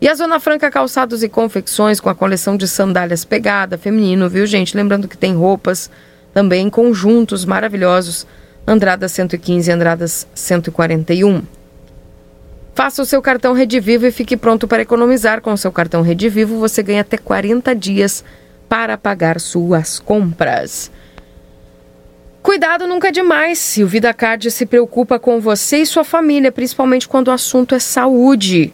[0.00, 4.46] E a Zona Franca Calçados e Confecções com a coleção de sandálias pegada, feminino, viu
[4.46, 4.74] gente?
[4.74, 5.90] Lembrando que tem roupas
[6.32, 8.26] também, conjuntos maravilhosos.
[8.66, 11.42] Andradas 115 e Andradas 141.
[12.74, 15.42] Faça o seu cartão Rede Vivo e fique pronto para economizar.
[15.42, 18.24] Com o seu cartão Rede Vivo, você ganha até 40 dias
[18.70, 20.90] para pagar suas compras.
[22.42, 23.58] Cuidado nunca é demais.
[23.58, 27.78] Se o VidaCard se preocupa com você e sua família, principalmente quando o assunto é
[27.78, 28.72] saúde.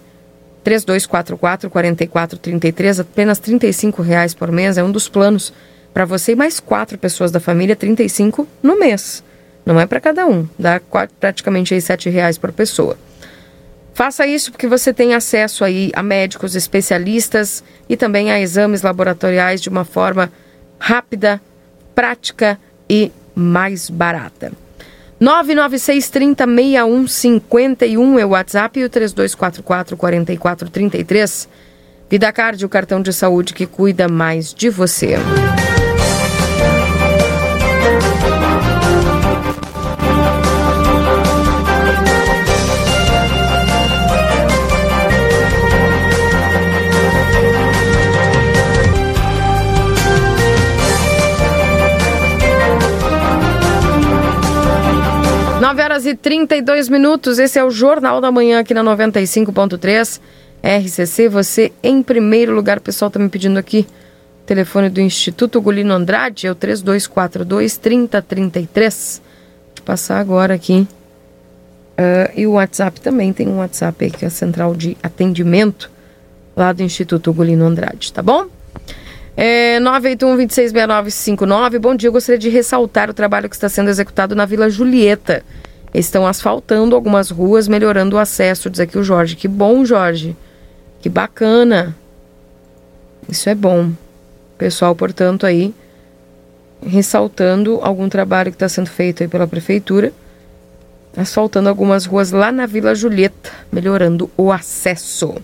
[0.67, 5.53] 3244 4433, apenas R$ reais por mês é um dos planos
[5.95, 9.23] para você e mais quatro pessoas da família, 35 no mês.
[9.65, 10.81] Não é para cada um, dá
[11.21, 12.99] praticamente aí R$ reais por pessoa.
[13.95, 19.61] Faça isso porque você tem acesso aí a médicos especialistas e também a exames laboratoriais
[19.61, 20.33] de uma forma
[20.81, 21.41] rápida,
[21.95, 22.59] prática
[22.91, 24.51] e mais barata.
[25.19, 31.49] 996 30 6151 é o WhatsApp e o 3244 4433.
[32.11, 35.17] Vida Card, o cartão de saúde que cuida mais de você.
[55.67, 57.41] 9 horas e 32 minutos.
[57.41, 60.21] Esse é o Jornal da Manhã aqui na 95.3.
[60.63, 62.79] RCC, você em primeiro lugar.
[62.79, 63.85] O pessoal tá me pedindo aqui.
[64.45, 69.21] O telefone do Instituto Golino Andrade é o 3242 3033.
[69.75, 70.87] Vou passar agora aqui.
[71.99, 75.91] Uh, e o WhatsApp também tem um WhatsApp aí que é a central de atendimento
[76.55, 78.47] lá do Instituto Golino Andrade, tá bom?
[79.37, 81.79] É, 981-266959.
[81.79, 85.45] Bom dia, eu gostaria de ressaltar o trabalho que está sendo executado na Vila Julieta.
[85.93, 89.37] Estão asfaltando algumas ruas, melhorando o acesso, diz aqui o Jorge.
[89.37, 90.35] Que bom, Jorge.
[91.01, 91.95] Que bacana.
[93.29, 93.91] Isso é bom.
[94.57, 95.75] Pessoal, portanto, aí,
[96.85, 100.13] ressaltando algum trabalho que está sendo feito aí pela Prefeitura,
[101.15, 105.35] asfaltando algumas ruas lá na Vila Julieta, melhorando o acesso.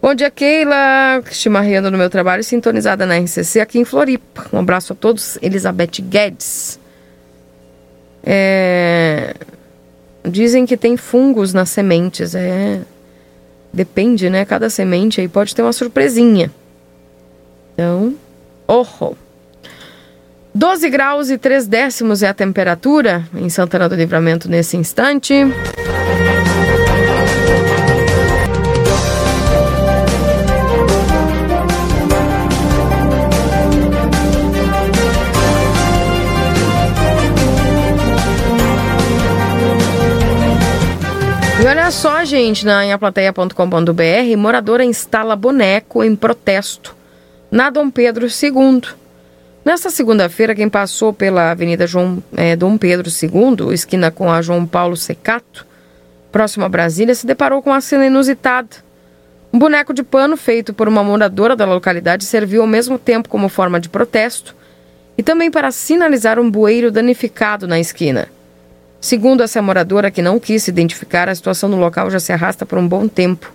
[0.00, 1.22] Bom dia, Keila.
[1.30, 4.46] Chimarreando no meu trabalho, sintonizada na RCC aqui em Floripa.
[4.52, 5.36] Um abraço a todos.
[5.42, 6.78] Elizabeth Guedes.
[8.22, 9.34] É...
[10.24, 12.34] Dizem que tem fungos nas sementes.
[12.34, 12.80] É.
[13.72, 14.44] Depende, né?
[14.44, 16.50] Cada semente aí pode ter uma surpresinha.
[17.74, 18.14] Então,
[18.66, 19.14] oh.
[20.54, 25.34] 12 graus e 3 décimos é a temperatura em Santana do Livramento nesse instante.
[41.60, 46.96] E olha só, gente, na inhaplateia.com.br, moradora instala boneco em protesto
[47.50, 48.82] na Dom Pedro II.
[49.64, 54.64] Nesta segunda-feira, quem passou pela Avenida João, é, Dom Pedro II, esquina com a João
[54.64, 55.66] Paulo Secato,
[56.30, 58.68] próximo a Brasília, se deparou com uma cena inusitada.
[59.52, 63.48] Um boneco de pano feito por uma moradora da localidade serviu ao mesmo tempo como
[63.48, 64.54] forma de protesto
[65.18, 68.28] e também para sinalizar um bueiro danificado na esquina.
[69.00, 72.66] Segundo essa moradora que não quis se identificar, a situação no local já se arrasta
[72.66, 73.52] por um bom tempo.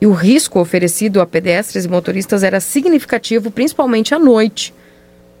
[0.00, 4.72] E o risco oferecido a pedestres e motoristas era significativo, principalmente à noite.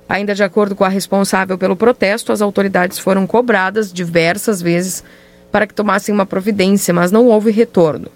[0.08, 5.04] Ainda de acordo com a responsável pelo protesto, as autoridades foram cobradas diversas vezes
[5.52, 8.08] para que tomassem uma providência, mas não houve retorno.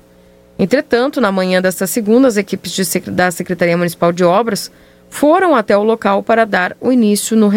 [0.58, 4.72] Entretanto, na manhã desta segunda, as equipes de, da Secretaria Municipal de Obras
[5.08, 7.50] foram até o local para dar, o início no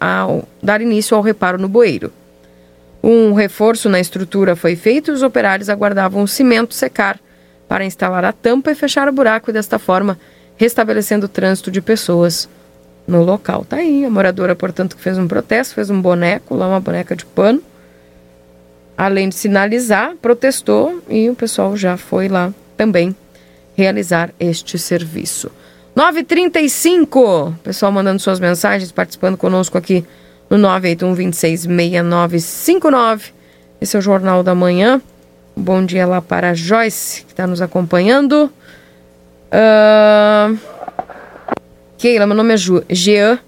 [0.00, 2.12] ao, dar início ao reparo no bueiro.
[3.02, 7.20] Um reforço na estrutura foi feito e os operários aguardavam o cimento secar
[7.68, 10.18] para instalar a tampa e fechar o buraco e desta forma
[10.56, 12.48] restabelecendo o trânsito de pessoas
[13.06, 13.64] no local.
[13.64, 17.14] Tá aí, a moradora, portanto, que fez um protesto, fez um boneco, lá uma boneca
[17.14, 17.62] de pano.
[18.96, 23.14] Além de sinalizar, protestou e o pessoal já foi lá também
[23.76, 25.50] realizar este serviço.
[25.94, 30.04] 9h35, pessoal mandando suas mensagens, participando conosco aqui
[30.48, 33.32] no 981-266959.
[33.80, 35.00] Esse é o Jornal da Manhã.
[35.56, 38.52] Bom dia lá para a Joyce, que está nos acompanhando.
[39.50, 40.58] Uh...
[41.98, 42.84] Keila, meu nome é Ju.
[42.90, 43.38] Jean,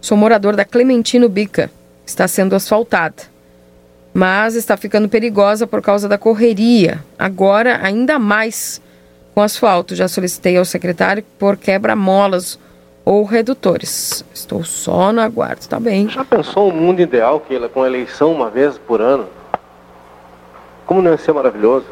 [0.00, 1.70] sou morador da Clementino Bica.
[2.04, 3.22] Está sendo asfaltada,
[4.12, 7.02] mas está ficando perigosa por causa da correria.
[7.18, 8.82] Agora, ainda mais
[9.34, 9.94] com asfalto.
[9.94, 12.58] Já solicitei ao secretário por quebra-molas
[13.04, 14.24] ou redutores.
[14.32, 16.08] Estou só no aguardo, tá bem.
[16.08, 19.26] Já pensou um mundo ideal, Keila, com eleição uma vez por ano?
[20.86, 21.86] Como não ia ser maravilhoso?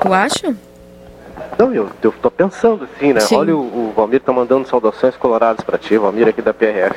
[0.00, 0.54] Tu acha?
[1.58, 3.18] Não, eu, eu tô pensando assim, né?
[3.20, 3.36] Sim.
[3.36, 6.94] Olha, o, o Valmir tá mandando saudações coloradas pra ti, o Valmir aqui da PRF.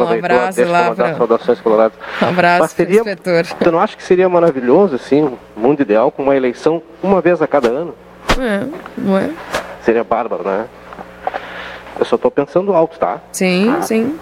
[0.00, 1.96] um abraço deixa lá mandar pra- saudações coloradas.
[2.20, 3.44] Um abraço, Mas seria, inspetor.
[3.62, 7.40] Tu não acha que seria maravilhoso, assim, um mundo ideal com uma eleição uma vez
[7.40, 7.94] a cada ano?
[8.40, 8.66] É,
[8.98, 9.30] não é?
[9.84, 10.66] Seria bárbaro, né?
[11.98, 13.20] Eu só tô pensando alto, tá?
[13.32, 14.18] Sim, sim.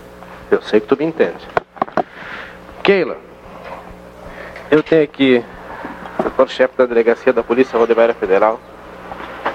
[0.51, 1.47] Eu sei que tu me entende.
[2.83, 3.17] Keila,
[4.71, 5.45] eu tenho aqui
[6.19, 8.61] o doutor-chefe da Delegacia da Polícia Rodoviária Federal,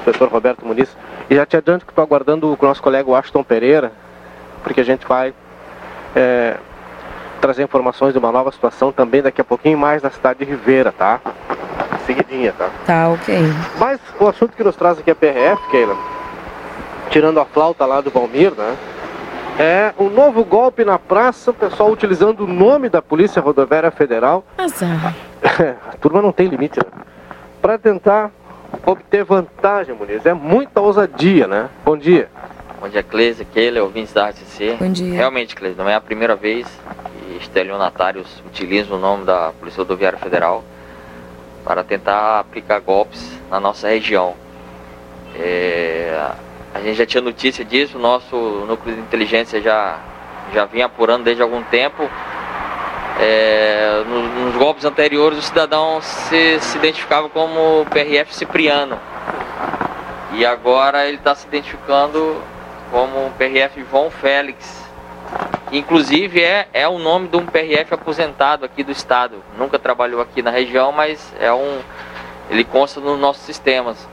[0.03, 0.95] doutor Roberto Muniz,
[1.29, 3.91] e já te adianto que estou aguardando o nosso colega Washington Pereira,
[4.63, 5.33] porque a gente vai
[6.15, 6.57] é,
[7.41, 10.91] trazer informações de uma nova situação também daqui a pouquinho mais na cidade de Ribeira,
[10.91, 11.19] tá?
[12.05, 12.69] Seguidinha, tá?
[12.85, 13.35] Tá, ok.
[13.79, 15.95] Mas o assunto que nos traz aqui a PRF, Keila,
[17.09, 18.75] tirando a flauta lá do Valmir, né?
[19.57, 24.43] É um novo golpe na praça, o pessoal utilizando o nome da Polícia Rodoviária Federal.
[24.57, 25.15] Azar.
[25.87, 27.03] a turma não tem limite, né?
[27.61, 28.31] Pra tentar
[28.85, 30.25] obter vantagem, Muniz.
[30.25, 31.69] É muita ousadia, né?
[31.85, 32.29] Bom dia.
[32.81, 34.75] Bom dia, Cleise, Keila, ouvintes da RCC.
[34.79, 35.15] Bom dia.
[35.15, 36.67] Realmente, Cleise, não é a primeira vez
[37.05, 40.63] que estelionatários utilizam o nome da Polícia Rodoviária Federal
[41.63, 44.33] para tentar aplicar golpes na nossa região.
[45.37, 46.31] É,
[46.75, 48.35] a gente já tinha notícia disso, o nosso
[48.67, 49.97] núcleo de inteligência já,
[50.53, 52.07] já vinha apurando desde algum tempo.
[53.17, 58.99] É, no- nos golpes anteriores, o cidadão se, se identificava como PRF Cipriano.
[60.33, 62.41] E agora ele está se identificando
[62.91, 64.83] como PRF João Félix.
[65.71, 69.41] Inclusive é, é o nome de um PRF aposentado aqui do estado.
[69.57, 71.79] Nunca trabalhou aqui na região, mas é um.
[72.49, 74.07] Ele consta nos nossos sistemas.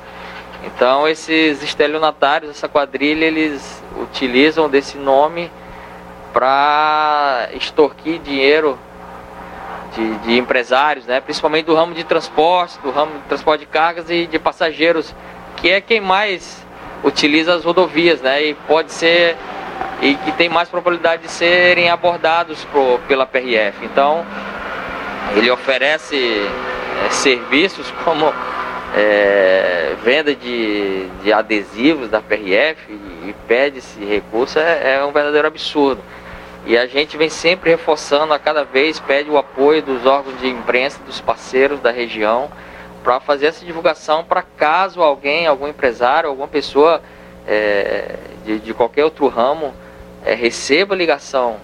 [0.65, 5.51] Então esses estelionatários, essa quadrilha, eles utilizam desse nome
[6.33, 8.79] para extorquir dinheiro
[9.95, 11.21] de, de empresários, né?
[11.21, 15.15] principalmente do ramo de transporte, do ramo de transporte de cargas e de passageiros,
[15.57, 16.65] que é quem mais
[17.05, 18.43] utiliza as rodovias, né?
[18.45, 19.37] E pode ser
[20.01, 23.85] e que tem mais probabilidade de serem abordados pro- pela PRF.
[23.85, 24.25] Então,
[25.37, 28.33] ele oferece eh, serviços como
[28.94, 35.48] eh, venda de, de adesivos da PRF e, e pede-se recurso, é, é um verdadeiro
[35.48, 36.02] absurdo.
[36.64, 40.48] E a gente vem sempre reforçando, a cada vez pede o apoio dos órgãos de
[40.48, 42.51] imprensa, dos parceiros da região,
[43.02, 47.02] para fazer essa divulgação para caso alguém, algum empresário, alguma pessoa
[47.48, 49.74] eh, de, de qualquer outro ramo
[50.24, 51.56] eh, receba ligação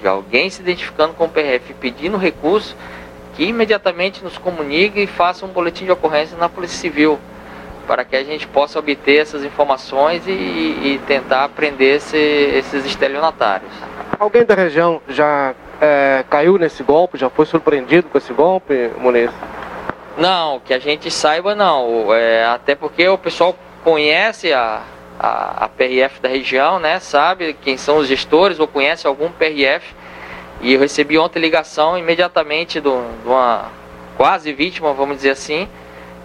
[0.00, 2.76] de alguém se identificando com o PRF pedindo recurso,
[3.36, 7.18] que imediatamente nos comunique e faça um boletim de ocorrência na Polícia Civil,
[7.86, 13.70] para que a gente possa obter essas informações e, e tentar prender esse- esses estelionatários.
[14.18, 19.30] Alguém da região já é, caiu nesse golpe, já foi surpreendido com esse golpe, Muniz?
[20.16, 22.14] Não, que a gente saiba não.
[22.14, 24.82] É, até porque o pessoal conhece a,
[25.18, 27.00] a, a PRF da região, né?
[27.00, 29.92] Sabe quem são os gestores ou conhece algum PRF.
[30.62, 33.66] E eu recebi ontem ligação imediatamente de uma
[34.16, 35.68] quase vítima, vamos dizer assim,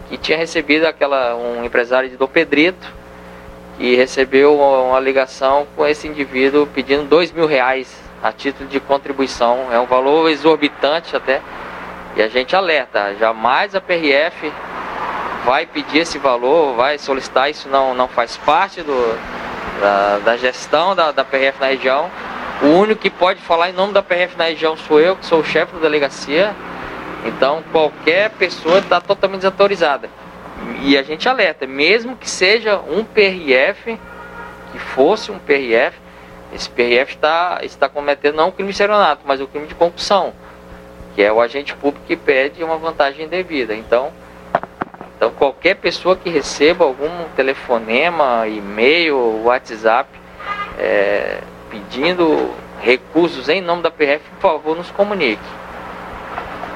[0.08, 2.88] que tinha recebido aquela um empresário de Dom Pedrito
[3.80, 8.80] e recebeu uma, uma ligação com esse indivíduo pedindo dois mil reais a título de
[8.80, 9.70] contribuição.
[9.72, 11.42] É um valor exorbitante até.
[12.16, 14.52] E a gente alerta, jamais a PRF
[15.46, 19.20] vai pedir esse valor, vai solicitar, isso não, não faz parte do,
[19.80, 22.10] da, da gestão da, da PRF na região.
[22.62, 25.42] O único que pode falar em nome da PRF na região sou eu, que sou
[25.42, 26.56] o chefe da delegacia.
[27.26, 30.10] Então qualquer pessoa está totalmente desautorizada.
[30.82, 34.00] E a gente alerta, mesmo que seja um PRF
[34.72, 35.98] que fosse um PRF,
[36.54, 40.34] esse PRF está, está cometendo não o crime de estelionato, mas o crime de concussão,
[41.14, 43.76] que é o agente público que pede uma vantagem indevida.
[43.76, 44.12] Então,
[45.16, 50.10] então qualquer pessoa que receba algum telefonema, e-mail, WhatsApp,
[50.80, 55.42] é, pedindo recursos em nome da PRF, por favor, nos comunique.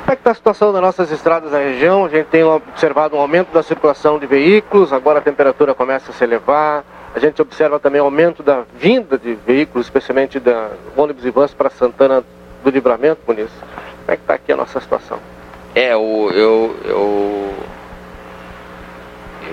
[0.02, 2.06] Como é que está a situação das nossas estradas na região?
[2.06, 6.14] A gente tem observado um aumento da circulação de veículos, agora a temperatura começa a
[6.14, 6.84] se elevar.
[7.14, 11.70] A gente observa também aumento da vinda de veículos, especialmente da ônibus e vans para
[11.70, 12.24] Santana
[12.64, 13.50] do Livramento, Muniz.
[13.52, 15.20] Como é que está aqui a nossa situação?
[15.76, 17.54] É, o, eu, eu,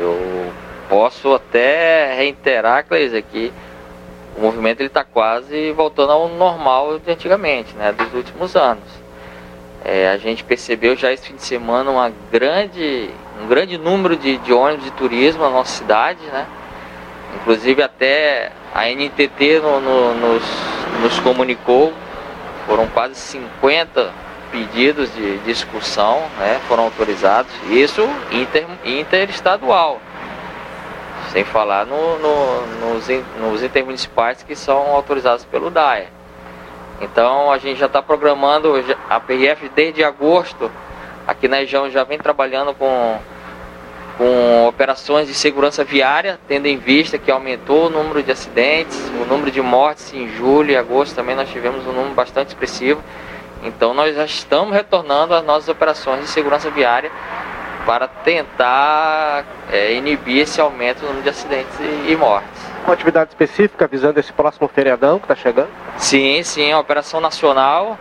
[0.00, 0.52] eu
[0.88, 3.52] posso até reiterar, Cleise, aqui,
[4.38, 8.84] o movimento está quase voltando ao normal de antigamente, né, dos últimos anos.
[9.84, 13.10] É, a gente percebeu já esse fim de semana uma grande,
[13.42, 16.46] um grande número de, de ônibus de turismo na nossa cidade, né?
[17.36, 20.42] Inclusive até a NTT no, no, nos,
[21.02, 21.92] nos comunicou,
[22.66, 24.12] foram quase 50
[24.52, 26.60] pedidos de, de excursão, né?
[26.68, 30.00] Foram autorizados, isso inter, interestadual.
[31.32, 33.06] Sem falar no, no, nos,
[33.40, 36.08] nos intermunicipais que são autorizados pelo DAE.
[37.00, 38.74] Então a gente já está programando
[39.08, 40.70] a PRF desde agosto.
[41.26, 43.18] Aqui na região já vem trabalhando com,
[44.16, 49.26] com operações de segurança viária, tendo em vista que aumentou o número de acidentes, o
[49.26, 53.02] número de mortes em julho e agosto também nós tivemos um número bastante expressivo.
[53.62, 57.10] Então nós já estamos retornando às nossas operações de segurança viária
[57.88, 63.30] para tentar é, inibir esse aumento no número de acidentes e, e mortes uma atividade
[63.30, 65.68] específica visando esse próximo feriadão que está chegando?
[65.98, 67.98] Sim, sim, a operação nacional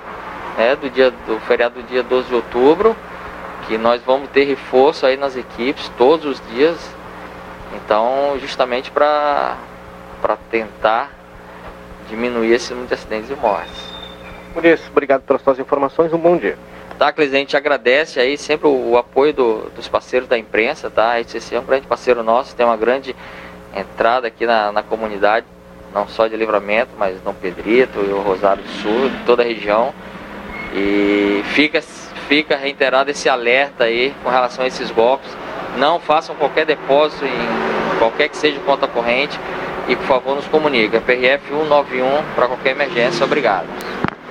[0.57, 2.95] né, do, dia, do feriado do dia 12 de outubro,
[3.67, 6.77] que nós vamos ter reforço aí nas equipes todos os dias.
[7.75, 9.57] Então, justamente para
[10.49, 11.11] tentar
[12.09, 13.89] diminuir esse número de acidentes e mortes.
[14.53, 16.57] Por isso, obrigado pelas suas informações, um bom dia.
[16.97, 20.89] Tá, Clis, a gente agradece aí sempre o, o apoio do, dos parceiros da imprensa,
[20.89, 21.11] tá?
[21.11, 23.15] A é um grande parceiro nosso, tem uma grande
[23.75, 25.45] entrada aqui na, na comunidade,
[25.93, 29.93] não só de Livramento, mas no Pedrito e o Rosário do Sul, toda a região.
[30.73, 31.81] E fica,
[32.27, 35.29] fica reiterado esse alerta aí com relação a esses golpes.
[35.77, 39.39] Não façam qualquer depósito em qualquer que seja conta corrente
[39.87, 40.99] e por favor nos comunique.
[40.99, 43.23] PRF 191 para qualquer emergência.
[43.23, 43.67] Obrigado.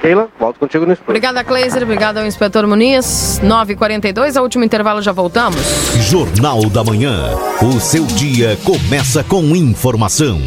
[0.01, 1.10] Keila, volto contigo no estúdio.
[1.10, 1.82] Obrigada, Kleiser.
[1.82, 3.40] Obrigada ao inspetor Muniz.
[3.43, 5.60] 9h42, ao último intervalo, já voltamos.
[6.09, 7.31] Jornal da Manhã.
[7.62, 10.40] O seu dia começa com informação.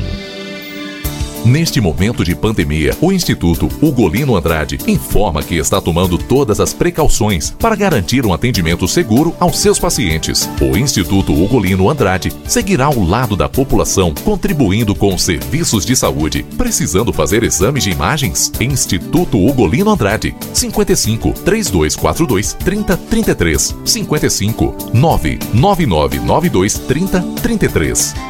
[1.45, 7.51] Neste momento de pandemia, o Instituto Ugolino Andrade informa que está tomando todas as precauções
[7.51, 10.49] para garantir um atendimento seguro aos seus pacientes.
[10.61, 16.45] O Instituto Ugolino Andrade seguirá ao lado da população, contribuindo com serviços de saúde.
[16.57, 18.51] Precisando fazer exames de imagens?
[18.59, 28.28] Instituto Ugolino Andrade, 55 3242 3033 55 99992 3033.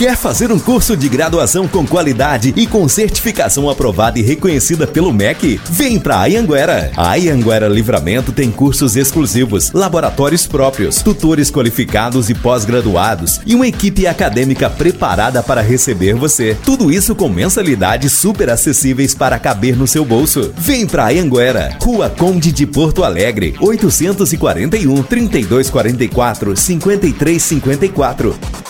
[0.00, 5.12] Quer fazer um curso de graduação com qualidade e com certificação aprovada e reconhecida pelo
[5.12, 5.60] MEC?
[5.68, 6.90] Vem para Anhanguera.
[6.96, 14.06] A Anhanguera Livramento tem cursos exclusivos, laboratórios próprios, tutores qualificados e pós-graduados e uma equipe
[14.06, 16.56] acadêmica preparada para receber você.
[16.64, 20.50] Tudo isso com mensalidades super acessíveis para caber no seu bolso.
[20.56, 28.69] Vem para Anhanguera, Rua Conde de Porto Alegre, 841 3244 5354.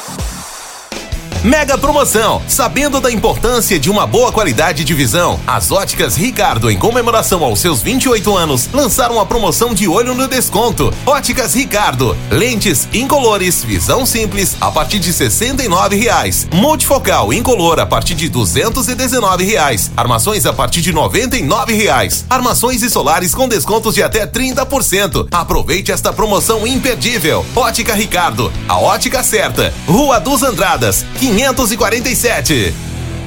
[1.42, 2.42] Mega promoção.
[2.46, 7.60] Sabendo da importância de uma boa qualidade de visão, as óticas Ricardo, em comemoração aos
[7.60, 10.92] seus 28 anos, lançaram a promoção de olho no desconto.
[11.06, 12.14] Óticas Ricardo.
[12.30, 16.46] Lentes incolores, visão simples, a partir de 69 reais.
[16.52, 19.90] Multifocal incolor a partir de 219 reais.
[19.96, 22.22] Armações a partir de 99 reais.
[22.28, 25.28] Armações e solares com descontos de até 30%.
[25.32, 27.46] Aproveite esta promoção imperdível.
[27.56, 29.72] Ótica Ricardo, a ótica certa.
[29.86, 32.74] Rua dos Andradas, 547.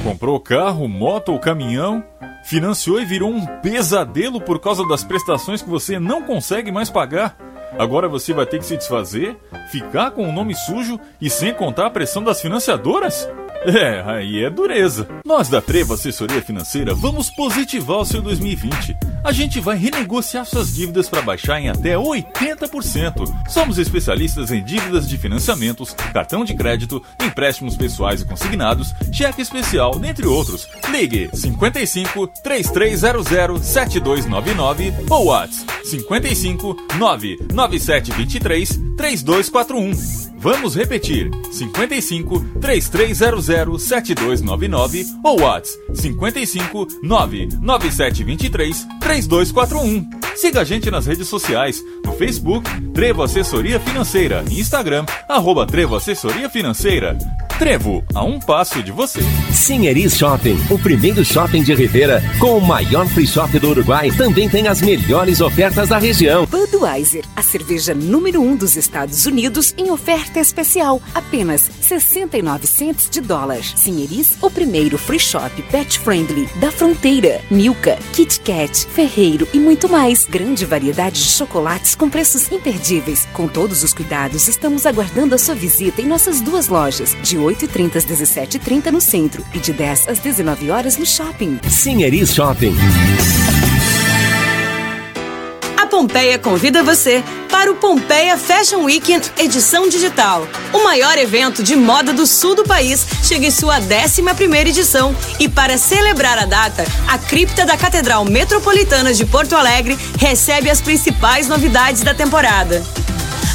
[0.02, 2.04] Comprou carro, moto ou caminhão,
[2.44, 7.34] financiou e virou um pesadelo por causa das prestações que você não consegue mais pagar.
[7.78, 9.38] Agora você vai ter que se desfazer,
[9.72, 13.26] ficar com o nome sujo e sem contar a pressão das financiadoras?
[13.74, 15.08] É, aí é dureza.
[15.24, 18.96] Nós da Trevo Assessoria Financeira vamos positivar o seu 2020.
[19.24, 23.48] A gente vai renegociar suas dívidas para baixar em até 80%.
[23.48, 29.98] Somos especialistas em dívidas de financiamentos, cartão de crédito, empréstimos pessoais e consignados, cheque especial,
[29.98, 30.68] dentre outros.
[30.90, 40.33] Ligue 55 3300 7299 ou WhatsApp 55 99723 3241.
[40.44, 50.10] Vamos repetir: 55 3300 7299 ou WhatsApp 55 99723 3241.
[50.36, 55.96] Siga a gente nas redes sociais, no Facebook, Trevo Assessoria Financeira, e Instagram, arroba Trevo
[55.96, 57.16] Assessoria Financeira.
[57.58, 59.20] Trevo, a um passo de você.
[59.52, 64.48] Sinheris Shopping, o primeiro shopping de Ribeira, com o maior free shop do Uruguai, também
[64.48, 66.46] tem as melhores ofertas da região.
[66.46, 73.20] Budweiser, a cerveja número um dos Estados Unidos em oferta especial, apenas 69 cents de
[73.20, 73.62] dólar.
[73.62, 77.40] Sinheris, o primeiro free shop pet friendly da fronteira.
[77.50, 80.26] Milka, Kit Kat, Ferreiro e muito mais.
[80.26, 83.26] Grande variedade de chocolates com preços imperdíveis.
[83.32, 87.96] Com todos os cuidados, estamos aguardando a sua visita em nossas duas lojas, de 8h30
[87.96, 91.58] às 17h30 no centro e de 10 às 19 horas no shopping.
[91.68, 92.74] Sinheris Shopping.
[95.94, 100.44] Pompeia convida você para o Pompeia Fashion Weekend edição digital.
[100.72, 105.48] O maior evento de moda do sul do país chega em sua 11ª edição e
[105.48, 111.46] para celebrar a data, a cripta da Catedral Metropolitana de Porto Alegre recebe as principais
[111.46, 112.82] novidades da temporada.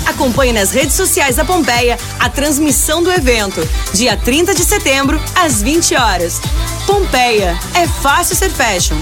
[0.05, 5.61] Acompanhe nas redes sociais da Pompeia a transmissão do evento, dia 30 de setembro, às
[5.61, 6.39] 20 horas.
[6.87, 8.95] Pompeia, é fácil ser fashion.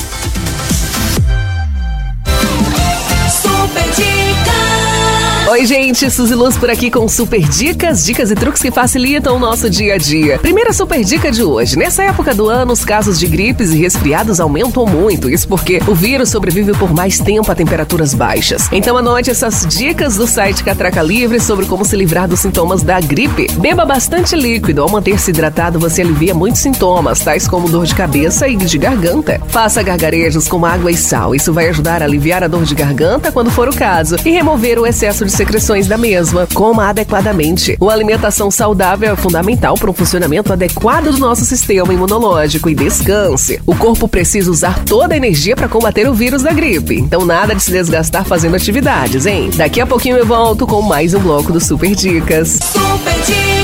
[5.49, 9.40] Oi, gente, Suzy Luz por aqui com super dicas, dicas e truques que facilitam o
[9.40, 10.38] nosso dia a dia.
[10.40, 11.78] Primeira super dica de hoje.
[11.78, 15.30] Nessa época do ano, os casos de gripes e resfriados aumentam muito.
[15.30, 18.68] Isso porque o vírus sobrevive por mais tempo a temperaturas baixas.
[18.74, 22.99] Então anote essas dicas do site Catraca Livre sobre como se livrar dos sintomas da
[22.99, 23.48] gripe.
[23.53, 24.82] Beba bastante líquido.
[24.82, 29.41] Ao manter-se hidratado, você alivia muitos sintomas, tais como dor de cabeça e de garganta.
[29.48, 31.34] Faça gargarejos com água e sal.
[31.34, 34.78] Isso vai ajudar a aliviar a dor de garganta quando for o caso e remover
[34.78, 36.47] o excesso de secreções da mesma.
[36.53, 37.77] Coma adequadamente.
[37.80, 43.61] Uma alimentação saudável é fundamental para um funcionamento adequado do nosso sistema imunológico e descanse.
[43.65, 46.95] O corpo precisa usar toda a energia para combater o vírus da gripe.
[46.95, 49.51] Então nada de se desgastar fazendo atividades, hein?
[49.55, 52.59] Daqui a pouquinho eu volto com mais um bloco do Super Dicas.
[52.73, 53.56] Super Dicas.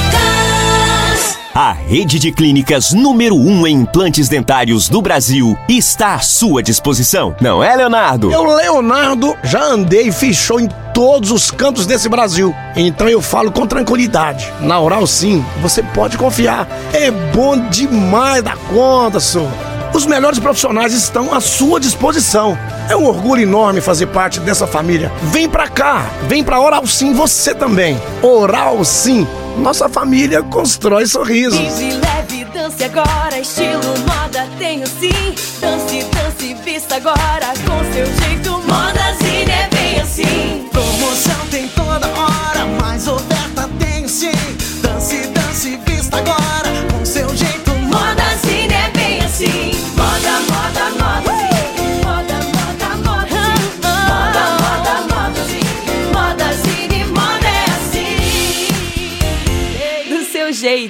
[1.56, 6.64] A rede de clínicas número 1 um em implantes dentários do Brasil está à sua
[6.64, 7.36] disposição.
[7.40, 8.32] Não é, Leonardo?
[8.32, 12.56] Eu, Leonardo, já andei e show em todos os cantos desse Brasil.
[12.76, 14.52] Então eu falo com tranquilidade.
[14.62, 16.68] Na Oral Sim, você pode confiar.
[16.92, 19.52] É bom demais da conta, senhor.
[19.94, 22.58] Os melhores profissionais estão à sua disposição.
[22.90, 25.12] É um orgulho enorme fazer parte dessa família.
[25.22, 28.02] Vem pra cá, vem pra Oral Sim você também.
[28.24, 29.28] Oral Sim,
[29.58, 31.60] nossa família constrói sorrisos.
[31.60, 35.36] Vive leve, dance agora, estilo moda tenho sim.
[35.60, 38.52] Dance, dance, vista agora com seu jeito.
[38.52, 40.68] Modazine é bem assim.
[40.72, 43.33] Promoção tem toda hora, mais oferta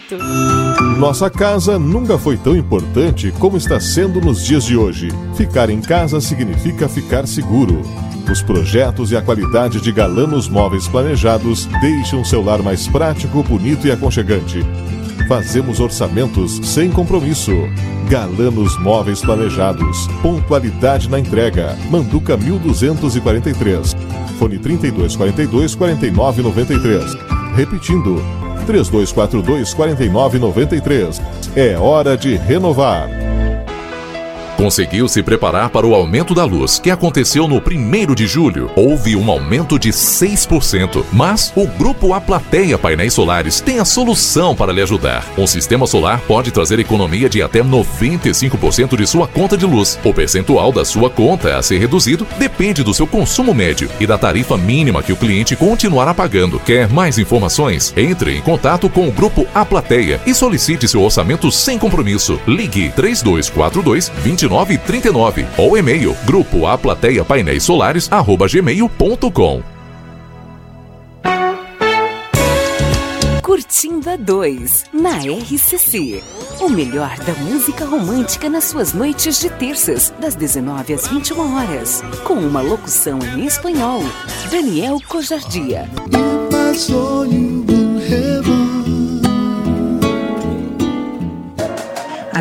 [0.09, 0.23] jeito.
[0.97, 5.09] Nossa casa nunca foi tão importante como está sendo nos dias de hoje.
[5.35, 7.81] Ficar em casa significa ficar seguro.
[8.31, 13.85] Os projetos e a qualidade de Galanos Móveis planejados deixam seu lar mais prático, bonito
[13.85, 14.63] e aconchegante.
[15.27, 17.51] Fazemos orçamentos sem compromisso.
[18.09, 20.07] Galanos Móveis Planejados.
[20.21, 21.77] Pontualidade na entrega.
[21.89, 23.95] Manduca 1243.
[24.37, 27.15] Fone 3242 4993.
[27.55, 28.42] Repetindo.
[28.65, 31.21] 3242 4993.
[31.55, 33.22] É hora de renovar.
[34.57, 38.71] Conseguiu se preparar para o aumento da luz, que aconteceu no 1 de julho.
[38.75, 44.55] Houve um aumento de 6%, mas o Grupo A Plateia Painéis Solares tem a solução
[44.55, 45.25] para lhe ajudar.
[45.37, 49.99] Um sistema solar pode trazer economia de até 95% de sua conta de luz.
[50.03, 54.17] O percentual da sua conta a ser reduzido depende do seu consumo médio e da
[54.17, 56.59] tarifa mínima que o cliente continuará pagando.
[56.59, 57.93] Quer mais informações?
[57.97, 62.39] Entre em contato com o Grupo A Plateia e solicite seu orçamento sem compromisso.
[62.47, 64.11] Ligue 3242
[64.47, 69.63] 2939 ou e-mail grupo a plateia painéis solares arroba gmail.com.
[73.41, 76.23] Curtindo a 2, na RCC.
[76.59, 82.01] O melhor da música romântica nas suas noites de terças, das 19 às 21 horas.
[82.23, 84.01] Com uma locução em espanhol.
[84.49, 85.87] Daniel Cojardia.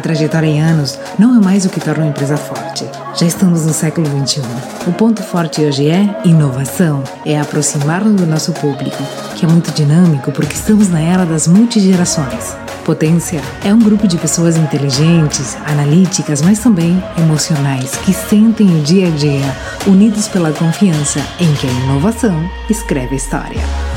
[0.03, 2.85] Trajetória em anos não é mais o que torna uma empresa forte.
[3.15, 4.43] Já estamos no século XXI.
[4.87, 7.03] O ponto forte hoje é inovação.
[7.24, 9.03] É aproximar-nos do nosso público,
[9.37, 12.57] que é muito dinâmico porque estamos na era das multigerações.
[12.85, 19.07] Potência é um grupo de pessoas inteligentes, analíticas, mas também emocionais, que sentem o dia
[19.07, 19.57] a dia,
[19.87, 23.91] unidos pela confiança em que a inovação escreve a história.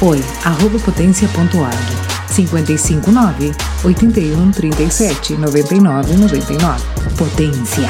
[0.00, 3.52] Oi, arroba potência.org 559
[3.84, 6.84] 81 37 99 99
[7.16, 7.88] Potência.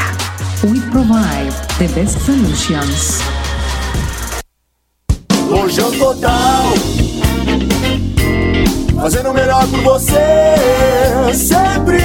[0.62, 3.20] We provide the best solutions.
[5.48, 7.05] Lojão Total.
[8.96, 10.14] Fazendo o melhor por você,
[11.34, 11.96] sempre.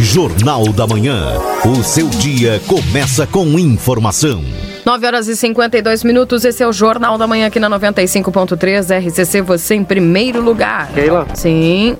[0.00, 1.38] Jornal da Manhã.
[1.64, 4.44] O seu dia começa com informação.
[4.84, 9.40] 9 horas e 52 minutos, esse é o Jornal da Manhã aqui na 95.3 RCC,
[9.40, 10.88] você em primeiro lugar.
[10.92, 11.26] Keila?
[11.34, 11.96] Sim.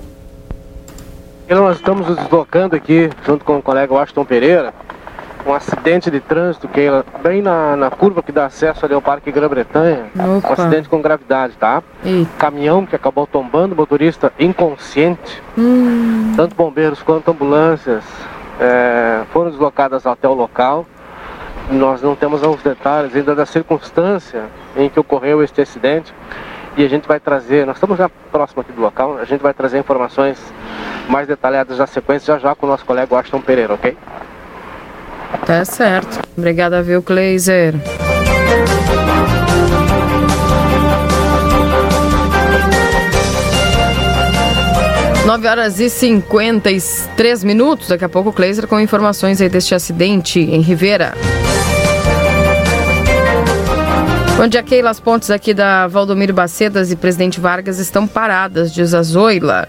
[1.47, 4.73] Keila, nós estamos nos deslocando aqui, junto com o colega Washington Pereira,
[5.45, 9.31] um acidente de trânsito, Keila, bem na, na curva que dá acesso ali ao Parque
[9.31, 10.07] Grã-Bretanha.
[10.17, 11.83] Um acidente com gravidade, tá?
[12.37, 15.41] Caminhão que acabou tombando, motorista inconsciente.
[15.57, 16.33] Hum.
[16.35, 18.03] Tanto bombeiros quanto ambulâncias
[18.59, 20.85] é, foram deslocadas até o local.
[21.69, 24.45] Nós não temos os detalhes ainda da circunstância
[24.75, 26.13] em que ocorreu este acidente.
[26.77, 29.53] E a gente vai trazer, nós estamos já próximo aqui do local, a gente vai
[29.53, 30.37] trazer informações
[31.07, 33.95] mais detalhadas da sequência já já com o nosso colega Washington Pereira, ok?
[35.45, 36.19] Tá certo.
[36.37, 37.75] Obrigada, viu, Kleiser?
[45.25, 47.87] Nove horas e 53 minutos.
[47.87, 51.13] Daqui a pouco Kleiser com informações aí deste acidente em Rivera.
[54.37, 54.63] Bom dia.
[54.87, 59.67] As pontes aqui da Valdomiro Bacedas e Presidente Vargas estão paradas, diz a Zoila.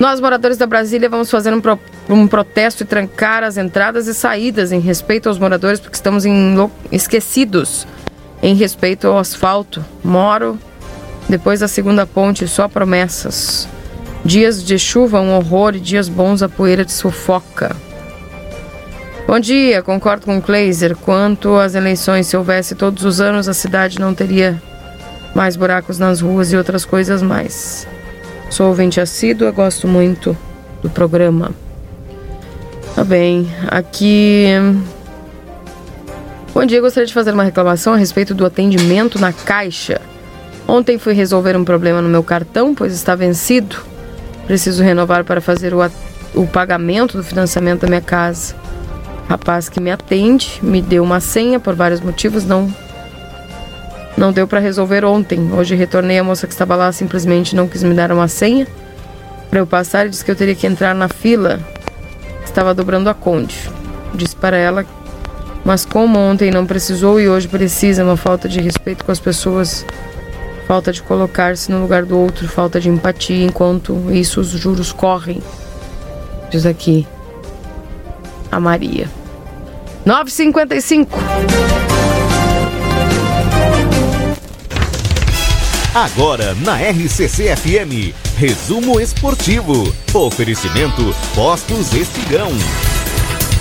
[0.00, 1.78] Nós, moradores da Brasília, vamos fazer um, pro-
[2.08, 6.72] um protesto e trancar as entradas e saídas em respeito aos moradores, porque estamos enlo-
[6.90, 7.86] esquecidos
[8.42, 9.84] em respeito ao asfalto.
[10.02, 10.58] Moro
[11.28, 13.68] depois da segunda ponte, só promessas.
[14.24, 17.76] Dias de chuva, um horror, e dias bons, a poeira te sufoca.
[19.26, 20.96] Bom dia, concordo com o Kleiser.
[20.96, 24.60] Quanto às eleições, se houvesse todos os anos, a cidade não teria
[25.34, 27.86] mais buracos nas ruas e outras coisas mais.
[28.50, 30.36] Sou ouvinte assídua, gosto muito
[30.82, 31.52] do programa.
[32.96, 34.46] Tá bem, aqui.
[36.52, 40.00] Bom dia, gostaria de fazer uma reclamação a respeito do atendimento na caixa.
[40.66, 43.76] Ontem fui resolver um problema no meu cartão, pois está vencido.
[44.48, 45.78] Preciso renovar para fazer o,
[46.34, 48.56] o pagamento do financiamento da minha casa.
[49.28, 52.68] Rapaz que me atende me deu uma senha por vários motivos, não
[54.16, 55.50] não deu para resolver ontem.
[55.52, 58.66] Hoje retornei a moça que estava lá simplesmente não quis me dar uma senha
[59.48, 61.60] para eu passar e disse que eu teria que entrar na fila.
[62.44, 63.70] Estava dobrando a conde.
[64.14, 64.84] Disse para ela
[65.64, 69.84] Mas como ontem não precisou e hoje precisa, uma falta de respeito com as pessoas,
[70.66, 75.42] falta de colocar-se no lugar do outro, falta de empatia, enquanto isso os juros correm.
[76.50, 77.06] Diz aqui
[78.50, 79.08] a Maria.
[80.06, 81.79] 9,55.
[85.92, 89.92] Agora na RCC FM, resumo esportivo.
[90.14, 91.02] Oferecimento
[91.34, 92.52] Postos Espigão.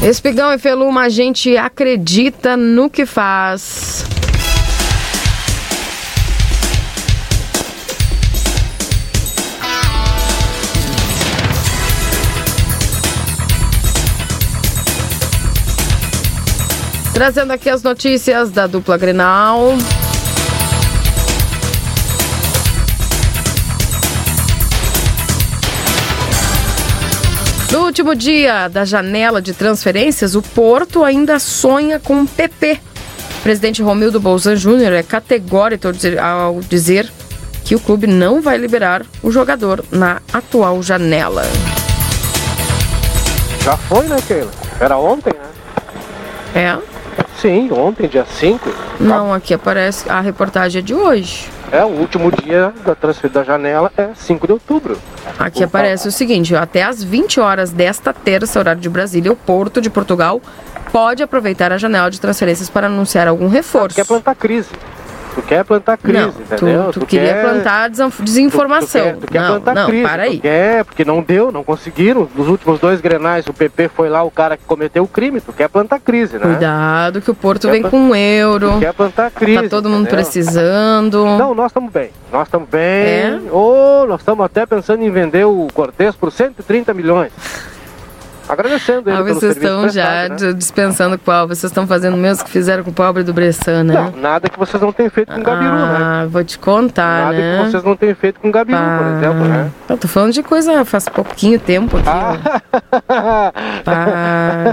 [0.03, 4.05] Espigão e Feluma, a gente acredita no que faz.
[17.11, 19.75] Trazendo aqui as notícias da dupla Grenal.
[27.99, 32.79] Último dia da janela de transferências, o Porto ainda sonha com o PP.
[33.39, 35.89] O presidente Romildo Bolzan Júnior é categórico
[36.21, 37.11] ao dizer
[37.65, 41.43] que o clube não vai liberar o jogador na atual janela.
[43.65, 44.51] Já foi, né, Keila?
[44.79, 45.49] Era ontem, né?
[46.55, 46.77] É?
[47.41, 48.73] Sim, ontem, dia 5.
[48.97, 51.49] Não, aqui aparece a reportagem é de hoje.
[51.71, 54.97] É, o último dia da transferência da janela é 5 de outubro.
[55.37, 59.79] Aqui aparece o seguinte: até às 20 horas desta terça, horário de Brasília, o Porto
[59.79, 60.41] de Portugal
[60.91, 63.95] pode aproveitar a janela de transferências para anunciar algum reforço.
[63.95, 64.69] Quer plantar crise.
[65.35, 66.91] Tu quer plantar crise, não, entendeu?
[66.91, 67.41] Tu, tu, queria quer...
[67.41, 69.13] plantar desinformação.
[69.13, 70.03] Tu, tu, quer, tu quer não, plantar não, crise.
[70.03, 70.37] para aí.
[70.37, 72.27] Tu quer, porque não deu, não conseguiram.
[72.35, 75.39] Nos últimos dois grenais, o PP foi lá o cara que cometeu o crime.
[75.39, 76.41] Tu quer plantar crise, né?
[76.41, 78.73] Cuidado que o Porto quer vem com um euro.
[78.73, 79.63] Tu quer plantar crise.
[79.63, 80.23] Tá todo mundo entendeu?
[80.23, 81.25] precisando.
[81.37, 82.11] Não, nós estamos bem.
[82.31, 82.81] Nós estamos bem.
[82.81, 83.39] É?
[83.51, 87.31] Ou nós estamos até pensando em vender o Cortez por 130 milhões.
[88.49, 90.53] Agradecendo ele Ah, vocês estão já né?
[90.53, 91.47] dispensando qual?
[91.47, 93.93] Vocês estão fazendo o mesmo que fizeram com o pobre do Bressan, né?
[93.93, 95.97] Não, nada que vocês não tenham feito com o Gabiru, né?
[96.01, 97.63] Ah, vou te contar, Nada né?
[97.63, 99.69] que vocês não tenham feito com o Gabiru, por exemplo, né?
[99.87, 102.09] Eu tô falando de coisa faz pouquinho tempo aqui.
[102.09, 103.51] Ah.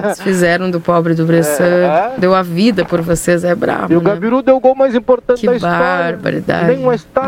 [0.03, 1.65] vocês fizeram do pobre do Bressan.
[1.65, 2.13] É.
[2.19, 3.93] Deu a vida por vocês, é brabo.
[3.93, 4.11] E o né?
[4.11, 5.79] Gabiru deu o gol mais importante Que da história.
[5.79, 6.79] barbaridade.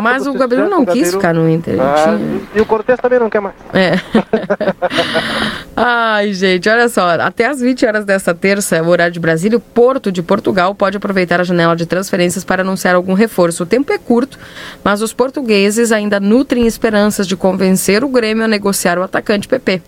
[0.00, 1.10] Mas o Gabiru não quis Gabiru.
[1.12, 1.78] ficar no Inter.
[1.80, 3.54] Ah, tinha- E o Cortez também não quer mais.
[3.74, 3.92] É.
[5.76, 7.10] Ai, gente, olha só.
[7.10, 10.96] Até às 20 horas desta terça, o horário de Brasília, o Porto de Portugal pode
[10.96, 13.64] aproveitar a janela de transferências para anunciar algum reforço.
[13.64, 14.38] O tempo é curto,
[14.82, 19.82] mas os portugueses ainda nutrem esperanças de convencer o Grêmio a negociar o atacante PP.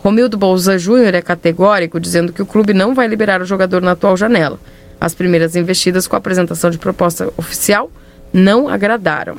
[0.00, 3.92] Romildo Bolzan Júnior é categórico, dizendo que o clube não vai liberar o jogador na
[3.92, 4.58] atual janela.
[5.00, 7.90] As primeiras investidas com a apresentação de proposta oficial
[8.32, 9.36] não agradaram.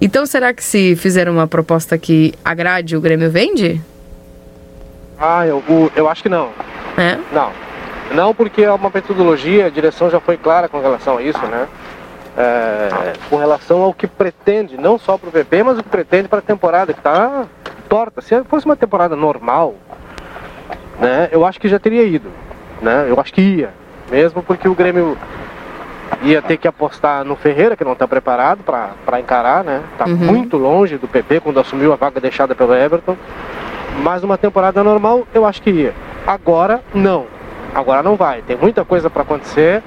[0.00, 3.80] Então, será que se fizer uma proposta que agrade, o Grêmio vende?
[5.22, 5.62] Ah, eu,
[5.94, 6.50] eu acho que não.
[6.98, 7.16] É?
[7.32, 7.50] Não.
[8.12, 11.66] Não, porque é uma metodologia, a direção já foi clara com relação a isso, né?
[12.36, 16.28] É, com relação ao que pretende, não só para o PP, mas o que pretende
[16.28, 17.44] para a temporada, que está
[17.88, 18.20] torta.
[18.20, 19.74] Se fosse uma temporada normal,
[20.98, 22.28] né, eu acho que já teria ido.
[22.80, 23.06] Né?
[23.08, 23.70] Eu acho que ia.
[24.10, 25.16] Mesmo porque o Grêmio
[26.22, 29.82] ia ter que apostar no Ferreira, que não está preparado para encarar, né?
[29.92, 30.16] Está Uhum.
[30.16, 33.16] muito longe do PP quando assumiu a vaga deixada pelo Everton.
[34.00, 35.94] Mas uma temporada normal, eu acho que ia.
[36.26, 37.26] Agora, não.
[37.74, 38.42] Agora não vai.
[38.42, 39.82] Tem muita coisa para acontecer.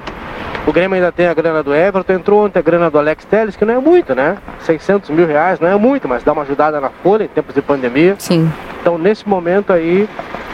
[0.68, 2.14] O Grêmio ainda tem a grana do Everton.
[2.14, 4.38] Entrou ontem a grana do Alex Telles, que não é muito, né?
[4.60, 7.62] 600 mil reais não é muito, mas dá uma ajudada na folha em tempos de
[7.62, 8.16] pandemia.
[8.18, 8.52] Sim.
[8.82, 10.10] Então, nesse momento aí,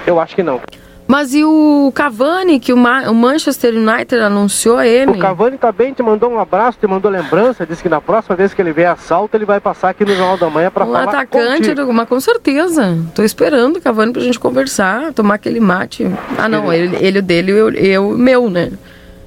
[0.05, 0.59] eu acho que não.
[1.11, 5.11] Mas e o Cavani, que o, Ma- o Manchester United anunciou ele?
[5.11, 8.33] O Cavani tá bem, te mandou um abraço, te mandou lembrança, disse que na próxima
[8.37, 10.85] vez que ele vier a salto, ele vai passar aqui no Jornal da Manhã para
[10.85, 11.91] Um falar atacante, contigo.
[11.93, 12.97] mas com certeza.
[13.13, 16.09] Tô esperando o Cavani pra gente conversar, tomar aquele mate.
[16.37, 18.71] Ah, não, ele, ele o dele e eu, o meu, né?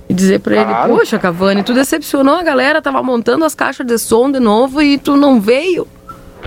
[0.09, 0.97] E dizer pra ele, Claro.
[0.97, 4.97] poxa, Cavani, tu decepcionou a galera, tava montando as caixas de som de novo e
[4.97, 5.87] tu não veio.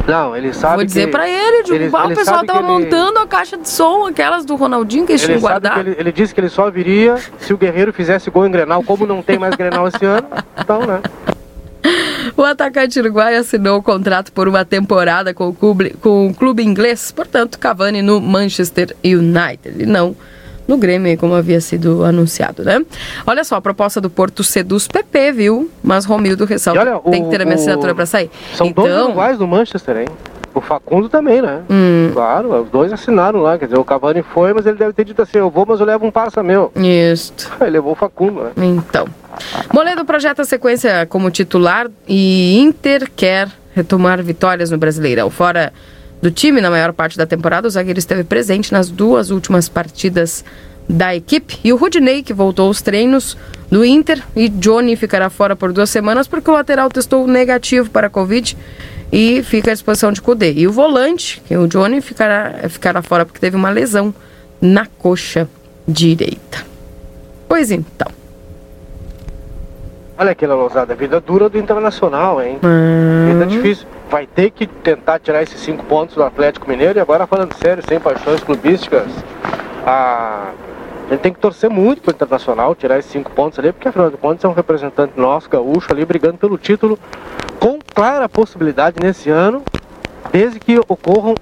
[0.05, 1.11] Não, ele sabe Vou dizer que...
[1.11, 4.05] pra ele, digo, ele- "Ah, ele o pessoal tava ele- montando a caixa de som,
[4.05, 5.79] aquelas do Ronaldinho que eles Ele, tinham guardado.
[5.79, 9.05] ele, ele disse que ele só viria se o Guerreiro fizesse gol em Grenal, como
[9.05, 10.27] não tem mais Grenal esse ano,
[10.59, 11.01] então, né?
[12.35, 16.61] O atacante uruguaio assinou o contrato por uma temporada com o clube, com o clube
[16.63, 20.15] inglês, portanto, Cavani no Manchester United, e não
[20.67, 22.83] no Grêmio, como havia sido anunciado, né?
[23.25, 25.71] Olha só, a proposta do Porto seduz PP, viu?
[25.83, 28.29] Mas Romildo ressalta olha, que tem que ter a minha o- assinatura para sair.
[28.55, 30.07] São dois então, uruguais do Manchester, hein?
[30.53, 31.61] O Facundo também, né?
[31.69, 32.09] Hum.
[32.13, 35.21] Claro, os dois assinaram lá, quer dizer, o Cavani foi, mas ele deve ter dito
[35.21, 36.71] assim, eu vou, mas eu levo um parça meu.
[36.75, 37.51] Isto.
[37.61, 38.51] Ele levou o Facundo, né?
[38.57, 39.05] Então.
[39.71, 45.29] Moledo projeta a sequência como titular e Inter quer retomar vitórias no Brasileirão.
[45.29, 45.71] Fora
[46.21, 50.43] do time, na maior parte da temporada, o zagueiro esteve presente nas duas últimas partidas
[50.89, 51.59] da equipe.
[51.63, 53.37] E o Rudinei, que voltou aos treinos
[53.69, 58.07] do Inter, e Johnny ficará fora por duas semanas porque o lateral testou negativo para
[58.07, 58.57] a Covid
[59.11, 60.53] e fica à disposição de Cudê.
[60.53, 64.13] E o volante, que é o Johnny, ficará, ficará fora porque teve uma lesão
[64.61, 65.47] na coxa
[65.87, 66.65] direita.
[67.47, 68.07] Pois então.
[70.17, 72.57] Olha aquela lousada, vida dura do Internacional, hein?
[73.27, 73.85] Vida difícil.
[74.09, 77.83] Vai ter que tentar tirar esses cinco pontos do Atlético Mineiro e agora falando sério,
[77.87, 79.07] sem paixões clubísticas,
[79.85, 80.51] a...
[81.07, 84.09] a gente tem que torcer muito pro Internacional tirar esses cinco pontos ali, porque afinal
[84.09, 86.97] de contas é um representante nosso, gaúcho, ali brigando pelo título,
[87.59, 89.61] com clara possibilidade nesse ano,
[90.31, 91.35] desde que ocorram,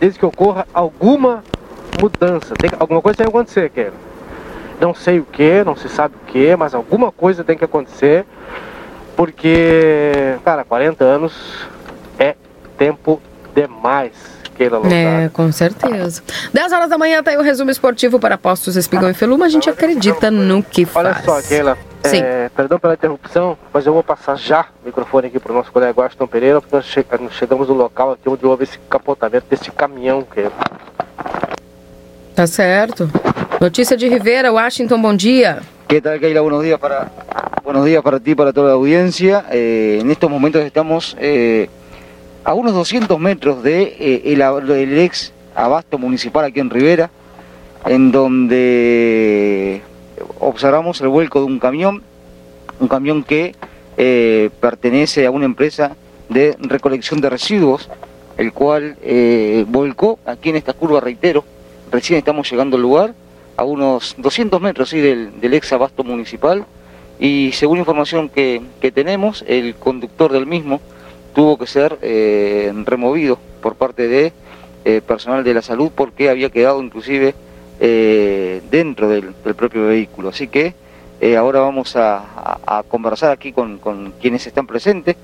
[0.00, 1.44] desde que ocorra alguma
[2.00, 2.54] mudança.
[2.54, 3.94] Tem, alguma coisa tem que acontecer, Keira.
[4.80, 8.24] Não sei o que, não se sabe o que, mas alguma coisa tem que acontecer,
[9.16, 11.66] porque, cara, 40 anos
[12.78, 13.20] tempo
[13.54, 14.12] demais,
[14.56, 14.94] Keila Lousada.
[14.96, 16.22] É, com certeza.
[16.54, 19.46] 10 horas da manhã tá aí o resumo esportivo para Postos Espigão e Feluma.
[19.46, 21.24] A gente acredita no que Olha faz.
[21.24, 22.20] só, Keila, Sim.
[22.22, 25.70] é, perdão pela interrupção, mas eu vou passar já o microfone aqui para o nosso
[25.72, 29.46] colega Washington Pereira, porque nós che- nós chegamos no local aqui onde houve esse capotamento
[29.50, 30.52] desse caminhão, Keila.
[32.34, 33.10] Tá certo.
[33.60, 35.60] Notícia de Rivera, Washington, bom dia.
[35.88, 36.40] ¿Qué tal, Keila?
[36.42, 37.08] Buenos días para,
[37.64, 39.44] buenos días para ti para toda la audiencia.
[39.50, 41.68] Eh, en estos momentos estamos eh,
[42.48, 47.10] a unos 200 metros de, eh, el, del ex abasto municipal aquí en Rivera,
[47.84, 49.82] en donde
[50.40, 52.02] observamos el vuelco de un camión,
[52.80, 53.54] un camión que
[53.98, 55.94] eh, pertenece a una empresa
[56.30, 57.90] de recolección de residuos,
[58.38, 61.44] el cual eh, volcó aquí en esta curva, reitero,
[61.92, 63.12] recién estamos llegando al lugar,
[63.58, 66.64] a unos 200 metros del, del ex abasto municipal,
[67.20, 70.80] y según información que, que tenemos, el conductor del mismo
[71.38, 74.32] tuvo que ser eh, removido por parte de
[74.84, 77.32] eh, personal de la salud porque había quedado inclusive
[77.78, 80.30] eh, dentro del, propio vehículo.
[80.30, 80.74] Así que
[81.38, 83.78] ahora vamos a, conversar aquí con,
[84.20, 85.14] quienes están presentes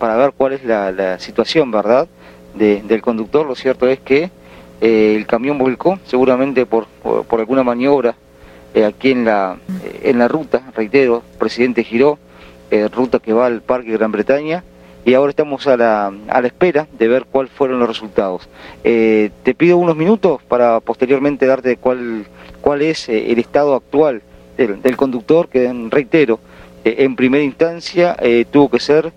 [0.00, 2.08] para ver cuál es la, situación, ¿verdad?,
[2.56, 3.46] de- del conductor.
[3.46, 4.30] Lo cierto es que
[4.80, 8.16] el camión volcó, seguramente por, por, por alguna maniobra
[8.84, 9.58] aquí en la,
[10.02, 12.18] en la ruta, reitero, Presidente Giró,
[12.92, 14.64] ruta que va al Parque Gran Bretaña,
[15.04, 18.48] y ahora estamos a la, a la espera de ver cuáles fueron los resultados.
[18.84, 22.26] Eh, te pido unos minutos para posteriormente darte cuál,
[22.60, 24.22] cuál es eh, el estado actual
[24.56, 26.38] del, conductor, que reitero,
[26.84, 29.12] eh, en primera instancia eh, tuvo que ser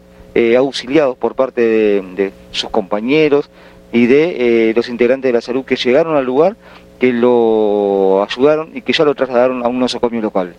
[0.58, 3.50] auxiliado por parte de, de sus compañeros
[3.94, 6.58] y de los integrantes de la salud que llegaron al lugar,
[7.00, 10.54] que lo ayudaron y que ya lo trasladaron a un nosocomio local.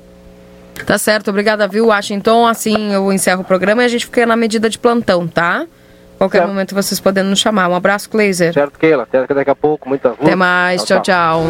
[0.85, 2.47] Tá certo, obrigada, viu, Washington?
[2.47, 5.67] Assim eu encerro o programa e a gente fica na medida de plantão, tá?
[6.19, 7.69] Qualquer momento vocês podendo nos chamar.
[7.69, 8.55] Um abraço, Kleiser.
[8.55, 10.21] Certo, Keila, até daqui a pouco, muita luz.
[10.23, 11.43] Até mais, tchau, tchau.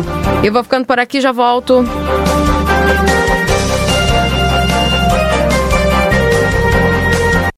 [0.43, 1.85] E eu vou ficando por aqui, já volto.